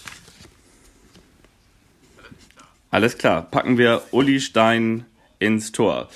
Alles 2.92 3.18
klar, 3.18 3.42
packen 3.42 3.78
wir 3.78 4.02
Uli 4.12 4.38
Stein 4.38 5.06
ins 5.40 5.72
Tor. 5.72 6.08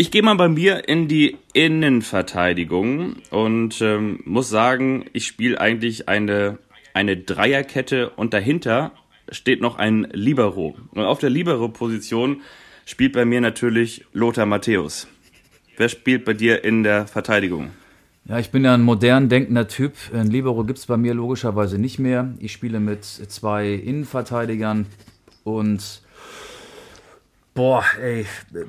Ich 0.00 0.12
gehe 0.12 0.22
mal 0.22 0.36
bei 0.36 0.48
mir 0.48 0.88
in 0.88 1.08
die 1.08 1.38
Innenverteidigung 1.54 3.16
und 3.30 3.80
ähm, 3.80 4.20
muss 4.24 4.48
sagen, 4.48 5.06
ich 5.12 5.26
spiele 5.26 5.60
eigentlich 5.60 6.08
eine, 6.08 6.58
eine 6.94 7.16
Dreierkette 7.16 8.10
und 8.10 8.32
dahinter 8.32 8.92
steht 9.32 9.60
noch 9.60 9.76
ein 9.76 10.06
Libero. 10.12 10.76
Und 10.92 11.02
auf 11.02 11.18
der 11.18 11.30
Libero-Position 11.30 12.42
spielt 12.86 13.12
bei 13.12 13.24
mir 13.24 13.40
natürlich 13.40 14.04
Lothar 14.12 14.46
Matthäus. 14.46 15.08
Wer 15.76 15.88
spielt 15.88 16.24
bei 16.24 16.34
dir 16.34 16.62
in 16.62 16.84
der 16.84 17.08
Verteidigung? 17.08 17.72
Ja, 18.24 18.38
ich 18.38 18.52
bin 18.52 18.64
ja 18.64 18.74
ein 18.74 18.82
modern 18.82 19.28
denkender 19.28 19.66
Typ. 19.66 19.94
Ein 20.14 20.30
Libero 20.30 20.62
gibt 20.62 20.78
es 20.78 20.86
bei 20.86 20.96
mir 20.96 21.12
logischerweise 21.12 21.76
nicht 21.76 21.98
mehr. 21.98 22.34
Ich 22.38 22.52
spiele 22.52 22.78
mit 22.78 23.04
zwei 23.04 23.72
Innenverteidigern 23.72 24.86
und 25.42 26.02
boah, 27.58 27.82
ey, 28.00 28.24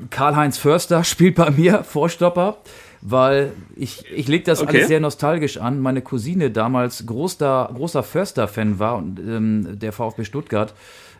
Karl-Heinz 0.09 0.57
Förster 0.57 1.03
spielt 1.13 1.35
bei 1.35 1.51
mir 1.51 1.83
Vorstopper, 1.83 2.57
weil 3.01 3.51
ich, 3.75 4.03
ich 4.11 4.27
lege 4.27 4.43
das 4.45 4.61
Okay. 4.61 4.77
alles 4.77 4.87
sehr 4.87 4.99
nostalgisch 4.99 5.57
an. 5.57 5.79
Meine 5.79 6.01
Cousine 6.01 6.49
damals 6.49 7.05
großer, 7.05 7.69
großer 7.73 8.01
Förster-Fan 8.01 8.79
war 8.79 8.97
und 8.97 9.19
ähm, 9.19 9.79
der 9.79 9.91
VfB 9.91 10.25
Stuttgart 10.25 10.73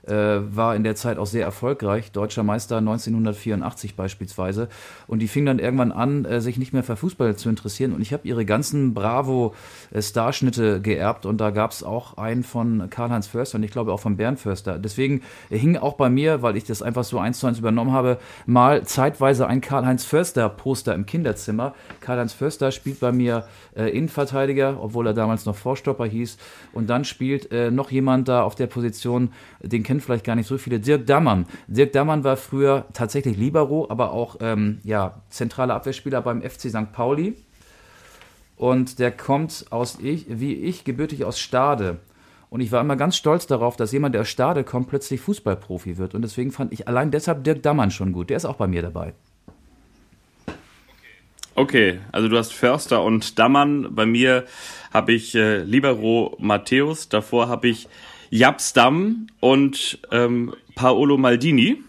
äh, 0.08 0.14
war 0.14 0.76
in 0.76 0.84
der 0.84 0.96
Zeit 0.96 1.18
auch 1.18 1.26
sehr 1.26 1.46
erfolgreich, 1.46 2.12
deutscher 2.12 2.44
Meister 2.44 2.78
1984 2.78 3.96
beispielsweise. 3.96 4.70
Und 5.08 5.20
die 5.20 5.28
fing 5.28 5.46
dann 5.46 5.60
irgendwann 5.60 5.92
an, 5.92 6.26
äh, 6.26 6.42
sich 6.42 6.58
nicht 6.58 6.74
mehr 6.74 6.84
für 6.84 6.96
Fußball 6.96 7.36
zu 7.36 7.50
interessieren. 7.50 7.94
Und 7.94 8.02
ich 8.02 8.14
habe 8.14 8.28
ihre 8.28 8.46
ganzen 8.46 8.94
Bravo-Starschnitte 8.94 10.82
geerbt 10.82 11.26
und 11.26 11.40
da 11.40 11.52
gab 11.52 11.72
es 11.72 11.84
auch 11.84 12.18
einen 12.18 12.44
von 12.44 12.90
Karl-Heinz 12.90 13.28
Förster 13.28 13.58
und 13.58 13.64
ich 13.64 13.72
glaube 13.72 13.94
auch 13.94 14.00
von 14.00 14.18
Bernd 14.18 14.40
Förster. 14.40 14.80
Deswegen 14.80 15.22
hing 15.50 15.78
auch 15.78 15.94
bei 15.94 16.10
mir, 16.10 16.42
weil 16.42 16.58
ich 16.58 16.64
das 16.64 16.82
einfach 16.82 17.04
so 17.04 17.20
eins 17.20 17.40
zu 17.40 17.48
eins 17.48 17.60
übernommen 17.60 17.92
habe, 17.92 18.18
mal 18.46 18.84
zeitweise 18.86 19.48
ein 19.48 19.62
Karl-Heinz 19.62 20.06
Förster-Poster 20.06 20.94
im 20.96 21.06
Kinderzimmer. 21.06 21.74
Karl-Heinz 22.02 22.34
Förster 22.34 22.72
spielt 22.72 23.00
bei 23.00 23.12
mir 23.12 23.46
äh, 23.76 23.90
Innenverteidiger, 23.90 24.78
obwohl 24.82 25.08
er 25.08 25.14
damals 25.14 25.46
noch 25.46 25.56
Vorstopper 25.56 26.06
hieß. 26.06 26.38
Und 26.74 26.90
dann 26.90 27.06
spielt 27.06 27.52
äh, 27.52 27.72
noch 27.72 27.92
jemand 27.92 28.28
da 28.28 28.44
auf 28.44 28.56
der 28.56 28.68
Position, 28.68 29.32
den 29.62 29.84
kennen 30.00 30.06
vielleicht 30.06 30.26
gar 30.26 30.36
nicht 30.36 30.48
so 30.48 30.58
viele, 30.58 30.80
Dirk 30.80 31.06
Dammann. 31.06 31.46
Dirk 31.68 31.92
Dammann 31.92 32.24
war 32.24 32.38
früher 32.38 32.86
tatsächlich 32.94 33.38
Libero, 33.38 33.88
aber 33.90 34.12
auch 34.12 34.38
ähm, 34.40 34.80
ja, 34.84 35.22
zentraler 35.30 35.76
Abwehrspieler 35.76 36.22
beim 36.22 36.42
FC 36.42 36.70
St. 36.70 36.92
Pauli. 36.92 37.36
Und 38.56 39.00
der 39.00 39.12
kommt 39.12 39.66
aus 39.70 40.00
ich, 40.02 40.26
wie 40.30 40.54
ich, 40.54 40.84
gebürtig 40.84 41.24
aus 41.24 41.40
Stade. 41.40 42.00
Und 42.50 42.62
ich 42.62 42.72
war 42.72 42.82
immer 42.82 42.96
ganz 42.96 43.16
stolz 43.16 43.46
darauf, 43.46 43.76
dass 43.76 43.92
jemand, 43.92 44.16
der 44.16 44.22
aus 44.22 44.30
Stade 44.30 44.64
kommt, 44.64 44.90
plötzlich 44.90 45.22
Fußballprofi 45.22 45.98
wird. 45.98 46.16
Und 46.16 46.24
deswegen 46.24 46.52
fand 46.52 46.74
ich 46.74 46.88
allein 46.88 47.12
deshalb 47.12 47.44
Dirk 47.44 47.62
Dammann 47.64 47.92
schon 47.92 48.12
gut. 48.12 48.30
Der 48.30 48.38
ist 48.38 48.46
auch 48.46 48.56
bei 48.56 48.68
mir 48.68 48.82
dabei. 48.82 49.14
Okay, 51.56 52.00
also 52.12 52.28
du 52.30 52.38
hast 52.38 52.54
Förster 52.54 53.04
und 53.04 53.38
Dammann. 53.38 53.94
Bei 53.94 54.06
mir 54.06 54.46
habe 54.94 55.12
ich 55.12 55.36
äh, 55.36 55.58
Libero 55.58 56.36
Matthäus. 56.40 57.10
Davor 57.10 57.50
habe 57.50 57.68
ich 57.68 57.88
Japstam 58.30 59.28
und 59.40 60.00
ähm, 60.12 60.54
Paolo 60.76 61.18
Maldini. 61.18 61.84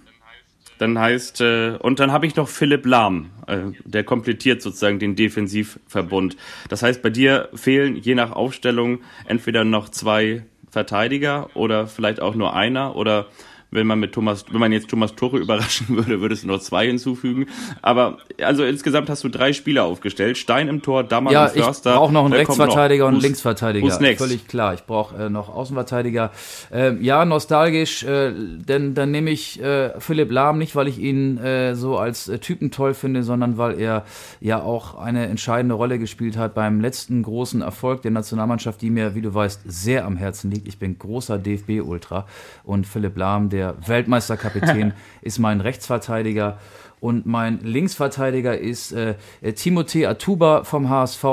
Dann 0.78 0.99
heißt, 0.99 1.43
äh, 1.43 1.76
und 1.78 2.01
dann 2.01 2.11
habe 2.11 2.26
ich 2.26 2.36
noch 2.36 2.49
Philipp 2.49 2.86
Lahm. 2.86 3.30
Äh, 3.47 3.72
der 3.84 4.05
komplettiert 4.05 4.62
sozusagen 4.62 4.99
den 4.99 5.14
Defensivverbund. 5.14 6.36
Das 6.68 6.82
heißt, 6.82 7.03
bei 7.03 7.11
dir 7.11 7.51
fehlen 7.55 7.97
je 7.97 8.14
nach 8.14 8.32
Aufstellung 8.32 9.01
entweder 9.26 9.64
noch 9.64 9.91
zwei 9.91 10.45
Verteidiger 10.70 11.51
oder 11.55 11.86
vielleicht 11.86 12.20
auch 12.20 12.34
nur 12.34 12.55
einer 12.55 12.97
oder 12.97 13.26
wenn 13.71 13.87
man 13.87 14.01
mit 14.01 14.12
Thomas, 14.12 14.45
wenn 14.51 14.61
man 14.61 14.73
jetzt 14.73 14.89
Thomas 14.89 15.14
Tore 15.14 15.39
überraschen 15.41 15.89
würde, 15.97 16.21
würdest 16.21 16.45
du 16.45 16.49
noch 16.49 16.61
zwei 16.61 16.87
hinzufügen. 16.87 17.47
Aber 17.83 18.18
also 18.43 18.64
insgesamt 18.64 19.09
hast 19.09 19.23
du 19.25 19.29
drei 19.29 19.53
Spieler 19.53 19.85
aufgestellt. 19.85 20.39
Stein 20.39 20.68
im 20.68 20.83
Tor, 20.83 21.05
Dammann 21.05 21.33
Ja, 21.33 21.47
und 21.47 21.57
ich 21.57 21.62
Förster. 21.62 21.95
brauche 21.97 22.12
noch 22.12 22.25
einen 22.25 22.31
kommt 22.33 22.49
Rechtsverteidiger 22.49 23.05
und 23.07 23.11
einen 23.14 23.18
Who's- 23.21 23.23
Linksverteidiger. 23.23 23.91
Völlig 24.16 24.49
klar. 24.49 24.75
Ich 24.75 24.85
brauche 24.85 25.16
äh, 25.16 25.31
noch 25.31 25.49
Außenverteidiger. 25.49 26.31
Ähm, 26.73 27.03
ja, 27.03 27.25
nostalgisch, 27.25 28.03
äh, 28.03 28.33
denn 28.35 28.95
dann 28.95 29.11
nehme 29.11 29.31
ich 29.31 29.62
äh, 29.62 29.99
Philipp 30.01 30.31
Lahm 30.33 30.59
nicht, 30.59 30.75
weil 30.75 30.89
ich 30.89 30.99
ihn 30.99 31.39
äh, 31.39 31.75
so 31.77 31.97
als 31.99 32.29
äh, 32.29 32.39
Typen 32.39 32.71
toll 32.71 32.95
finde, 32.95 33.23
sondern 33.23 33.57
weil 33.59 33.79
er 33.81 34.05
ja 34.41 34.61
auch 34.61 34.97
eine 34.97 35.27
entscheidende 35.27 35.75
Rolle 35.75 35.99
gespielt 35.99 36.37
hat 36.37 36.55
beim 36.55 36.81
letzten 36.81 37.23
großen 37.23 37.62
Erfolg 37.62 38.03
der 38.03 38.11
Nationalmannschaft, 38.11 38.81
die 38.83 38.91
mir, 38.91 39.14
wie 39.14 39.21
du 39.23 39.33
weißt, 39.33 39.61
sehr 39.64 40.05
am 40.07 40.16
Herzen 40.16 40.51
liegt. 40.51 40.66
Ich 40.66 40.79
bin 40.79 40.99
großer 40.99 41.39
DFB-Ultra 41.39 42.27
und 42.64 42.87
Philipp 42.87 43.16
Lahm, 43.16 43.49
der 43.49 43.60
Weltmeisterkapitän, 43.87 44.93
ist 45.23 45.39
mein 45.39 45.61
Rechtsverteidiger. 45.61 46.59
Und 47.01 47.25
mein 47.25 47.61
Linksverteidiger 47.61 48.59
ist 48.59 48.93
äh, 48.93 49.15
äh, 49.41 49.53
Timothée 49.53 50.07
Atuba 50.07 50.65
vom 50.65 50.91
HSV, 50.91 51.25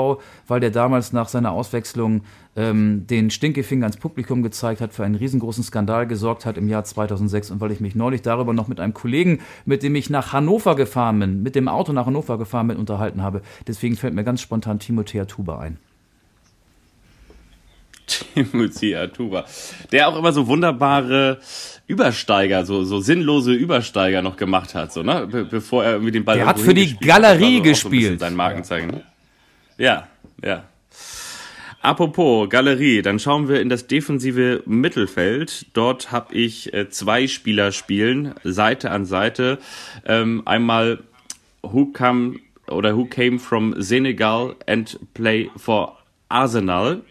weil 0.46 0.60
der 0.60 0.70
damals 0.70 1.12
nach 1.12 1.28
seiner 1.28 1.52
Auswechslung 1.52 2.22
ähm, 2.56 3.06
den 3.06 3.30
Stinkefinger 3.30 3.84
ans 3.84 3.98
Publikum 3.98 4.42
gezeigt 4.42 4.80
hat, 4.80 4.94
für 4.94 5.04
einen 5.04 5.14
riesengroßen 5.14 5.62
Skandal 5.62 6.06
gesorgt 6.06 6.46
hat 6.46 6.56
im 6.56 6.68
Jahr 6.68 6.84
2006 6.84 7.50
und 7.50 7.60
weil 7.60 7.70
ich 7.70 7.80
mich 7.80 7.94
neulich 7.94 8.22
darüber 8.22 8.54
noch 8.54 8.68
mit 8.68 8.80
einem 8.80 8.94
Kollegen, 8.94 9.40
mit 9.66 9.82
dem 9.82 9.94
ich 9.94 10.08
nach 10.08 10.32
Hannover 10.32 10.74
gefahren 10.74 11.20
bin, 11.20 11.42
mit 11.42 11.54
dem 11.54 11.68
Auto 11.68 11.92
nach 11.92 12.06
Hannover 12.06 12.38
gefahren 12.38 12.68
bin, 12.68 12.78
unterhalten 12.78 13.22
habe. 13.22 13.42
Deswegen 13.66 13.96
fällt 13.96 14.14
mir 14.14 14.24
ganz 14.24 14.40
spontan 14.40 14.78
Timothée 14.78 15.20
Atuba 15.20 15.58
ein. 15.58 15.76
Timothy 18.08 18.94
Atuba. 18.96 19.44
Der 19.92 20.08
auch 20.08 20.16
immer 20.16 20.32
so 20.32 20.46
wunderbare 20.46 21.38
Übersteiger, 21.86 22.66
so, 22.66 22.84
so 22.84 23.00
sinnlose 23.00 23.52
Übersteiger 23.52 24.22
noch 24.22 24.36
gemacht 24.36 24.74
hat, 24.74 24.92
so, 24.92 25.02
ne? 25.02 25.26
Be 25.26 25.44
bevor 25.44 25.84
er 25.84 25.92
irgendwie 25.92 26.12
den 26.12 26.24
Ball 26.24 26.36
Der 26.36 26.46
hat 26.46 26.60
für 26.60 26.74
die. 26.74 26.96
Galerie 26.96 27.58
war 27.58 27.64
so 27.64 27.70
gespielt. 27.70 28.20
Sein 28.20 28.34
Markenzeichen. 28.34 28.90
ne? 28.90 29.02
Ja, 29.78 30.08
ja. 30.44 30.64
Apropos 31.80 32.50
Galerie, 32.50 33.02
dann 33.02 33.20
schauen 33.20 33.48
wir 33.48 33.60
in 33.60 33.68
das 33.68 33.86
defensive 33.86 34.62
Mittelfeld. 34.66 35.66
Dort 35.74 36.10
habe 36.10 36.34
ich 36.34 36.74
äh, 36.74 36.90
zwei 36.90 37.28
Spieler 37.28 37.70
spielen, 37.70 38.34
Seite 38.42 38.90
an 38.90 39.06
Seite. 39.06 39.58
Ähm, 40.04 40.42
einmal 40.44 40.98
who 41.62 41.86
come 41.86 42.40
oder 42.68 42.96
who 42.96 43.04
came 43.06 43.38
from 43.38 43.80
Senegal 43.80 44.56
and 44.66 44.98
play 45.14 45.50
for 45.56 45.96
Arsenal. 46.28 47.02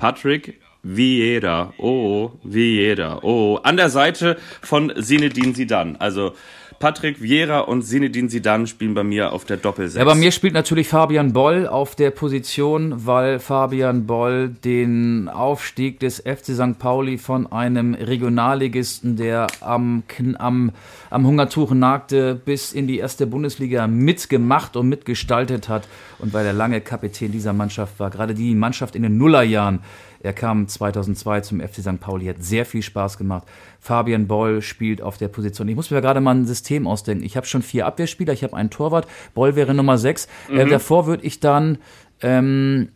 Patrick 0.00 0.58
Vieira. 0.82 1.74
Oh, 1.76 2.30
Vieira. 2.42 3.22
Oh, 3.22 3.60
an 3.62 3.76
der 3.76 3.90
Seite 3.90 4.38
von 4.62 4.90
Zinedine 4.96 5.52
Zidane. 5.52 6.00
Also 6.00 6.34
Patrick 6.80 7.20
Vieira 7.20 7.60
und 7.60 7.82
Zinedine 7.82 8.28
Zidane 8.28 8.66
spielen 8.66 8.94
bei 8.94 9.04
mir 9.04 9.34
auf 9.34 9.44
der 9.44 9.58
Doppelsechs. 9.58 9.98
Ja, 9.98 10.04
bei 10.06 10.14
mir 10.14 10.32
spielt 10.32 10.54
natürlich 10.54 10.88
Fabian 10.88 11.34
Boll 11.34 11.66
auf 11.66 11.94
der 11.94 12.10
Position, 12.10 13.04
weil 13.04 13.38
Fabian 13.38 14.06
Boll 14.06 14.48
den 14.48 15.28
Aufstieg 15.28 16.00
des 16.00 16.20
FC 16.20 16.54
St. 16.54 16.78
Pauli 16.78 17.18
von 17.18 17.52
einem 17.52 17.92
Regionalligisten, 17.92 19.16
der 19.16 19.48
am, 19.60 20.04
am, 20.38 20.72
am 21.10 21.26
Hungertuch 21.26 21.72
nagte, 21.72 22.34
bis 22.34 22.72
in 22.72 22.86
die 22.86 22.96
erste 22.96 23.26
Bundesliga 23.26 23.86
mitgemacht 23.86 24.74
und 24.74 24.88
mitgestaltet 24.88 25.68
hat 25.68 25.86
und 26.18 26.32
weil 26.32 26.46
er 26.46 26.54
lange 26.54 26.80
Kapitän 26.80 27.30
dieser 27.30 27.52
Mannschaft 27.52 28.00
war. 28.00 28.08
Gerade 28.08 28.32
die 28.32 28.54
Mannschaft 28.54 28.96
in 28.96 29.02
den 29.02 29.18
Nullerjahren. 29.18 29.80
Er 30.22 30.32
kam 30.32 30.68
2002 30.68 31.40
zum 31.40 31.60
FC 31.60 31.76
St. 31.76 31.98
Pauli, 32.00 32.26
hat 32.26 32.42
sehr 32.42 32.66
viel 32.66 32.82
Spaß 32.82 33.16
gemacht. 33.18 33.46
Fabian 33.78 34.26
Boll 34.26 34.60
spielt 34.60 35.00
auf 35.00 35.16
der 35.16 35.28
Position. 35.28 35.68
Ich 35.68 35.76
muss 35.76 35.90
mir 35.90 36.00
gerade 36.00 36.20
mal 36.20 36.34
ein 36.34 36.46
System 36.46 36.86
ausdenken. 36.86 37.24
Ich 37.24 37.36
habe 37.36 37.46
schon 37.46 37.62
vier 37.62 37.86
Abwehrspieler, 37.86 38.32
ich 38.32 38.44
habe 38.44 38.56
einen 38.56 38.70
Torwart. 38.70 39.06
Boll 39.34 39.56
wäre 39.56 39.74
Nummer 39.74 39.96
sechs. 39.96 40.28
Äh, 40.50 40.66
davor 40.66 41.06
würde 41.06 41.24
ich 41.24 41.40
dann 41.40 41.78
ähm, 42.20 42.90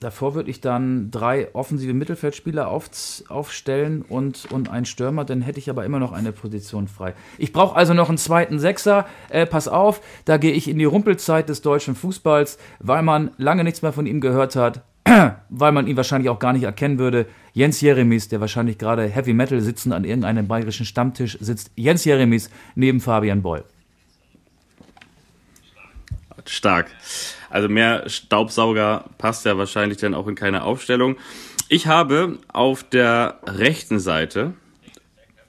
davor 0.00 0.34
würde 0.34 0.50
ich 0.50 0.60
dann 0.60 1.10
drei 1.10 1.54
offensive 1.54 1.94
Mittelfeldspieler 1.94 2.68
auf, 2.68 2.90
aufstellen 3.28 4.02
und, 4.02 4.50
und 4.50 4.68
einen 4.68 4.86
Stürmer. 4.86 5.24
Dann 5.24 5.42
hätte 5.42 5.58
ich 5.58 5.70
aber 5.70 5.84
immer 5.84 5.98
noch 5.98 6.12
eine 6.12 6.32
Position 6.32 6.88
frei. 6.88 7.14
Ich 7.38 7.52
brauche 7.52 7.76
also 7.76 7.94
noch 7.94 8.08
einen 8.08 8.18
zweiten 8.18 8.58
Sechser. 8.58 9.06
Äh, 9.28 9.46
pass 9.46 9.68
auf, 9.68 10.00
da 10.24 10.36
gehe 10.36 10.52
ich 10.52 10.68
in 10.68 10.78
die 10.78 10.84
Rumpelzeit 10.84 11.48
des 11.48 11.62
deutschen 11.62 11.94
Fußballs, 11.94 12.58
weil 12.80 13.02
man 13.02 13.30
lange 13.36 13.64
nichts 13.64 13.82
mehr 13.82 13.92
von 13.92 14.06
ihm 14.06 14.20
gehört 14.20 14.56
hat 14.56 14.82
weil 15.48 15.72
man 15.72 15.86
ihn 15.86 15.96
wahrscheinlich 15.96 16.30
auch 16.30 16.38
gar 16.38 16.52
nicht 16.52 16.64
erkennen 16.64 16.98
würde. 16.98 17.26
Jens 17.52 17.80
Jeremies, 17.80 18.28
der 18.28 18.40
wahrscheinlich 18.40 18.78
gerade 18.78 19.06
Heavy 19.06 19.32
Metal 19.32 19.60
sitzend 19.60 19.94
an 19.94 20.04
irgendeinem 20.04 20.46
bayerischen 20.48 20.86
Stammtisch 20.86 21.38
sitzt. 21.40 21.70
Jens 21.76 22.04
Jeremies 22.04 22.50
neben 22.74 23.00
Fabian 23.00 23.42
Boll. 23.42 23.64
Stark. 26.46 26.90
Also 27.50 27.68
mehr 27.68 28.08
Staubsauger 28.08 29.04
passt 29.18 29.44
ja 29.44 29.58
wahrscheinlich 29.58 29.98
dann 29.98 30.14
auch 30.14 30.26
in 30.26 30.34
keine 30.34 30.64
Aufstellung. 30.64 31.16
Ich 31.68 31.86
habe 31.86 32.38
auf 32.52 32.82
der 32.82 33.38
rechten 33.46 34.00
Seite 34.00 34.54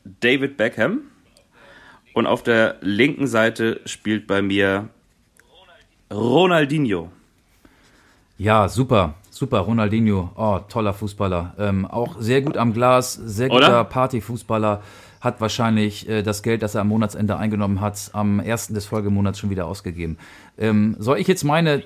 David 0.04 0.58
Beckham 0.58 1.02
und 2.14 2.28
auf 2.28 2.44
der 2.44 2.78
linken 2.82 3.28
Seite 3.28 3.82
spielt 3.86 4.28
bei 4.28 4.42
mir 4.42 4.90
Ronaldinho. 6.12 7.12
Ja, 8.38 8.68
super. 8.68 9.16
Super, 9.34 9.62
Ronaldinho, 9.62 10.30
oh, 10.36 10.60
toller 10.70 10.94
Fußballer. 10.94 11.56
Ähm, 11.58 11.88
auch 11.88 12.18
sehr 12.20 12.44
gut 12.44 12.56
am 12.56 12.72
Glas, 12.72 13.14
sehr 13.14 13.50
guter 13.50 13.66
Oder? 13.66 13.84
Partyfußballer. 13.84 14.84
Hat 15.22 15.42
wahrscheinlich 15.42 16.08
äh, 16.08 16.22
das 16.22 16.44
Geld, 16.44 16.62
das 16.62 16.76
er 16.76 16.82
am 16.82 16.90
Monatsende 16.90 17.36
eingenommen 17.36 17.82
hat, 17.82 18.12
am 18.14 18.40
ersten 18.40 18.76
des 18.76 18.86
Folgemonats 18.86 19.40
schon 19.40 19.50
wieder 19.50 19.66
ausgegeben. 19.66 20.20
Ähm, 20.60 20.96
soll 21.00 21.18
ich 21.18 21.28
jetzt 21.28 21.46
meine 21.46 21.82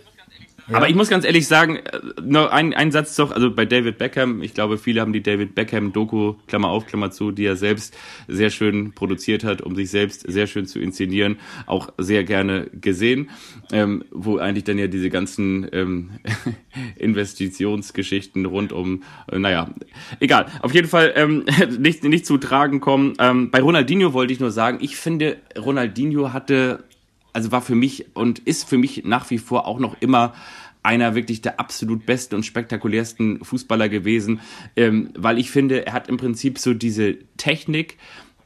Aber 0.72 0.90
ich 0.90 0.96
muss 0.96 1.10
ganz 1.10 1.24
ehrlich 1.24 1.48
sagen, 1.48 1.78
äh, 1.78 2.00
nur 2.22 2.52
ein, 2.52 2.74
ein 2.74 2.92
Satz 2.92 3.16
doch, 3.16 3.32
also 3.32 3.52
bei 3.52 3.66
David 3.66 3.98
Beckham, 3.98 4.42
ich 4.42 4.54
glaube, 4.54 4.78
viele 4.78 5.02
haben 5.02 5.14
die 5.14 5.24
David 5.24 5.56
Beckham-Doku, 5.56 6.36
Klammer 6.48 6.70
auf, 6.70 6.86
Klammer 6.86 7.12
zu, 7.12 7.32
die 7.32 7.46
er 7.46 7.56
selbst 7.56 7.96
sehr 8.28 8.50
schön 8.50 8.94
produziert 8.94 9.44
hat, 9.44 9.62
um 9.62 9.76
sich 9.76 9.90
selbst 9.90 10.30
sehr 10.30 10.48
schön 10.48 10.66
zu 10.66 10.80
inszenieren, 10.80 11.38
auch 11.66 11.90
sehr 11.98 12.24
gerne 12.24 12.68
gesehen, 12.74 13.30
ähm, 13.72 14.04
wo 14.12 14.38
eigentlich 14.38 14.66
dann 14.66 14.78
ja 14.78 14.88
diese 14.88 15.10
ganzen 15.10 15.68
ähm, 15.72 16.10
Investitionsgeschichten 16.98 18.46
rund 18.46 18.74
um, 18.74 19.04
äh, 19.32 19.40
naja, 19.40 19.70
egal, 20.20 20.48
auf 20.62 20.74
jeden 20.74 20.88
Fall 20.88 21.14
ähm, 21.16 21.46
nicht, 21.80 22.04
nicht 22.04 22.26
zu 22.26 22.38
tragen 22.38 22.82
kommen. 22.82 23.14
Ähm, 23.20 23.52
bei 23.52 23.62
Ronaldinho 23.62 24.14
wollte 24.14 24.34
ich 24.34 24.40
nur 24.40 24.52
sagen, 24.52 24.80
ich 24.82 24.98
finde, 24.98 25.38
Ronaldinho 25.58 26.34
hatte 26.34 26.84
also 27.38 27.52
war 27.52 27.62
für 27.62 27.76
mich 27.76 28.16
und 28.16 28.40
ist 28.40 28.68
für 28.68 28.80
mich 28.80 29.04
nach 29.06 29.30
wie 29.30 29.38
vor 29.38 29.68
auch 29.68 29.78
noch 29.78 29.96
immer 30.00 30.34
einer 30.88 31.16
wirklich 31.16 31.42
der 31.42 31.60
absolut 31.60 32.06
besten 32.06 32.36
und 32.36 32.46
spektakulärsten 32.46 33.44
Fußballer 33.44 33.90
gewesen, 33.90 34.40
ähm, 34.78 35.10
weil 35.16 35.38
ich 35.38 35.52
finde, 35.52 35.86
er 35.86 35.92
hat 35.92 36.08
im 36.08 36.16
Prinzip 36.16 36.58
so 36.58 36.74
diese 36.74 37.18
Technik, 37.36 37.98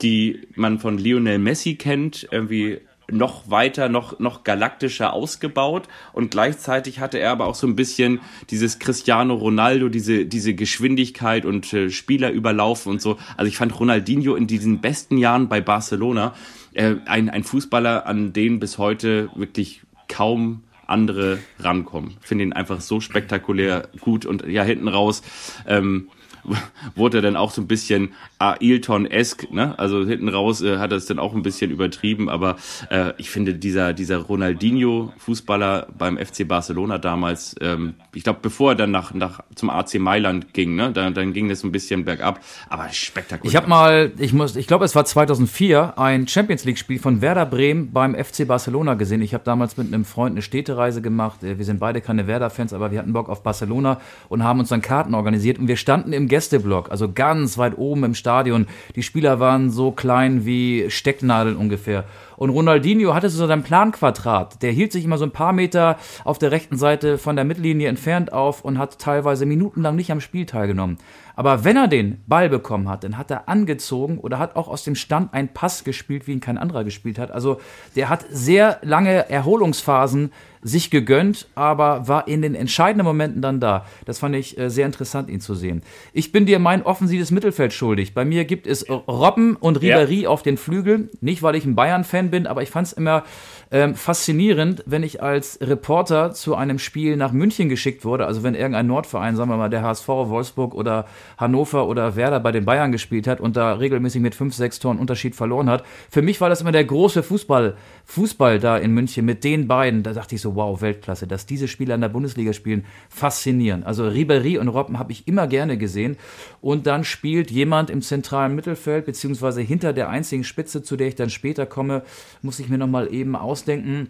die 0.02 0.48
man 0.56 0.80
von 0.80 0.98
Lionel 0.98 1.38
Messi 1.38 1.76
kennt, 1.76 2.28
irgendwie 2.32 2.80
noch 3.12 3.52
weiter, 3.52 3.89
noch, 3.89 4.20
noch 4.20 4.44
galaktischer 4.44 5.14
ausgebaut 5.14 5.88
und 6.14 6.32
gleichzeitig 6.32 7.00
hatte 7.00 7.20
er 7.20 7.32
aber 7.32 7.46
auch 7.46 7.56
so 7.56 7.68
ein 7.68 7.76
bisschen 7.76 8.22
dieses 8.50 8.80
Cristiano 8.80 9.36
Ronaldo, 9.36 9.89
diese, 9.89 10.26
diese 10.26 10.56
Geschwindigkeit 10.56 11.46
und 11.46 11.72
äh, 11.74 11.92
Spieler 11.92 12.32
überlaufen 12.32 12.92
und 12.92 13.02
so. 13.02 13.18
Also 13.38 13.50
ich 13.50 13.58
fand 13.58 13.80
Ronaldinho 13.80 14.36
in 14.36 14.48
diesen 14.48 14.82
besten 14.82 15.18
Jahren 15.18 15.48
bei 15.48 15.62
Barcelona 15.62 16.34
äh, 16.74 16.96
ein, 17.06 17.30
ein 17.30 17.44
Fußballer, 17.44 18.08
an 18.08 18.34
den 18.34 18.60
bis 18.60 18.80
heute 18.80 19.30
wirklich 19.36 19.82
kaum 20.08 20.64
andere 20.88 21.40
rankommen. 21.60 22.18
Finde 22.22 22.44
ihn 22.44 22.54
einfach 22.54 22.82
so 22.82 23.00
spektakulär 23.00 23.90
gut 24.00 24.26
und 24.26 24.46
ja, 24.48 24.64
hinten 24.64 24.88
raus 24.88 25.22
ähm, 25.68 26.10
wurde 26.96 27.20
er 27.20 27.22
dann 27.22 27.36
auch 27.36 27.52
so 27.52 27.62
ein 27.62 27.68
bisschen 27.68 28.14
Ailton-esk, 28.39 29.52
ne? 29.52 29.78
Also 29.78 30.06
hinten 30.06 30.30
raus 30.30 30.62
äh, 30.62 30.78
hat 30.78 30.92
er 30.92 30.98
es 30.98 31.06
dann 31.06 31.20
auch 31.20 31.34
ein 31.34 31.42
bisschen 31.42 31.72
übertrieben, 31.72 32.30
aber 32.30 32.58
äh, 32.89 33.14
ich 33.18 33.30
finde 33.30 33.54
dieser 33.56 33.94
dieser 33.94 34.18
Ronaldinho-Fußballer 34.18 35.88
beim 35.98 36.18
FC 36.18 36.48
Barcelona 36.48 36.98
damals, 36.98 37.56
ähm, 37.62 37.96
ich 38.14 38.24
glaube, 38.24 38.39
bevor 38.42 38.72
er 38.72 38.76
dann 38.76 38.92
nach 38.92 39.14
nach 39.14 39.42
zum 39.56 39.70
AC 39.70 39.96
Mailand 39.96 40.54
ging, 40.54 40.76
ne? 40.76 40.92
Dann, 40.92 41.14
dann 41.14 41.34
ging 41.34 41.50
das 41.50 41.64
ein 41.64 41.72
bisschen 41.72 42.06
bergab, 42.06 42.39
aber 42.70 42.89
spektakulär. 42.89 43.50
Ich 43.50 43.56
habe 43.56 43.68
mal, 43.68 44.12
ich 44.18 44.34
muss, 44.34 44.56
ich 44.56 44.68
glaube, 44.68 44.86
es 44.86 44.96
war 44.96 45.06
2004, 45.06 45.98
ein 45.98 46.28
Champions 46.28 46.66
League-Spiel 46.66 47.00
von 47.00 47.22
Werder 47.22 47.46
Bremen 47.46 47.92
beim 47.92 48.16
FC 48.16 48.48
Barcelona 48.48 48.96
gesehen. 48.96 49.22
Ich 49.22 49.34
habe 49.34 49.44
damals 49.44 49.78
mit 49.78 49.88
einem 49.88 50.06
Freund 50.06 50.34
eine 50.34 50.42
Städtereise 50.42 51.02
gemacht. 51.02 51.44
Äh, 51.44 51.58
Wir 51.58 51.66
sind 51.66 51.80
beide 51.80 52.02
keine 52.02 52.28
Werder-Fans, 52.28 52.74
aber 52.74 52.92
wir 52.92 53.00
hatten 53.00 53.14
Bock 53.14 53.30
auf 53.30 53.44
Barcelona 53.44 54.00
und 54.30 54.44
haben 54.44 54.60
uns 54.60 54.70
dann 54.70 54.82
Karten 54.82 55.14
organisiert. 55.14 55.60
Und 55.60 55.68
wir 55.68 55.78
standen 55.78 56.14
im 56.14 56.28
Gästeblock, 56.32 56.90
also 56.90 57.12
ganz 57.12 57.58
weit 57.58 57.78
oben 57.78 58.06
im 58.06 58.16
Stadion. 58.16 58.68
Die 58.96 59.04
Spieler 59.04 59.42
waren 59.42 59.70
so 59.70 59.92
klein 59.92 60.46
wie 60.46 60.90
Stecknadeln 60.90 61.58
ungefähr. 61.58 62.06
Und 62.42 62.50
Ronaldinho 62.50 63.14
hatte 63.14 63.30
so 63.30 63.46
sein 63.46 63.62
Planquadrat. 63.62 64.64
Der 64.64 64.72
hielt 64.72 64.92
sich 64.92 65.06
immer 65.06 65.20
so 65.20 65.26
ein 65.26 65.32
paar 65.32 65.54
Meter 65.54 66.00
auf 66.24 66.39
der 66.39 66.50
rechten 66.50 66.76
Seite 66.76 67.20
von 67.20 67.36
der 67.36 67.46
Mittellinie 67.46 67.88
entfernt 67.88 68.34
auf 68.34 68.66
und 68.66 68.80
hat 68.80 68.98
teilweise 68.98 69.46
minutenlang 69.46 69.96
nicht 69.96 70.12
am 70.12 70.22
Spiel 70.22 70.48
teilgenommen. 70.48 70.98
Aber 71.36 71.64
wenn 71.64 71.78
er 71.78 71.88
den 71.88 72.24
Ball 72.26 72.50
bekommen 72.50 72.89
hat, 72.89 73.04
dann 73.04 73.18
hat 73.18 73.30
er 73.30 73.48
angezogen 73.48 74.18
oder 74.18 74.39
hat 74.39 74.56
auch 74.56 74.68
aus 74.68 74.84
dem 74.84 74.96
Stand 74.96 75.34
einen 75.34 75.50
Pass 75.50 75.84
gespielt, 75.84 76.28
wie 76.28 76.32
ihn 76.32 76.39
kein 76.39 76.58
anderer 76.58 76.84
gespielt 76.84 77.20
hat. 77.20 77.32
Also 77.32 77.62
der 77.96 78.10
hat 78.10 78.26
sehr 78.32 78.80
lange 78.82 79.30
Erholungsphasen 79.30 80.32
sich 80.64 80.92
gegönnt, 80.92 81.48
aber 81.56 82.08
war 82.08 82.28
in 82.28 82.42
den 82.42 82.54
entscheidenden 82.54 83.06
Momenten 83.06 83.42
dann 83.42 83.60
da. 83.60 83.86
Das 84.06 84.20
fand 84.20 84.36
ich 84.36 84.58
äh, 84.58 84.70
sehr 84.70 84.86
interessant, 84.86 85.30
ihn 85.30 85.42
zu 85.42 85.56
sehen. 85.56 85.82
Ich 86.14 86.32
bin 86.32 86.46
dir 86.46 86.60
mein 86.60 86.84
offensives 86.84 87.32
Mittelfeld 87.32 87.74
schuldig. 87.74 88.14
Bei 88.14 88.26
mir 88.26 88.46
gibt 88.46 88.68
es 88.68 88.88
Robben 88.89 89.56
und 89.56 89.80
Ribéry 89.80 90.28
auf 90.28 90.44
den 90.44 90.58
Flügeln. 90.58 91.10
Nicht, 91.20 91.42
weil 91.42 91.56
ich 91.56 91.66
ein 91.66 91.76
Bayern-Fan 91.76 92.30
bin, 92.32 92.48
aber 92.48 92.64
ich 92.64 92.70
fand 92.70 92.88
es 92.88 92.94
immer 92.94 93.24
ähm, 93.72 93.96
faszinierend, 93.96 94.84
wenn 94.86 95.04
ich 95.04 95.22
als 95.24 95.60
Reporter 95.62 96.34
zu 96.34 96.56
einem 96.56 96.80
Spiel 96.80 97.16
nach 97.16 97.32
München 97.32 97.70
geschickt 97.70 98.04
wurde. 98.04 98.26
Also 98.26 98.44
wenn 98.44 98.56
irgendein 98.56 98.88
Nordverein, 98.88 99.36
sagen 99.36 99.50
wir 99.50 99.58
mal 99.58 99.70
der 99.70 99.82
HSV, 99.82 100.08
Wolfsburg 100.08 100.74
oder 100.74 101.06
Hannover 101.38 101.88
oder 101.88 102.16
Werder 102.16 102.40
bei 102.40 102.52
den 102.52 102.66
Bayern 102.66 102.92
gespielt 102.92 103.28
hat 103.28 103.40
und 103.40 103.56
da 103.56 103.74
regelmäßig 103.74 104.22
mit 104.22 104.36
fünf, 104.36 104.56
sechs 104.56 104.80
Toren 104.80 105.00
Unterschied 105.00 105.36
verloren 105.36 105.70
hat. 105.70 105.84
Für 106.10 106.22
mich 106.22 106.42
war 106.42 106.50
das 106.50 106.62
immer 106.62 106.74
der 106.74 106.84
große 106.84 107.24
Fußball, 107.24 107.76
Fußball 108.06 108.60
da 108.60 108.78
in 108.78 108.92
München 108.92 109.26
mit 109.26 109.44
den 109.44 109.68
beiden. 109.68 110.04
Da 110.04 110.14
dachte 110.14 110.36
ich 110.36 110.42
so, 110.42 110.56
wow, 110.56 110.82
Weltklasse, 110.82 111.28
dass 111.28 111.46
diese 111.46 111.68
Spieler 111.68 111.96
in 111.96 112.02
der 112.02 112.10
Bundesliga 112.10 112.54
spielen, 112.54 112.86
faszinierend. 113.10 113.86
Also 113.86 114.06
Ribéry 114.06 114.60
und 114.60 114.68
Robben 114.68 115.00
habe 115.00 115.12
ich 115.12 115.28
immer 115.28 115.48
gerne 115.48 115.78
gesehen. 115.78 116.18
Und 116.60 116.88
dann 116.88 117.04
spielt 117.04 117.52
jemand 117.52 117.90
im 117.90 118.02
zentralen 118.02 118.56
Mittelfeld, 118.56 119.06
beziehungsweise 119.06 119.62
hinter 119.62 119.94
der 119.94 120.10
einzigen 120.10 120.44
Spitze, 120.44 120.84
zu 120.84 120.98
der 120.98 121.08
ich 121.08 121.16
dann 121.16 121.30
später 121.30 121.66
komme, 121.66 122.04
muss 122.41 122.59
ich 122.59 122.70
mir 122.70 122.78
nochmal 122.78 123.14
eben 123.14 123.36
ausdenken. 123.36 124.09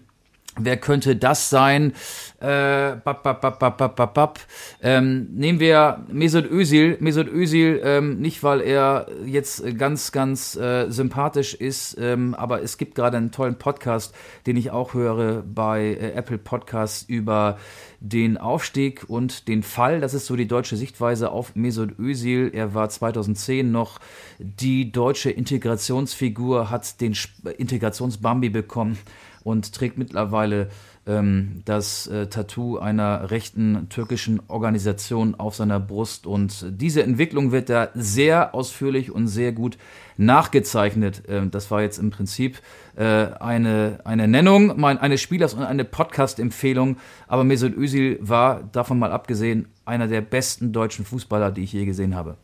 Wer 0.59 0.75
könnte 0.75 1.15
das 1.15 1.49
sein? 1.49 1.93
Äh, 2.41 2.97
bap, 3.05 3.23
bap, 3.23 3.39
bap, 3.39 3.57
bap, 3.57 3.77
bap, 3.77 3.95
bap, 3.95 4.13
bap. 4.13 4.39
Ähm, 4.81 5.29
nehmen 5.31 5.61
wir 5.61 6.03
Mesut 6.11 6.45
Özil. 6.51 6.97
Mesut 6.99 7.29
Özil, 7.29 7.79
ähm, 7.85 8.19
nicht 8.19 8.43
weil 8.43 8.59
er 8.59 9.07
jetzt 9.25 9.63
ganz, 9.77 10.11
ganz 10.11 10.57
äh, 10.57 10.89
sympathisch 10.89 11.53
ist, 11.53 11.97
ähm, 11.97 12.35
aber 12.35 12.61
es 12.61 12.77
gibt 12.77 12.95
gerade 12.95 13.15
einen 13.15 13.31
tollen 13.31 13.55
Podcast, 13.55 14.13
den 14.45 14.57
ich 14.57 14.71
auch 14.71 14.93
höre 14.93 15.41
bei 15.43 15.83
äh, 15.83 16.11
Apple 16.15 16.37
Podcasts 16.37 17.03
über 17.07 17.57
den 18.01 18.37
Aufstieg 18.37 19.05
und 19.07 19.47
den 19.47 19.63
Fall. 19.63 20.01
Das 20.01 20.13
ist 20.13 20.25
so 20.25 20.35
die 20.35 20.47
deutsche 20.49 20.75
Sichtweise 20.75 21.31
auf 21.31 21.55
Mesut 21.55 21.97
Özil. 21.97 22.49
Er 22.53 22.73
war 22.73 22.89
2010 22.89 23.71
noch 23.71 23.99
die 24.39 24.91
deutsche 24.91 25.31
Integrationsfigur, 25.31 26.69
hat 26.69 26.99
den 26.99 27.15
Integrationsbambi 27.57 28.49
bekommen 28.49 28.97
und 29.43 29.73
trägt 29.73 29.97
mittlerweile 29.97 30.69
ähm, 31.07 31.61
das 31.65 32.07
äh, 32.07 32.27
Tattoo 32.27 32.77
einer 32.77 33.31
rechten 33.31 33.87
türkischen 33.89 34.41
Organisation 34.47 35.35
auf 35.35 35.55
seiner 35.55 35.79
Brust. 35.79 36.27
Und 36.27 36.65
diese 36.69 37.03
Entwicklung 37.03 37.51
wird 37.51 37.69
da 37.69 37.89
sehr 37.95 38.53
ausführlich 38.53 39.11
und 39.11 39.27
sehr 39.27 39.51
gut 39.51 39.77
nachgezeichnet. 40.17 41.23
Ähm, 41.27 41.51
das 41.51 41.71
war 41.71 41.81
jetzt 41.81 41.97
im 41.97 42.11
Prinzip 42.11 42.61
äh, 42.95 43.03
eine, 43.03 43.99
eine 44.03 44.27
Nennung 44.27 44.79
mein, 44.79 44.97
eines 44.97 45.21
Spielers 45.21 45.53
und 45.53 45.63
eine 45.63 45.85
Podcast-Empfehlung. 45.85 46.97
Aber 47.27 47.43
Mesut 47.43 47.75
Özil 47.75 48.19
war, 48.21 48.63
davon 48.71 48.99
mal 48.99 49.11
abgesehen, 49.11 49.67
einer 49.85 50.07
der 50.07 50.21
besten 50.21 50.71
deutschen 50.71 51.05
Fußballer, 51.05 51.51
die 51.51 51.63
ich 51.63 51.73
je 51.73 51.85
gesehen 51.85 52.15
habe. 52.15 52.37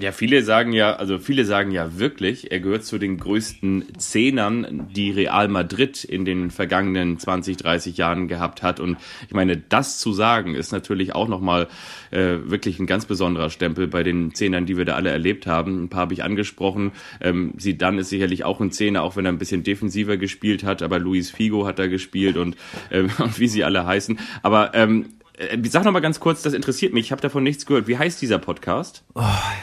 Ja, 0.00 0.12
viele 0.12 0.42
sagen 0.42 0.72
ja, 0.72 0.94
also 0.94 1.18
viele 1.18 1.44
sagen 1.44 1.72
ja 1.72 1.98
wirklich, 1.98 2.50
er 2.50 2.60
gehört 2.60 2.84
zu 2.84 2.96
den 2.96 3.18
größten 3.18 3.98
Zehnern, 3.98 4.88
die 4.96 5.10
Real 5.10 5.48
Madrid 5.48 6.04
in 6.04 6.24
den 6.24 6.50
vergangenen 6.50 7.18
20, 7.18 7.58
30 7.58 7.98
Jahren 7.98 8.26
gehabt 8.26 8.62
hat. 8.62 8.80
Und 8.80 8.96
ich 9.28 9.34
meine, 9.34 9.58
das 9.58 9.98
zu 9.98 10.14
sagen, 10.14 10.54
ist 10.54 10.72
natürlich 10.72 11.14
auch 11.14 11.28
nochmal 11.28 11.68
äh, 12.12 12.36
wirklich 12.44 12.78
ein 12.78 12.86
ganz 12.86 13.04
besonderer 13.04 13.50
Stempel 13.50 13.88
bei 13.88 14.02
den 14.02 14.32
Zehnern, 14.34 14.64
die 14.64 14.78
wir 14.78 14.86
da 14.86 14.94
alle 14.94 15.10
erlebt 15.10 15.46
haben. 15.46 15.84
Ein 15.84 15.88
paar 15.90 16.00
habe 16.00 16.14
ich 16.14 16.24
angesprochen. 16.24 16.92
Ähm, 17.20 17.52
Zidane 17.58 18.00
ist 18.00 18.08
sicherlich 18.08 18.42
auch 18.42 18.58
ein 18.58 18.72
Zehner, 18.72 19.02
auch 19.02 19.16
wenn 19.16 19.26
er 19.26 19.32
ein 19.32 19.38
bisschen 19.38 19.64
defensiver 19.64 20.16
gespielt 20.16 20.64
hat. 20.64 20.82
Aber 20.82 20.98
Luis 20.98 21.30
Figo 21.30 21.66
hat 21.66 21.78
da 21.78 21.88
gespielt 21.88 22.38
und, 22.38 22.56
ähm, 22.90 23.10
und 23.18 23.38
wie 23.38 23.48
sie 23.48 23.64
alle 23.64 23.84
heißen. 23.84 24.18
Aber 24.42 24.72
ähm, 24.72 25.10
äh, 25.40 25.58
Sag 25.68 25.84
noch 25.84 25.92
mal 25.92 26.00
ganz 26.00 26.20
kurz, 26.20 26.42
das 26.42 26.52
interessiert 26.52 26.92
mich. 26.92 27.06
Ich 27.06 27.12
habe 27.12 27.22
davon 27.22 27.42
nichts 27.42 27.66
gehört. 27.66 27.86
Wie 27.88 27.98
heißt 27.98 28.20
dieser 28.22 28.38
Podcast? 28.38 29.02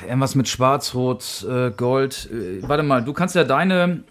Irgendwas 0.05 0.35
mit 0.35 0.47
Schwarz, 0.47 0.93
Rot, 0.95 1.45
äh, 1.49 1.71
Gold. 1.71 2.29
Äh, 2.31 2.67
warte 2.67 2.83
mal, 2.83 3.03
du 3.03 3.13
kannst 3.13 3.35
ja 3.35 3.43
deine, 3.43 4.03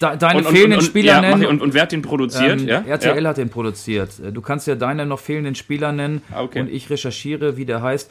de, 0.00 0.16
deine 0.16 0.44
fehlenden 0.44 0.80
Spieler 0.80 1.14
ja, 1.14 1.20
nennen. 1.20 1.42
ich- 1.42 1.48
und, 1.48 1.60
und 1.60 1.74
wer 1.74 1.82
hat 1.82 1.92
den 1.92 2.02
produziert? 2.02 2.60
Ähm, 2.60 2.68
ja? 2.68 2.80
RTL 2.86 3.22
ja? 3.22 3.28
hat 3.30 3.36
den 3.36 3.50
produziert. 3.50 4.10
Äh, 4.18 4.32
Du 4.32 4.40
kannst 4.40 4.66
ja 4.66 4.74
deine 4.74 5.06
noch 5.06 5.20
fehlenden 5.20 5.54
Spieler 5.54 5.92
nennen 5.92 6.22
Ah, 6.32 6.42
okay. 6.42 6.60
und 6.60 6.70
ich 6.70 6.88
recherchiere, 6.90 7.56
wie 7.56 7.64
der 7.64 7.82
heißt. 7.82 8.10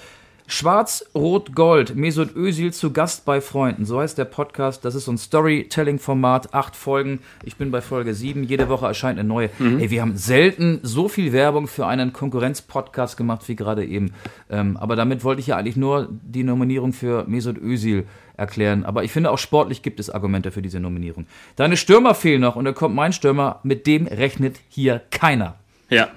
Schwarz, 0.49 1.03
Rot, 1.13 1.55
Gold. 1.55 1.97
Mesut 1.97 2.33
Özil 2.33 2.71
zu 2.71 2.93
Gast 2.93 3.25
bei 3.25 3.41
Freunden. 3.41 3.83
So 3.83 3.99
heißt 3.99 4.17
der 4.17 4.23
Podcast. 4.23 4.85
Das 4.85 4.95
ist 4.95 5.03
so 5.03 5.11
ein 5.11 5.17
Storytelling-Format. 5.17 6.53
Acht 6.53 6.73
Folgen. 6.73 7.19
Ich 7.43 7.57
bin 7.57 7.69
bei 7.69 7.81
Folge 7.81 8.13
sieben. 8.13 8.45
Jede 8.45 8.69
Woche 8.69 8.85
erscheint 8.85 9.19
eine 9.19 9.27
neue. 9.27 9.49
Mhm. 9.59 9.79
Ey, 9.79 9.91
wir 9.91 10.01
haben 10.01 10.15
selten 10.15 10.79
so 10.83 11.09
viel 11.09 11.33
Werbung 11.33 11.67
für 11.67 11.85
einen 11.85 12.13
Konkurrenz-Podcast 12.13 13.17
gemacht 13.17 13.45
wie 13.49 13.57
gerade 13.57 13.85
eben. 13.85 14.13
Ähm, 14.49 14.77
aber 14.77 14.95
damit 14.95 15.25
wollte 15.25 15.41
ich 15.41 15.47
ja 15.47 15.57
eigentlich 15.57 15.75
nur 15.75 16.07
die 16.09 16.43
Nominierung 16.43 16.93
für 16.93 17.25
Mesut 17.27 17.57
Özil 17.57 18.05
erklären. 18.37 18.85
Aber 18.85 19.03
ich 19.03 19.11
finde 19.11 19.31
auch 19.31 19.39
sportlich 19.39 19.81
gibt 19.81 19.99
es 19.99 20.09
Argumente 20.09 20.51
für 20.51 20.61
diese 20.61 20.79
Nominierung. 20.79 21.27
Deine 21.57 21.75
Stürmer 21.75 22.15
fehlen 22.15 22.39
noch 22.39 22.55
und 22.55 22.63
da 22.63 22.71
kommt 22.71 22.95
mein 22.95 23.11
Stürmer. 23.11 23.59
Mit 23.63 23.85
dem 23.85 24.07
rechnet 24.07 24.61
hier 24.69 25.01
keiner. 25.11 25.55
Ja. 25.89 26.07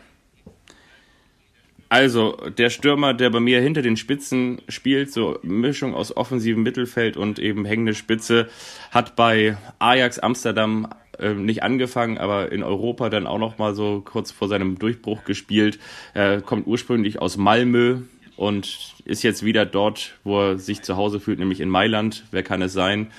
Also, 1.90 2.36
der 2.56 2.70
Stürmer, 2.70 3.14
der 3.14 3.30
bei 3.30 3.40
mir 3.40 3.60
hinter 3.60 3.82
den 3.82 3.96
Spitzen 3.96 4.62
spielt, 4.68 5.12
so 5.12 5.40
Mischung 5.42 5.92
aus 5.92 6.16
offensivem 6.16 6.62
Mittelfeld 6.62 7.16
und 7.16 7.40
eben 7.40 7.64
hängende 7.64 7.94
Spitze, 7.94 8.48
hat 8.92 9.16
bei 9.16 9.56
Ajax 9.80 10.20
Amsterdam 10.20 10.88
äh, 11.18 11.34
nicht 11.34 11.64
angefangen, 11.64 12.16
aber 12.16 12.52
in 12.52 12.62
Europa 12.62 13.10
dann 13.10 13.26
auch 13.26 13.38
noch 13.38 13.58
mal 13.58 13.74
so 13.74 14.02
kurz 14.04 14.30
vor 14.30 14.46
seinem 14.46 14.78
Durchbruch 14.78 15.24
gespielt. 15.24 15.80
Er 16.14 16.40
kommt 16.40 16.68
ursprünglich 16.68 17.20
aus 17.20 17.36
Malmö 17.36 18.02
und 18.36 18.94
ist 19.04 19.24
jetzt 19.24 19.44
wieder 19.44 19.66
dort, 19.66 20.14
wo 20.22 20.40
er 20.40 20.58
sich 20.58 20.82
zu 20.82 20.96
Hause 20.96 21.18
fühlt, 21.18 21.40
nämlich 21.40 21.58
in 21.58 21.68
Mailand. 21.68 22.22
Wer 22.30 22.44
kann 22.44 22.62
es 22.62 22.72
sein? 22.72 23.10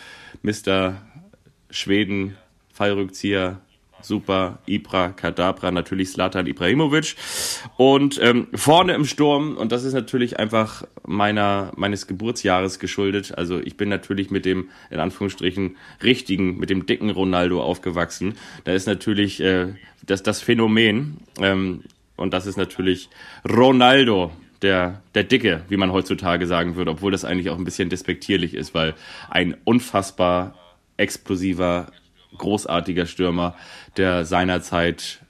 Mr. 0.44 0.96
Schweden, 1.70 2.38
Fallrückzieher, 2.74 3.60
super, 4.02 4.60
Ibra, 4.66 5.10
Kadabra, 5.10 5.72
natürlich 5.72 6.10
Slatan 6.10 6.48
Ibrahimovic. 6.48 7.16
Und 7.78 8.20
ähm, 8.22 8.48
vorne 8.54 8.94
im 8.94 9.06
Sturm, 9.06 9.58
und 9.58 9.72
das 9.72 9.84
ist 9.84 9.94
natürlich 9.94 10.40
einfach 10.40 10.84
meiner, 11.06 11.72
meines 11.76 12.08
Geburtsjahres 12.08 12.80
geschuldet. 12.80 13.38
Also 13.38 13.60
ich 13.60 13.78
bin 13.78 13.90
natürlich 13.90 14.32
mit 14.32 14.46
dem, 14.46 14.70
in 14.90 15.00
Anführungsstrichen, 15.00 15.78
richtigen, 16.04 16.58
mit 16.58 16.70
dem 16.70 16.86
dicken 16.86 17.10
Ronaldo 17.10 17.62
aufgewachsen. 17.62 18.36
Da 18.64 18.74
ist 18.74 18.88
natürlich 18.88 19.40
äh, 19.42 19.74
das, 20.06 20.24
das 20.24 20.42
Phänomen, 20.42 21.18
ähm, 21.40 21.84
und 22.18 22.34
das 22.34 22.46
ist 22.46 22.58
natürlich 22.58 23.10
Ronaldo, 23.50 24.32
der, 24.62 25.02
der 25.16 25.24
Dicke, 25.24 25.64
wie 25.70 25.78
man 25.78 25.92
heutzutage 25.92 26.46
sagen 26.48 26.76
würde, 26.76 26.92
obwohl 26.92 27.12
das 27.12 27.26
eigentlich 27.26 27.50
auch 27.50 27.58
ein 27.58 27.64
bisschen 27.64 27.90
despektierlich 27.90 28.54
ist, 28.54 28.74
weil 28.74 28.94
ein 29.30 29.58
unfassbar 29.64 30.56
explosiver, 30.98 31.92
großartiger 32.38 33.06
Stürmer, 33.06 33.56
der 33.98 34.26
seinerzeit 34.26 35.22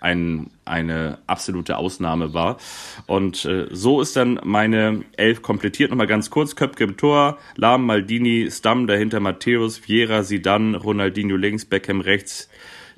ein, 0.00 0.50
eine 0.64 1.18
absolute 1.26 1.76
Ausnahme 1.76 2.34
war. 2.34 2.58
Und 3.06 3.44
äh, 3.44 3.66
so 3.70 4.00
ist 4.00 4.16
dann 4.16 4.40
meine 4.44 5.02
Elf 5.16 5.42
komplettiert. 5.42 5.90
Nochmal 5.90 6.06
ganz 6.06 6.30
kurz. 6.30 6.56
Köpke 6.56 6.84
im 6.84 6.96
Tor, 6.96 7.38
Lahm, 7.56 7.84
Maldini, 7.86 8.48
Stamm, 8.50 8.86
dahinter 8.86 9.20
Matthäus, 9.20 9.88
Viera, 9.88 10.22
Sidan, 10.22 10.74
Ronaldinho 10.74 11.36
links, 11.36 11.64
Beckham 11.64 12.00
rechts, 12.00 12.48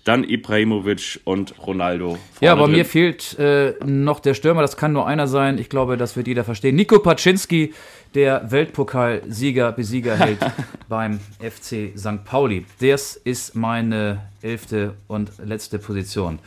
dann 0.05 0.24
Ibrahimovic 0.24 1.20
und 1.24 1.55
Ronaldo. 1.66 2.18
Ja, 2.40 2.53
aber 2.53 2.64
drin. 2.64 2.76
mir 2.76 2.84
fehlt 2.84 3.38
äh, 3.38 3.74
noch 3.84 4.20
der 4.20 4.34
Stürmer, 4.34 4.62
das 4.62 4.76
kann 4.76 4.92
nur 4.92 5.07
einer 5.07 5.26
sein. 5.26 5.59
Ich 5.59 5.68
glaube, 5.68 5.96
das 5.96 6.16
wird 6.16 6.26
jeder 6.26 6.44
verstehen. 6.44 6.76
Nico 6.76 6.98
Paczynski, 6.98 7.74
der 8.14 8.50
Weltpokalsieger, 8.50 9.72
Besiegerheld 9.72 10.38
beim 10.88 11.20
FC 11.38 11.96
St. 11.96 12.24
Pauli. 12.24 12.66
Das 12.80 13.16
ist 13.16 13.54
meine 13.54 14.22
elfte 14.42 14.94
und 15.06 15.30
letzte 15.44 15.78
Position. 15.78 16.38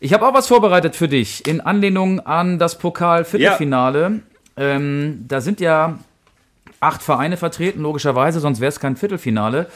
Ich 0.00 0.12
habe 0.12 0.26
auch 0.26 0.34
was 0.34 0.48
vorbereitet 0.48 0.96
für 0.96 1.08
dich 1.08 1.46
in 1.46 1.60
Anlehnung 1.60 2.20
an 2.20 2.58
das 2.58 2.78
Pokal-Viertelfinale. 2.78 4.20
Ähm, 4.56 5.24
da 5.28 5.40
sind 5.40 5.60
ja 5.60 5.98
acht 6.80 7.02
Vereine 7.02 7.36
vertreten, 7.36 7.80
logischerweise, 7.80 8.40
sonst 8.40 8.60
wäre 8.60 8.68
es 8.68 8.80
kein 8.80 8.96
Viertelfinale. 8.96 9.68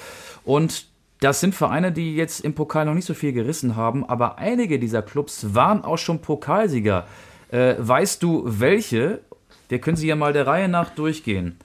Und 0.45 0.87
das 1.21 1.41
sind 1.41 1.55
Vereine, 1.55 1.93
die 1.93 2.17
jetzt 2.17 2.41
im 2.41 2.55
Pokal 2.55 2.85
noch 2.85 2.95
nicht 2.95 3.07
so 3.07 3.15
viel 3.15 3.33
gerissen 3.33 3.77
haben, 3.77 4.05
aber 4.05 4.39
einige 4.39 4.79
dieser 4.79 5.03
Clubs 5.03 5.55
waren 5.55 5.83
auch 5.83 5.97
schon 5.97 6.21
Pokalsieger. 6.21 7.07
Äh, 7.51 7.77
weißt 7.79 8.23
du 8.23 8.43
welche? 8.45 9.21
Wir 9.69 9.81
können 9.81 9.97
sie 9.97 10.07
ja 10.07 10.17
mal 10.17 10.33
der 10.33 10.47
Reihe 10.47 10.69
nach 10.69 10.91
durchgehen. 10.91 11.57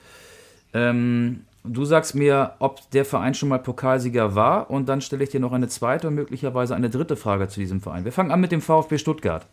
Ähm, 0.73 1.41
du 1.63 1.85
sagst 1.85 2.15
mir, 2.15 2.53
ob 2.59 2.89
der 2.91 3.05
Verein 3.05 3.33
schon 3.33 3.49
mal 3.49 3.59
Pokalsieger 3.59 4.35
war 4.35 4.69
und 4.71 4.87
dann 4.89 5.01
stelle 5.01 5.23
ich 5.23 5.29
dir 5.29 5.39
noch 5.39 5.51
eine 5.51 5.67
zweite 5.67 6.07
und 6.07 6.15
möglicherweise 6.15 6.75
eine 6.75 6.89
dritte 6.89 7.15
Frage 7.15 7.47
zu 7.47 7.59
diesem 7.59 7.81
Verein. 7.81 8.05
Wir 8.05 8.11
fangen 8.11 8.31
an 8.31 8.41
mit 8.41 8.51
dem 8.51 8.61
VfB 8.61 8.97
Stuttgart. 8.97 9.45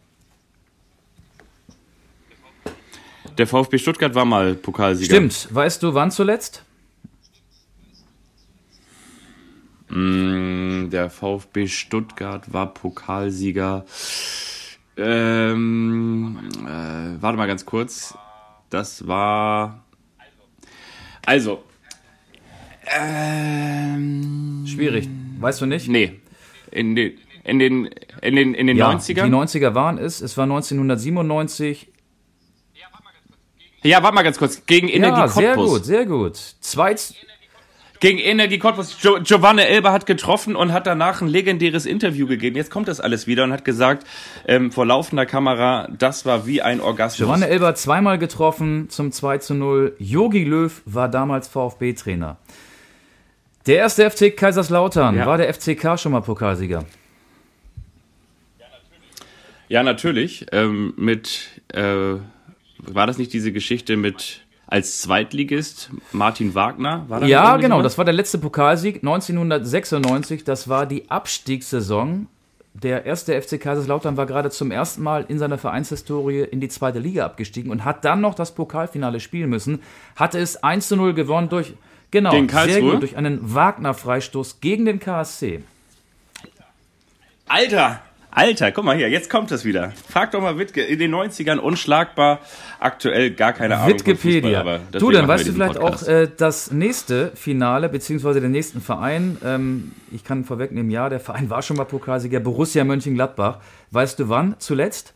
Der 3.36 3.46
VfB 3.46 3.78
Stuttgart 3.78 4.14
war 4.14 4.24
mal 4.24 4.54
Pokalsieger. 4.54 5.14
Stimmt. 5.14 5.48
Weißt 5.54 5.82
du, 5.82 5.94
wann 5.94 6.10
zuletzt? 6.10 6.64
Mm, 9.88 10.90
Der 10.90 11.08
VfB 11.08 11.66
Stuttgart 11.68 12.52
war 12.52 12.74
Pokalsieger. 12.74 13.84
Ähm, 14.96 16.38
äh, 16.66 17.22
warte 17.22 17.38
mal 17.38 17.46
ganz 17.46 17.64
kurz. 17.64 18.14
Das 18.70 19.06
war. 19.06 19.84
Also. 21.26 21.62
Ähm, 22.86 24.64
Schwierig. 24.66 25.08
Weißt 25.40 25.60
du 25.60 25.66
nicht? 25.66 25.88
nee. 25.88 26.20
In 26.70 26.94
den, 26.94 27.18
in 27.44 27.58
den, 27.58 27.86
in 28.20 28.36
den, 28.36 28.54
in 28.54 28.66
den 28.66 28.76
Ja, 28.76 28.90
90ern? 28.90 29.24
die 29.24 29.30
90er 29.34 29.74
waren 29.74 29.96
es. 29.98 30.20
Es 30.20 30.36
war 30.36 30.44
1997. 30.44 31.88
ja, 33.84 34.02
warte 34.02 34.14
mal 34.14 34.22
ganz 34.22 34.36
kurz. 34.38 34.66
Gegen 34.66 34.88
Energie 34.88 35.20
Ja, 35.20 35.28
sehr 35.28 35.54
Cottbus. 35.54 35.70
gut, 35.72 35.84
sehr 35.86 36.04
gut. 36.06 36.36
Zweit, 36.60 37.14
Gegen 38.00 38.18
Energie 38.18 38.58
Cottbus. 38.58 38.96
Jo 39.02 39.18
Giovanni 39.22 39.62
Elber 39.62 39.92
hat 39.92 40.06
getroffen 40.06 40.54
und 40.54 40.72
hat 40.72 40.86
danach 40.86 41.20
ein 41.20 41.28
legendäres 41.28 41.84
Interview 41.84 42.26
gegeben. 42.26 42.56
Jetzt 42.56 42.70
kommt 42.70 42.86
das 42.86 43.00
alles 43.00 43.26
wieder 43.26 43.44
und 43.44 43.52
hat 43.52 43.64
gesagt, 43.64 44.06
ähm, 44.46 44.70
vor 44.70 44.86
laufender 44.86 45.26
Kamera, 45.26 45.88
das 45.98 46.24
war 46.24 46.46
wie 46.46 46.62
ein 46.62 46.80
Orgasmus. 46.80 47.18
Giovanni 47.18 47.46
Elber 47.46 47.74
zweimal 47.74 48.18
getroffen 48.18 48.88
zum 48.88 49.10
2 49.10 49.38
zu 49.38 49.54
0. 49.54 49.96
Jogi 49.98 50.44
Löw 50.44 50.80
war 50.84 51.08
damals 51.08 51.48
VfB-Trainer. 51.48 52.36
Der 53.66 53.76
erste 53.76 54.08
FC 54.08 54.34
Kaiserslautern. 54.34 55.16
Ja. 55.16 55.26
War 55.26 55.36
der 55.36 55.52
FCK 55.52 55.98
schon 55.98 56.12
mal 56.12 56.20
Pokalsieger? 56.20 56.84
Ja, 59.68 59.82
natürlich. 59.82 60.46
Ähm, 60.52 60.94
mit, 60.96 61.60
äh, 61.74 62.14
war 62.78 63.06
das 63.06 63.18
nicht 63.18 63.32
diese 63.32 63.52
Geschichte 63.52 63.96
mit 63.96 64.40
als 64.68 65.00
Zweitligist 65.00 65.90
Martin 66.12 66.54
Wagner? 66.54 67.04
War 67.08 67.20
da 67.20 67.26
Ja, 67.26 67.56
genau. 67.56 67.82
Das 67.82 67.98
war 67.98 68.04
der 68.04 68.14
letzte 68.14 68.38
Pokalsieg 68.38 68.96
1996. 68.96 70.44
Das 70.44 70.68
war 70.68 70.86
die 70.86 71.10
Abstiegssaison. 71.10 72.28
Der 72.74 73.06
erste 73.06 73.40
FC 73.40 73.58
Kaiserslautern 73.58 74.16
war 74.16 74.26
gerade 74.26 74.50
zum 74.50 74.70
ersten 74.70 75.02
Mal 75.02 75.24
in 75.26 75.38
seiner 75.38 75.58
Vereinshistorie 75.58 76.42
in 76.42 76.60
die 76.60 76.68
zweite 76.68 76.98
Liga 76.98 77.24
abgestiegen 77.24 77.72
und 77.72 77.84
hat 77.84 78.04
dann 78.04 78.20
noch 78.20 78.34
das 78.34 78.54
Pokalfinale 78.54 79.20
spielen 79.20 79.50
müssen. 79.50 79.80
Hatte 80.14 80.38
es 80.38 80.62
1 80.62 80.86
zu 80.86 80.96
0 80.96 81.14
gewonnen 81.14 81.48
durch, 81.48 81.74
genau, 82.10 82.30
sehr 82.30 82.80
gut, 82.80 83.00
durch 83.00 83.16
einen 83.16 83.54
Wagner-Freistoß 83.54 84.60
gegen 84.60 84.84
den 84.84 85.00
KSC. 85.00 85.62
Alter! 87.48 88.02
Alter, 88.30 88.72
guck 88.72 88.84
mal 88.84 88.96
hier, 88.96 89.08
jetzt 89.08 89.30
kommt 89.30 89.50
es 89.52 89.64
wieder. 89.64 89.92
Frag 90.08 90.32
doch 90.32 90.40
mal 90.40 90.58
Wittke, 90.58 90.82
in 90.82 90.98
den 90.98 91.14
90ern 91.14 91.58
unschlagbar, 91.58 92.40
aktuell 92.78 93.30
gar 93.30 93.52
keine 93.52 93.78
Ahnung. 93.78 93.98
Fußball, 93.98 94.54
aber 94.54 94.80
du, 94.92 95.10
dann 95.10 95.26
weißt 95.26 95.48
du 95.48 95.52
vielleicht 95.52 95.80
Podcast. 95.80 96.08
auch 96.08 96.12
äh, 96.12 96.28
das 96.36 96.70
nächste 96.70 97.32
Finale, 97.34 97.88
beziehungsweise 97.88 98.40
den 98.40 98.50
nächsten 98.50 98.80
Verein. 98.80 99.38
Ähm, 99.44 99.92
ich 100.12 100.24
kann 100.24 100.44
vorwegnehmen, 100.44 100.90
ja, 100.90 101.08
der 101.08 101.20
Verein 101.20 101.48
war 101.48 101.62
schon 101.62 101.78
mal 101.78 101.84
Pokalsieger, 101.84 102.40
Borussia 102.40 102.84
Mönchengladbach. 102.84 103.58
Weißt 103.90 104.18
du 104.18 104.28
wann 104.28 104.56
zuletzt? 104.58 105.14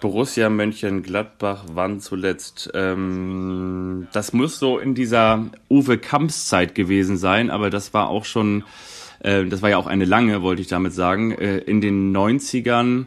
Borussia 0.00 0.48
Mönchengladbach 0.48 1.64
wann 1.72 2.00
zuletzt? 2.00 2.70
Ähm, 2.72 4.08
das 4.12 4.32
muss 4.32 4.58
so 4.58 4.78
in 4.78 4.94
dieser 4.94 5.46
Uwe 5.68 5.98
Kamps 5.98 6.48
Zeit 6.48 6.74
gewesen 6.74 7.18
sein, 7.18 7.50
aber 7.50 7.68
das 7.68 7.92
war 7.92 8.08
auch 8.08 8.24
schon, 8.24 8.64
äh, 9.20 9.44
das 9.46 9.62
war 9.62 9.70
ja 9.70 9.76
auch 9.76 9.86
eine 9.86 10.04
lange, 10.04 10.42
wollte 10.42 10.62
ich 10.62 10.68
damit 10.68 10.92
sagen, 10.92 11.32
äh, 11.32 11.58
in 11.58 11.80
den 11.80 12.14
90ern. 12.14 13.06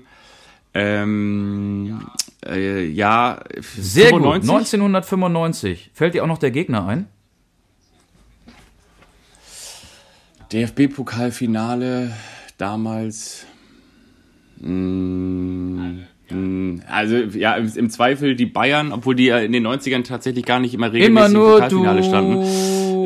Ähm, 0.75 2.01
äh, 2.45 2.85
ja, 2.85 3.41
Sehr 3.77 4.09
95? 4.09 4.41
gut, 4.41 4.57
1995. 4.57 5.91
Fällt 5.93 6.13
dir 6.13 6.23
auch 6.23 6.27
noch 6.27 6.39
der 6.39 6.51
Gegner 6.51 6.87
ein? 6.87 7.07
DFB-Pokalfinale 10.51 12.11
damals. 12.57 13.45
mm, 14.59 16.03
mm, 16.29 16.81
Also 16.89 17.15
ja, 17.17 17.55
im, 17.55 17.89
Zweifel 17.89 18.35
die 18.35 18.45
Bayern, 18.45 18.91
obwohl 18.91 19.15
die 19.15 19.25
ja 19.25 19.39
in 19.39 19.51
den 19.51 19.65
90ern 19.65 20.03
tatsächlich 20.03 20.45
gar 20.45 20.59
nicht 20.59 20.73
immer 20.73 20.93
regelmäßig 20.93 21.09
Immer 21.09 21.25
im 21.25 21.33
nur 21.33 21.61
du, 21.69 21.77
Pokalfinale 21.83 22.03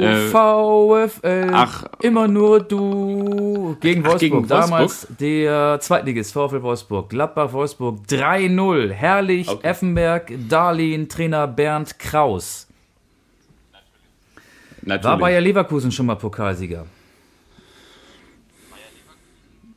Äh, 0.02 0.28
VfL. 0.30 1.52
ach. 1.54 1.84
immer 2.02 2.28
nur 2.28 2.60
du. 2.62 3.76
Gegen 3.80 4.02
Ach, 4.02 4.12
Wolfsburg. 4.12 4.20
gegen 4.20 4.36
Wolfsburg? 4.50 4.62
Damals 4.62 5.08
der 5.20 5.80
Zweitligist 5.80 6.34
VfL 6.34 6.62
Wolfsburg. 6.62 7.10
Gladbach 7.10 7.52
Wolfsburg 7.54 8.00
3-0. 8.10 8.92
Herrlich. 8.92 9.48
Okay. 9.50 9.68
Effenberg, 9.68 10.32
Darlehen, 10.50 11.08
Trainer 11.10 11.48
Bernd 11.48 11.98
Kraus. 12.00 12.68
Natürlich. 14.82 15.06
War 15.06 15.18
Bayer 15.18 15.42
Leverkusen 15.42 15.92
schon 15.92 16.06
mal 16.06 16.16
Pokalsieger? 16.16 16.86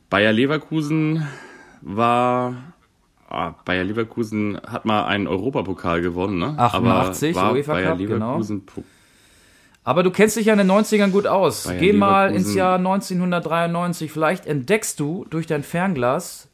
Bayer 0.09 0.31
Leverkusen 0.33 1.25
war. 1.81 2.55
Ah, 3.29 3.55
Bayer 3.63 3.85
Leverkusen 3.85 4.59
hat 4.67 4.83
mal 4.83 5.05
einen 5.05 5.25
Europapokal 5.27 6.01
gewonnen, 6.01 6.37
ne? 6.39 6.53
88, 6.57 7.35
Aber 7.37 7.45
war 7.47 7.53
UEFA 7.53 7.73
Bayer 7.73 7.89
Cup, 7.91 7.97
genau. 7.99 8.13
Leverkusen 8.15 8.65
Po- 8.65 8.83
Aber 9.83 10.03
du 10.03 10.11
kennst 10.11 10.37
dich 10.37 10.45
ja 10.45 10.53
in 10.53 10.59
den 10.59 10.71
90ern 10.71 11.09
gut 11.09 11.25
aus. 11.25 11.63
Bayer 11.63 11.79
Geh 11.79 11.93
mal 11.93 12.35
ins 12.35 12.53
Jahr 12.53 12.75
1993. 12.77 14.11
Vielleicht 14.11 14.45
entdeckst 14.45 14.99
du 14.99 15.25
durch 15.29 15.47
dein 15.47 15.63
Fernglas 15.63 16.49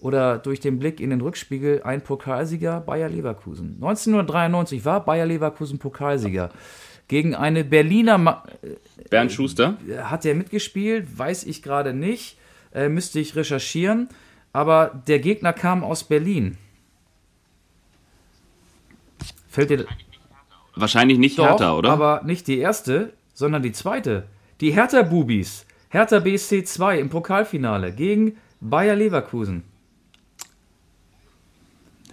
oder 0.00 0.38
durch 0.38 0.60
den 0.60 0.78
Blick 0.78 1.00
in 1.00 1.10
den 1.10 1.20
Rückspiegel 1.20 1.82
ein 1.84 2.02
Pokalsieger 2.02 2.80
Bayer 2.80 3.08
Leverkusen. 3.08 3.74
1993 3.76 4.84
war 4.84 5.04
Bayer 5.04 5.26
Leverkusen 5.26 5.78
Pokalsieger. 5.78 6.50
Gegen 7.06 7.34
eine 7.34 7.64
Berliner 7.64 8.18
Ma 8.18 8.44
Bernd 9.10 9.32
Schuster. 9.32 9.76
hat 10.02 10.24
er 10.24 10.34
mitgespielt, 10.34 11.18
weiß 11.18 11.44
ich 11.44 11.62
gerade 11.62 11.92
nicht, 11.92 12.38
äh, 12.72 12.88
müsste 12.88 13.18
ich 13.20 13.34
recherchieren, 13.36 14.08
aber 14.52 15.02
der 15.06 15.18
Gegner 15.18 15.52
kam 15.52 15.82
aus 15.82 16.04
Berlin. 16.04 16.56
Fällt 19.48 19.70
dir 19.70 19.86
Wahrscheinlich 20.74 21.18
nicht 21.18 21.38
doch, 21.38 21.46
Hertha, 21.46 21.74
oder? 21.74 21.90
aber 21.90 22.22
nicht 22.24 22.46
die 22.46 22.58
erste, 22.58 23.12
sondern 23.34 23.62
die 23.62 23.72
zweite. 23.72 24.24
Die 24.60 24.72
Hertha 24.72 25.02
Bubis. 25.02 25.66
Hertha 25.88 26.20
BSC 26.20 26.64
2 26.64 27.00
im 27.00 27.10
Pokalfinale 27.10 27.92
gegen 27.92 28.36
Bayer 28.60 28.94
Leverkusen. 28.94 29.64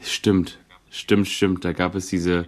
Stimmt, 0.01 0.57
stimmt, 0.89 1.27
stimmt. 1.27 1.65
Da 1.65 1.73
gab 1.73 1.95
es 1.95 2.07
diese, 2.07 2.45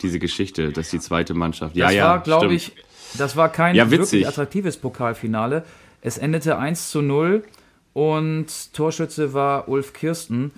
diese 0.00 0.18
Geschichte, 0.18 0.72
dass 0.72 0.90
die 0.90 1.00
zweite 1.00 1.34
Mannschaft. 1.34 1.76
Ja, 1.76 1.86
Das 1.86 1.94
ja, 1.94 2.04
war, 2.04 2.22
glaube 2.22 2.54
ich, 2.54 2.72
das 3.18 3.36
war 3.36 3.50
kein 3.50 3.74
Ja, 3.74 3.90
wirklich 3.90 4.26
attraktives 4.26 4.76
Pokalfinale. 4.76 5.64
Es 6.00 6.18
endete 6.18 6.58
1 6.58 6.90
zu 6.90 7.02
0 7.02 7.44
und 7.92 8.72
Torschütze 8.72 9.34
war 9.34 9.68
Ulf 9.68 9.92
Kirsten. 9.92 10.52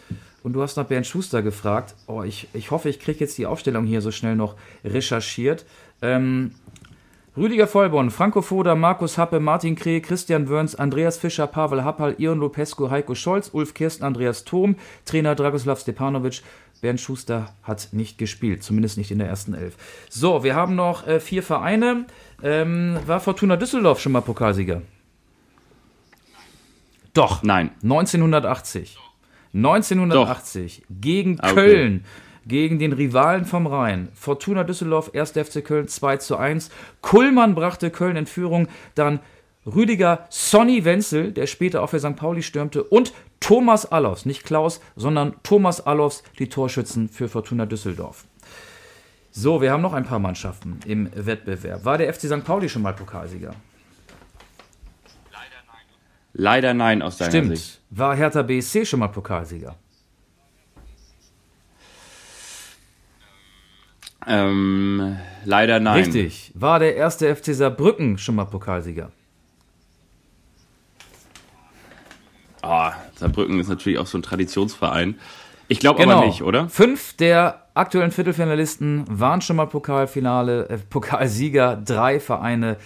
Und 0.47 0.53
du 0.53 0.63
hast 0.63 0.77
nach 0.77 0.85
Bernd 0.85 1.09
Schuster 1.09 1.43
gefragt. 1.43 1.97
Oh, 2.07 2.23
ich, 2.23 2.47
ich 2.53 2.71
hoffe, 2.71 2.89
ich 2.89 3.01
kriege 3.01 3.19
jetzt 3.19 3.37
die 3.37 3.47
Aufstellung 3.47 3.85
hier 3.85 4.01
so 4.01 4.13
schnell 4.13 4.37
noch 4.37 4.55
recherchiert. 4.85 5.67
Ähm, 6.03 6.53
Rüdiger 7.37 7.67
Vollborn, 7.67 8.13
Franco 8.13 8.43
Foda, 8.43 8.77
Markus 8.77 9.19
Happe, 9.19 9.41
Martin 9.41 9.75
Kreh, 9.75 9.99
Christian 9.99 10.49
Wörns, 10.49 10.77
Andreas 10.77 11.19
Fischer, 11.19 11.49
Pavel 11.49 11.83
Happal, 11.83 12.15
Ion 12.19 12.39
Lopescu, 12.39 12.91
Heiko 12.91 13.17
Scholz, 13.17 13.51
Ulf 13.53 13.75
Kirsten, 13.75 14.05
Andreas 14.05 14.45
Thom, 14.45 14.77
Trainer 15.05 15.35
Dragoslav 15.35 15.81
Stepanovic. 15.81 16.43
Bernd 16.81 17.01
Schuster 17.01 17.53
hat 17.65 17.89
nicht 17.91 18.17
gespielt, 18.17 18.63
zumindest 18.63 18.99
nicht 18.99 19.11
in 19.11 19.19
der 19.19 19.27
ersten 19.27 19.53
Elf. 19.53 19.75
So, 20.09 20.45
wir 20.45 20.55
haben 20.55 20.77
noch 20.77 21.09
äh, 21.09 21.19
vier 21.19 21.43
Vereine. 21.43 22.05
Ähm, 22.41 23.01
war 23.05 23.19
Fortuna 23.19 23.57
Düsseldorf 23.57 23.99
schon 23.99 24.13
mal 24.13 24.23
Pokalsieger? 24.23 24.83
Doch. 27.15 27.43
Nein. 27.43 27.73
1980. 27.83 29.01
1980 29.57 30.85
gegen 30.91 31.39
Ah, 31.41 31.51
okay. 31.51 31.55
Köln, 31.55 32.05
gegen 32.47 32.79
den 32.79 32.93
Rivalen 32.93 33.45
vom 33.45 33.67
Rhein. 33.67 34.09
Fortuna 34.15 34.65
Düsseldorf, 34.65 35.11
1. 35.15 35.33
FC 35.33 35.65
Köln 35.65 35.89
2 35.89 36.19
zu 36.19 36.37
1. 36.37 36.71
Kullmann 37.01 37.55
brachte 37.55 37.91
Köln 37.91 38.17
in 38.17 38.27
Führung, 38.27 38.69
dann 38.95 39.21
Rüdiger 39.67 40.27
Sonny 40.31 40.85
Wenzel, 40.85 41.33
der 41.33 41.49
später 41.49 41.83
auch 41.83 41.91
für 41.91 41.99
St. 41.99 42.15
Pauli 42.15 42.43
stürmte, 42.43 42.85
und 42.85 43.13
Thomas 43.41 43.91
Allofs, 43.91 44.25
nicht 44.25 44.45
Klaus, 44.45 44.81
sondern 44.95 45.35
Thomas 45.43 45.85
Allofs, 45.85 46.23
die 46.39 46.49
Torschützen 46.49 47.09
für 47.09 47.29
Fortuna 47.29 47.67
Düsseldorf. 47.67 48.25
So, 49.33 49.61
wir 49.61 49.73
haben 49.73 49.83
noch 49.83 49.93
ein 49.93 50.05
paar 50.05 50.21
Mannschaften 50.21 50.79
im 50.87 51.11
Wettbewerb. 51.15 51.85
War 51.85 51.99
der 51.99 52.13
FC 52.15 52.23
St. 52.23 52.45
Pauli 52.45 52.69
schon 52.69 52.83
mal 52.83 52.95
Pokalsieger? 52.95 53.55
Leider 56.39 56.75
nein 56.75 57.01
aus 57.01 57.17
deiner 57.17 57.31
Stimmt. 57.31 57.57
Sicht. 57.57 57.81
War 57.89 58.15
Hertha 58.15 58.43
BSC 58.43 58.85
schon 58.85 59.01
mal 59.01 59.09
Pokalsieger? 59.09 59.75
Ähm, 64.27 65.17
leider 65.45 65.81
nein. 65.81 66.05
Richtig. 66.05 66.53
War 66.55 66.79
der 66.79 66.97
erste 66.97 67.35
FC 67.35 67.55
Saarbrücken 67.55 68.19
schon 68.19 68.35
mal 68.35 68.45
Pokalsieger? 68.45 69.11
Ah, 72.63 72.93
Saarbrücken 73.15 73.61
ist 73.61 73.69
natürlich 73.69 73.99
auch 73.99 74.07
so 74.07 74.19
ein 74.19 74.23
Traditionsverein. 74.23 75.19
Ich 75.69 75.79
glaube 75.79 76.01
Genau. 76.03 76.19
aber 76.19 76.27
nicht, 76.27 76.43
oder? 76.43 76.69
Fünf 76.69 77.17
der 77.17 77.67
aktuellen 77.75 78.11
Viertelfinalisten 78.11 79.05
waren 79.09 79.41
schon 79.41 79.57
mal 79.57 79.67
Pokalfinale, 79.67 80.69
äh, 80.69 80.79
Pokalsieger. 80.79 81.77
Drei 81.77 82.19
Vereine, 82.21 82.77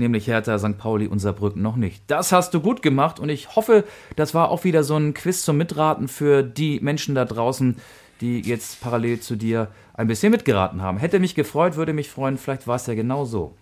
nämlich 0.00 0.26
Hertha, 0.26 0.58
St. 0.58 0.78
Pauli 0.78 1.06
und 1.06 1.20
Saarbrücken 1.20 1.62
noch 1.62 1.76
nicht. 1.76 2.02
Das 2.08 2.32
hast 2.32 2.52
du 2.54 2.60
gut 2.60 2.82
gemacht 2.82 3.20
und 3.20 3.28
ich 3.28 3.54
hoffe, 3.54 3.84
das 4.16 4.34
war 4.34 4.50
auch 4.50 4.64
wieder 4.64 4.82
so 4.82 4.96
ein 4.96 5.14
Quiz 5.14 5.42
zum 5.42 5.56
Mitraten 5.56 6.08
für 6.08 6.42
die 6.42 6.80
Menschen 6.80 7.14
da 7.14 7.24
draußen, 7.24 7.76
die 8.20 8.40
jetzt 8.40 8.80
parallel 8.80 9.20
zu 9.20 9.36
dir 9.36 9.68
ein 9.94 10.08
bisschen 10.08 10.32
mitgeraten 10.32 10.82
haben. 10.82 10.98
Hätte 10.98 11.20
mich 11.20 11.34
gefreut, 11.34 11.76
würde 11.76 11.92
mich 11.92 12.10
freuen. 12.10 12.38
Vielleicht 12.38 12.66
war 12.66 12.76
es 12.76 12.86
ja 12.86 12.94
genau 12.94 13.24
so. 13.24 13.54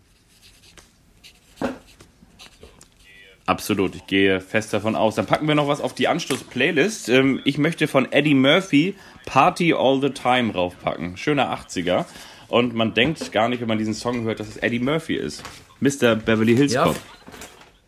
Absolut, 3.46 3.94
ich 3.94 4.06
gehe 4.06 4.40
fest 4.40 4.74
davon 4.74 4.94
aus. 4.94 5.14
Dann 5.14 5.24
packen 5.24 5.48
wir 5.48 5.54
noch 5.54 5.68
was 5.68 5.80
auf 5.80 5.94
die 5.94 6.06
Anstoß-Playlist. 6.06 7.08
Ähm, 7.08 7.40
ich 7.44 7.56
möchte 7.56 7.88
von 7.88 8.12
Eddie 8.12 8.34
Murphy 8.34 8.94
Party 9.24 9.72
All 9.72 10.00
the 10.02 10.10
Time 10.10 10.52
raufpacken. 10.52 11.16
Schöner 11.16 11.54
80er. 11.54 12.04
Und 12.48 12.74
man 12.74 12.92
denkt 12.92 13.32
gar 13.32 13.48
nicht, 13.48 13.60
wenn 13.60 13.68
man 13.68 13.78
diesen 13.78 13.94
Song 13.94 14.24
hört, 14.24 14.40
dass 14.40 14.48
es 14.48 14.58
Eddie 14.58 14.80
Murphy 14.80 15.14
ist. 15.16 15.42
Mr. 15.80 16.16
Beverly 16.16 16.56
Hills 16.56 16.72
Ja. 16.72 16.84
Cop. 16.84 16.96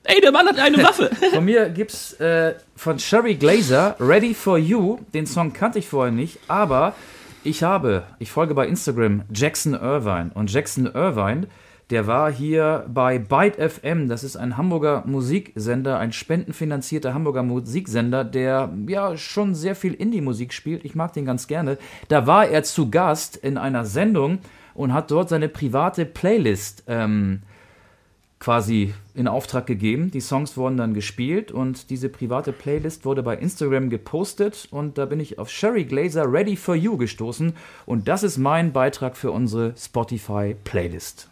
Ey, 0.05 0.21
der 0.21 0.33
Mann 0.33 0.47
hat 0.47 0.59
eine 0.59 0.79
Waffe. 0.83 1.11
Von 1.33 1.45
mir 1.45 1.69
gibt's 1.69 2.15
äh, 2.15 2.55
von 2.75 2.99
Sherry 2.99 3.35
Glazer 3.35 3.97
Ready 4.01 4.35
for 4.35 4.59
You. 4.59 4.99
Den 5.15 5.27
Song 5.27 5.53
kannte 5.53 5.79
ich 5.79 5.89
vorher 5.89 6.13
nicht, 6.13 6.39
aber 6.49 6.95
ich 7.45 7.63
habe, 7.63 8.05
ich 8.19 8.31
folge 8.33 8.55
bei 8.55 8.67
Instagram 8.67 9.23
Jackson 9.33 9.75
Irvine 9.75 10.31
und 10.35 10.53
Jackson 10.53 10.87
Irvine, 10.87 11.47
der 11.91 12.07
war 12.07 12.31
hier 12.33 12.85
bei 12.89 13.19
Byte 13.19 13.57
FM. 13.57 14.09
Das 14.09 14.23
ist 14.25 14.37
ein 14.37 14.57
Hamburger 14.57 15.03
Musiksender, 15.07 15.99
ein 15.99 16.13
spendenfinanzierter 16.13 17.15
Hamburger 17.15 17.43
Musiksender, 17.43 18.25
der 18.25 18.71
ja 18.87 19.17
schon 19.17 19.55
sehr 19.55 19.75
viel 19.75 19.95
Indie-Musik 19.95 20.53
spielt. 20.53 20.85
Ich 20.85 20.95
mag 20.95 21.13
den 21.15 21.25
ganz 21.25 21.47
gerne. 21.49 21.79
Da 22.09 22.27
war 22.27 22.47
er 22.47 22.63
zu 22.63 22.91
Gast 22.91 23.37
in 23.37 23.59
einer 23.59 23.85
Sendung 23.85 24.39
und 24.75 24.95
hat 24.95 25.11
dort 25.11 25.29
seine 25.29 25.49
private 25.49 26.07
Playlist 26.07 26.85
ähm, 26.87 27.43
quasi 28.41 28.95
in 29.15 29.29
Auftrag 29.29 29.67
gegeben. 29.67 30.11
Die 30.11 30.21
Songs 30.21 30.57
wurden 30.57 30.79
dann 30.79 30.95
gespielt 30.95 31.53
und 31.53 31.91
diese 31.91 32.09
private 32.09 32.53
Playlist 32.53 33.05
wurde 33.05 33.23
bei 33.23 33.37
Instagram 33.37 33.91
gepostet 33.91 34.67
und 34.71 34.99
da 34.99 35.05
bin 35.05 35.21
ich 35.21 35.39
auf 35.39 35.51
Sherry 35.51 35.85
Glazer 35.85 36.31
Ready 36.31 36.57
for 36.57 36.75
You 36.75 36.97
gestoßen 36.97 37.53
und 37.87 38.09
das 38.09 38.23
ist 38.23 38.39
mein 38.39 38.73
Beitrag 38.73 39.17
für 39.17 39.31
unsere 39.31 39.75
Spotify 39.77 40.57
Playlist. 40.65 41.29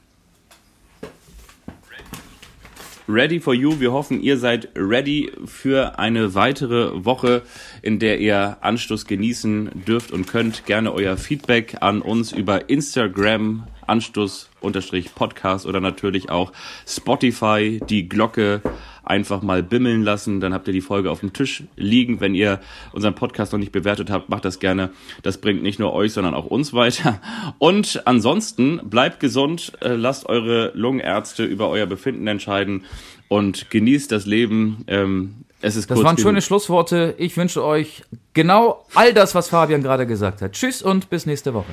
Ready 3.11 3.41
for 3.41 3.55
You. 3.55 3.81
Wir 3.81 3.91
hoffen, 3.91 4.23
ihr 4.23 4.37
seid 4.37 4.69
ready 4.77 5.33
für 5.47 5.99
eine 5.99 6.35
weitere 6.35 7.07
Woche, 7.07 7.41
in 7.81 7.99
der 7.99 8.21
ihr 8.21 8.59
Anstoß 8.61 9.07
genießen 9.07 9.71
dürft 9.87 10.13
und 10.13 10.27
könnt. 10.27 10.67
Gerne 10.67 10.93
euer 10.93 11.17
Feedback 11.17 11.79
an 11.81 12.03
uns 12.03 12.33
über 12.33 12.69
Instagram, 12.69 13.67
Anstoß-Podcast 13.87 15.65
oder 15.65 15.81
natürlich 15.81 16.29
auch 16.29 16.53
Spotify, 16.87 17.81
die 17.89 18.11
Glocke 18.11 18.61
einfach 19.09 19.43
mal 19.43 19.63
bimmeln 19.63 20.03
lassen. 20.03 20.41
Dann 20.41 20.53
habt 20.55 20.67
ihr 20.69 20.73
die 20.73 20.81
Folge 20.81 21.11
auf 21.11 21.21
dem 21.21 21.33
Tisch 21.33 21.65
liegen. 21.77 22.21
Wenn 22.21 22.35
ihr 22.35 22.61
unseren 22.93 23.15
Podcast 23.15 23.53
noch 23.53 23.59
nicht 23.59 23.73
bewertet 23.73 24.11
habt, 24.11 24.29
macht 24.29 24.45
das 24.45 24.61
gerne. 24.61 24.91
Das 25.23 25.39
bringt 25.39 25.63
nicht 25.63 25.79
nur 25.79 25.93
euch, 25.93 26.13
sondern 26.13 26.35
auch 26.35 26.47
uns 26.47 26.73
weiter. 26.73 27.21
Und 27.59 28.03
ansonsten 28.07 28.81
bleibt 28.85 29.21
gesund, 29.21 29.73
äh, 29.81 29.95
lasst 29.95 30.27
eure 30.27 30.73
Lungenärzte 30.75 31.45
über 31.45 31.69
euer 31.69 31.87
Befinden 31.87 32.27
entscheiden 32.27 32.85
und 33.29 33.71
genießt 33.71 34.11
das 34.13 34.27
Leben. 34.27 34.85
Ähm, 34.87 35.35
es 35.61 35.75
ist 35.77 35.91
Das 35.91 35.99
waren 35.99 36.17
genug. 36.17 36.21
schöne 36.29 36.43
Schlussworte. 36.43 37.15
Ich 37.19 37.37
wünsche 37.37 37.65
euch 37.65 38.05
genau 38.33 38.85
all 38.95 39.13
das, 39.13 39.35
was 39.35 39.49
Fabian 39.49 39.83
gerade 39.83 40.07
gesagt 40.07 40.41
hat. 40.43 40.53
Tschüss 40.53 40.83
und 40.83 41.11
bis 41.11 41.27
nächste 41.27 41.53
Woche. 41.53 41.73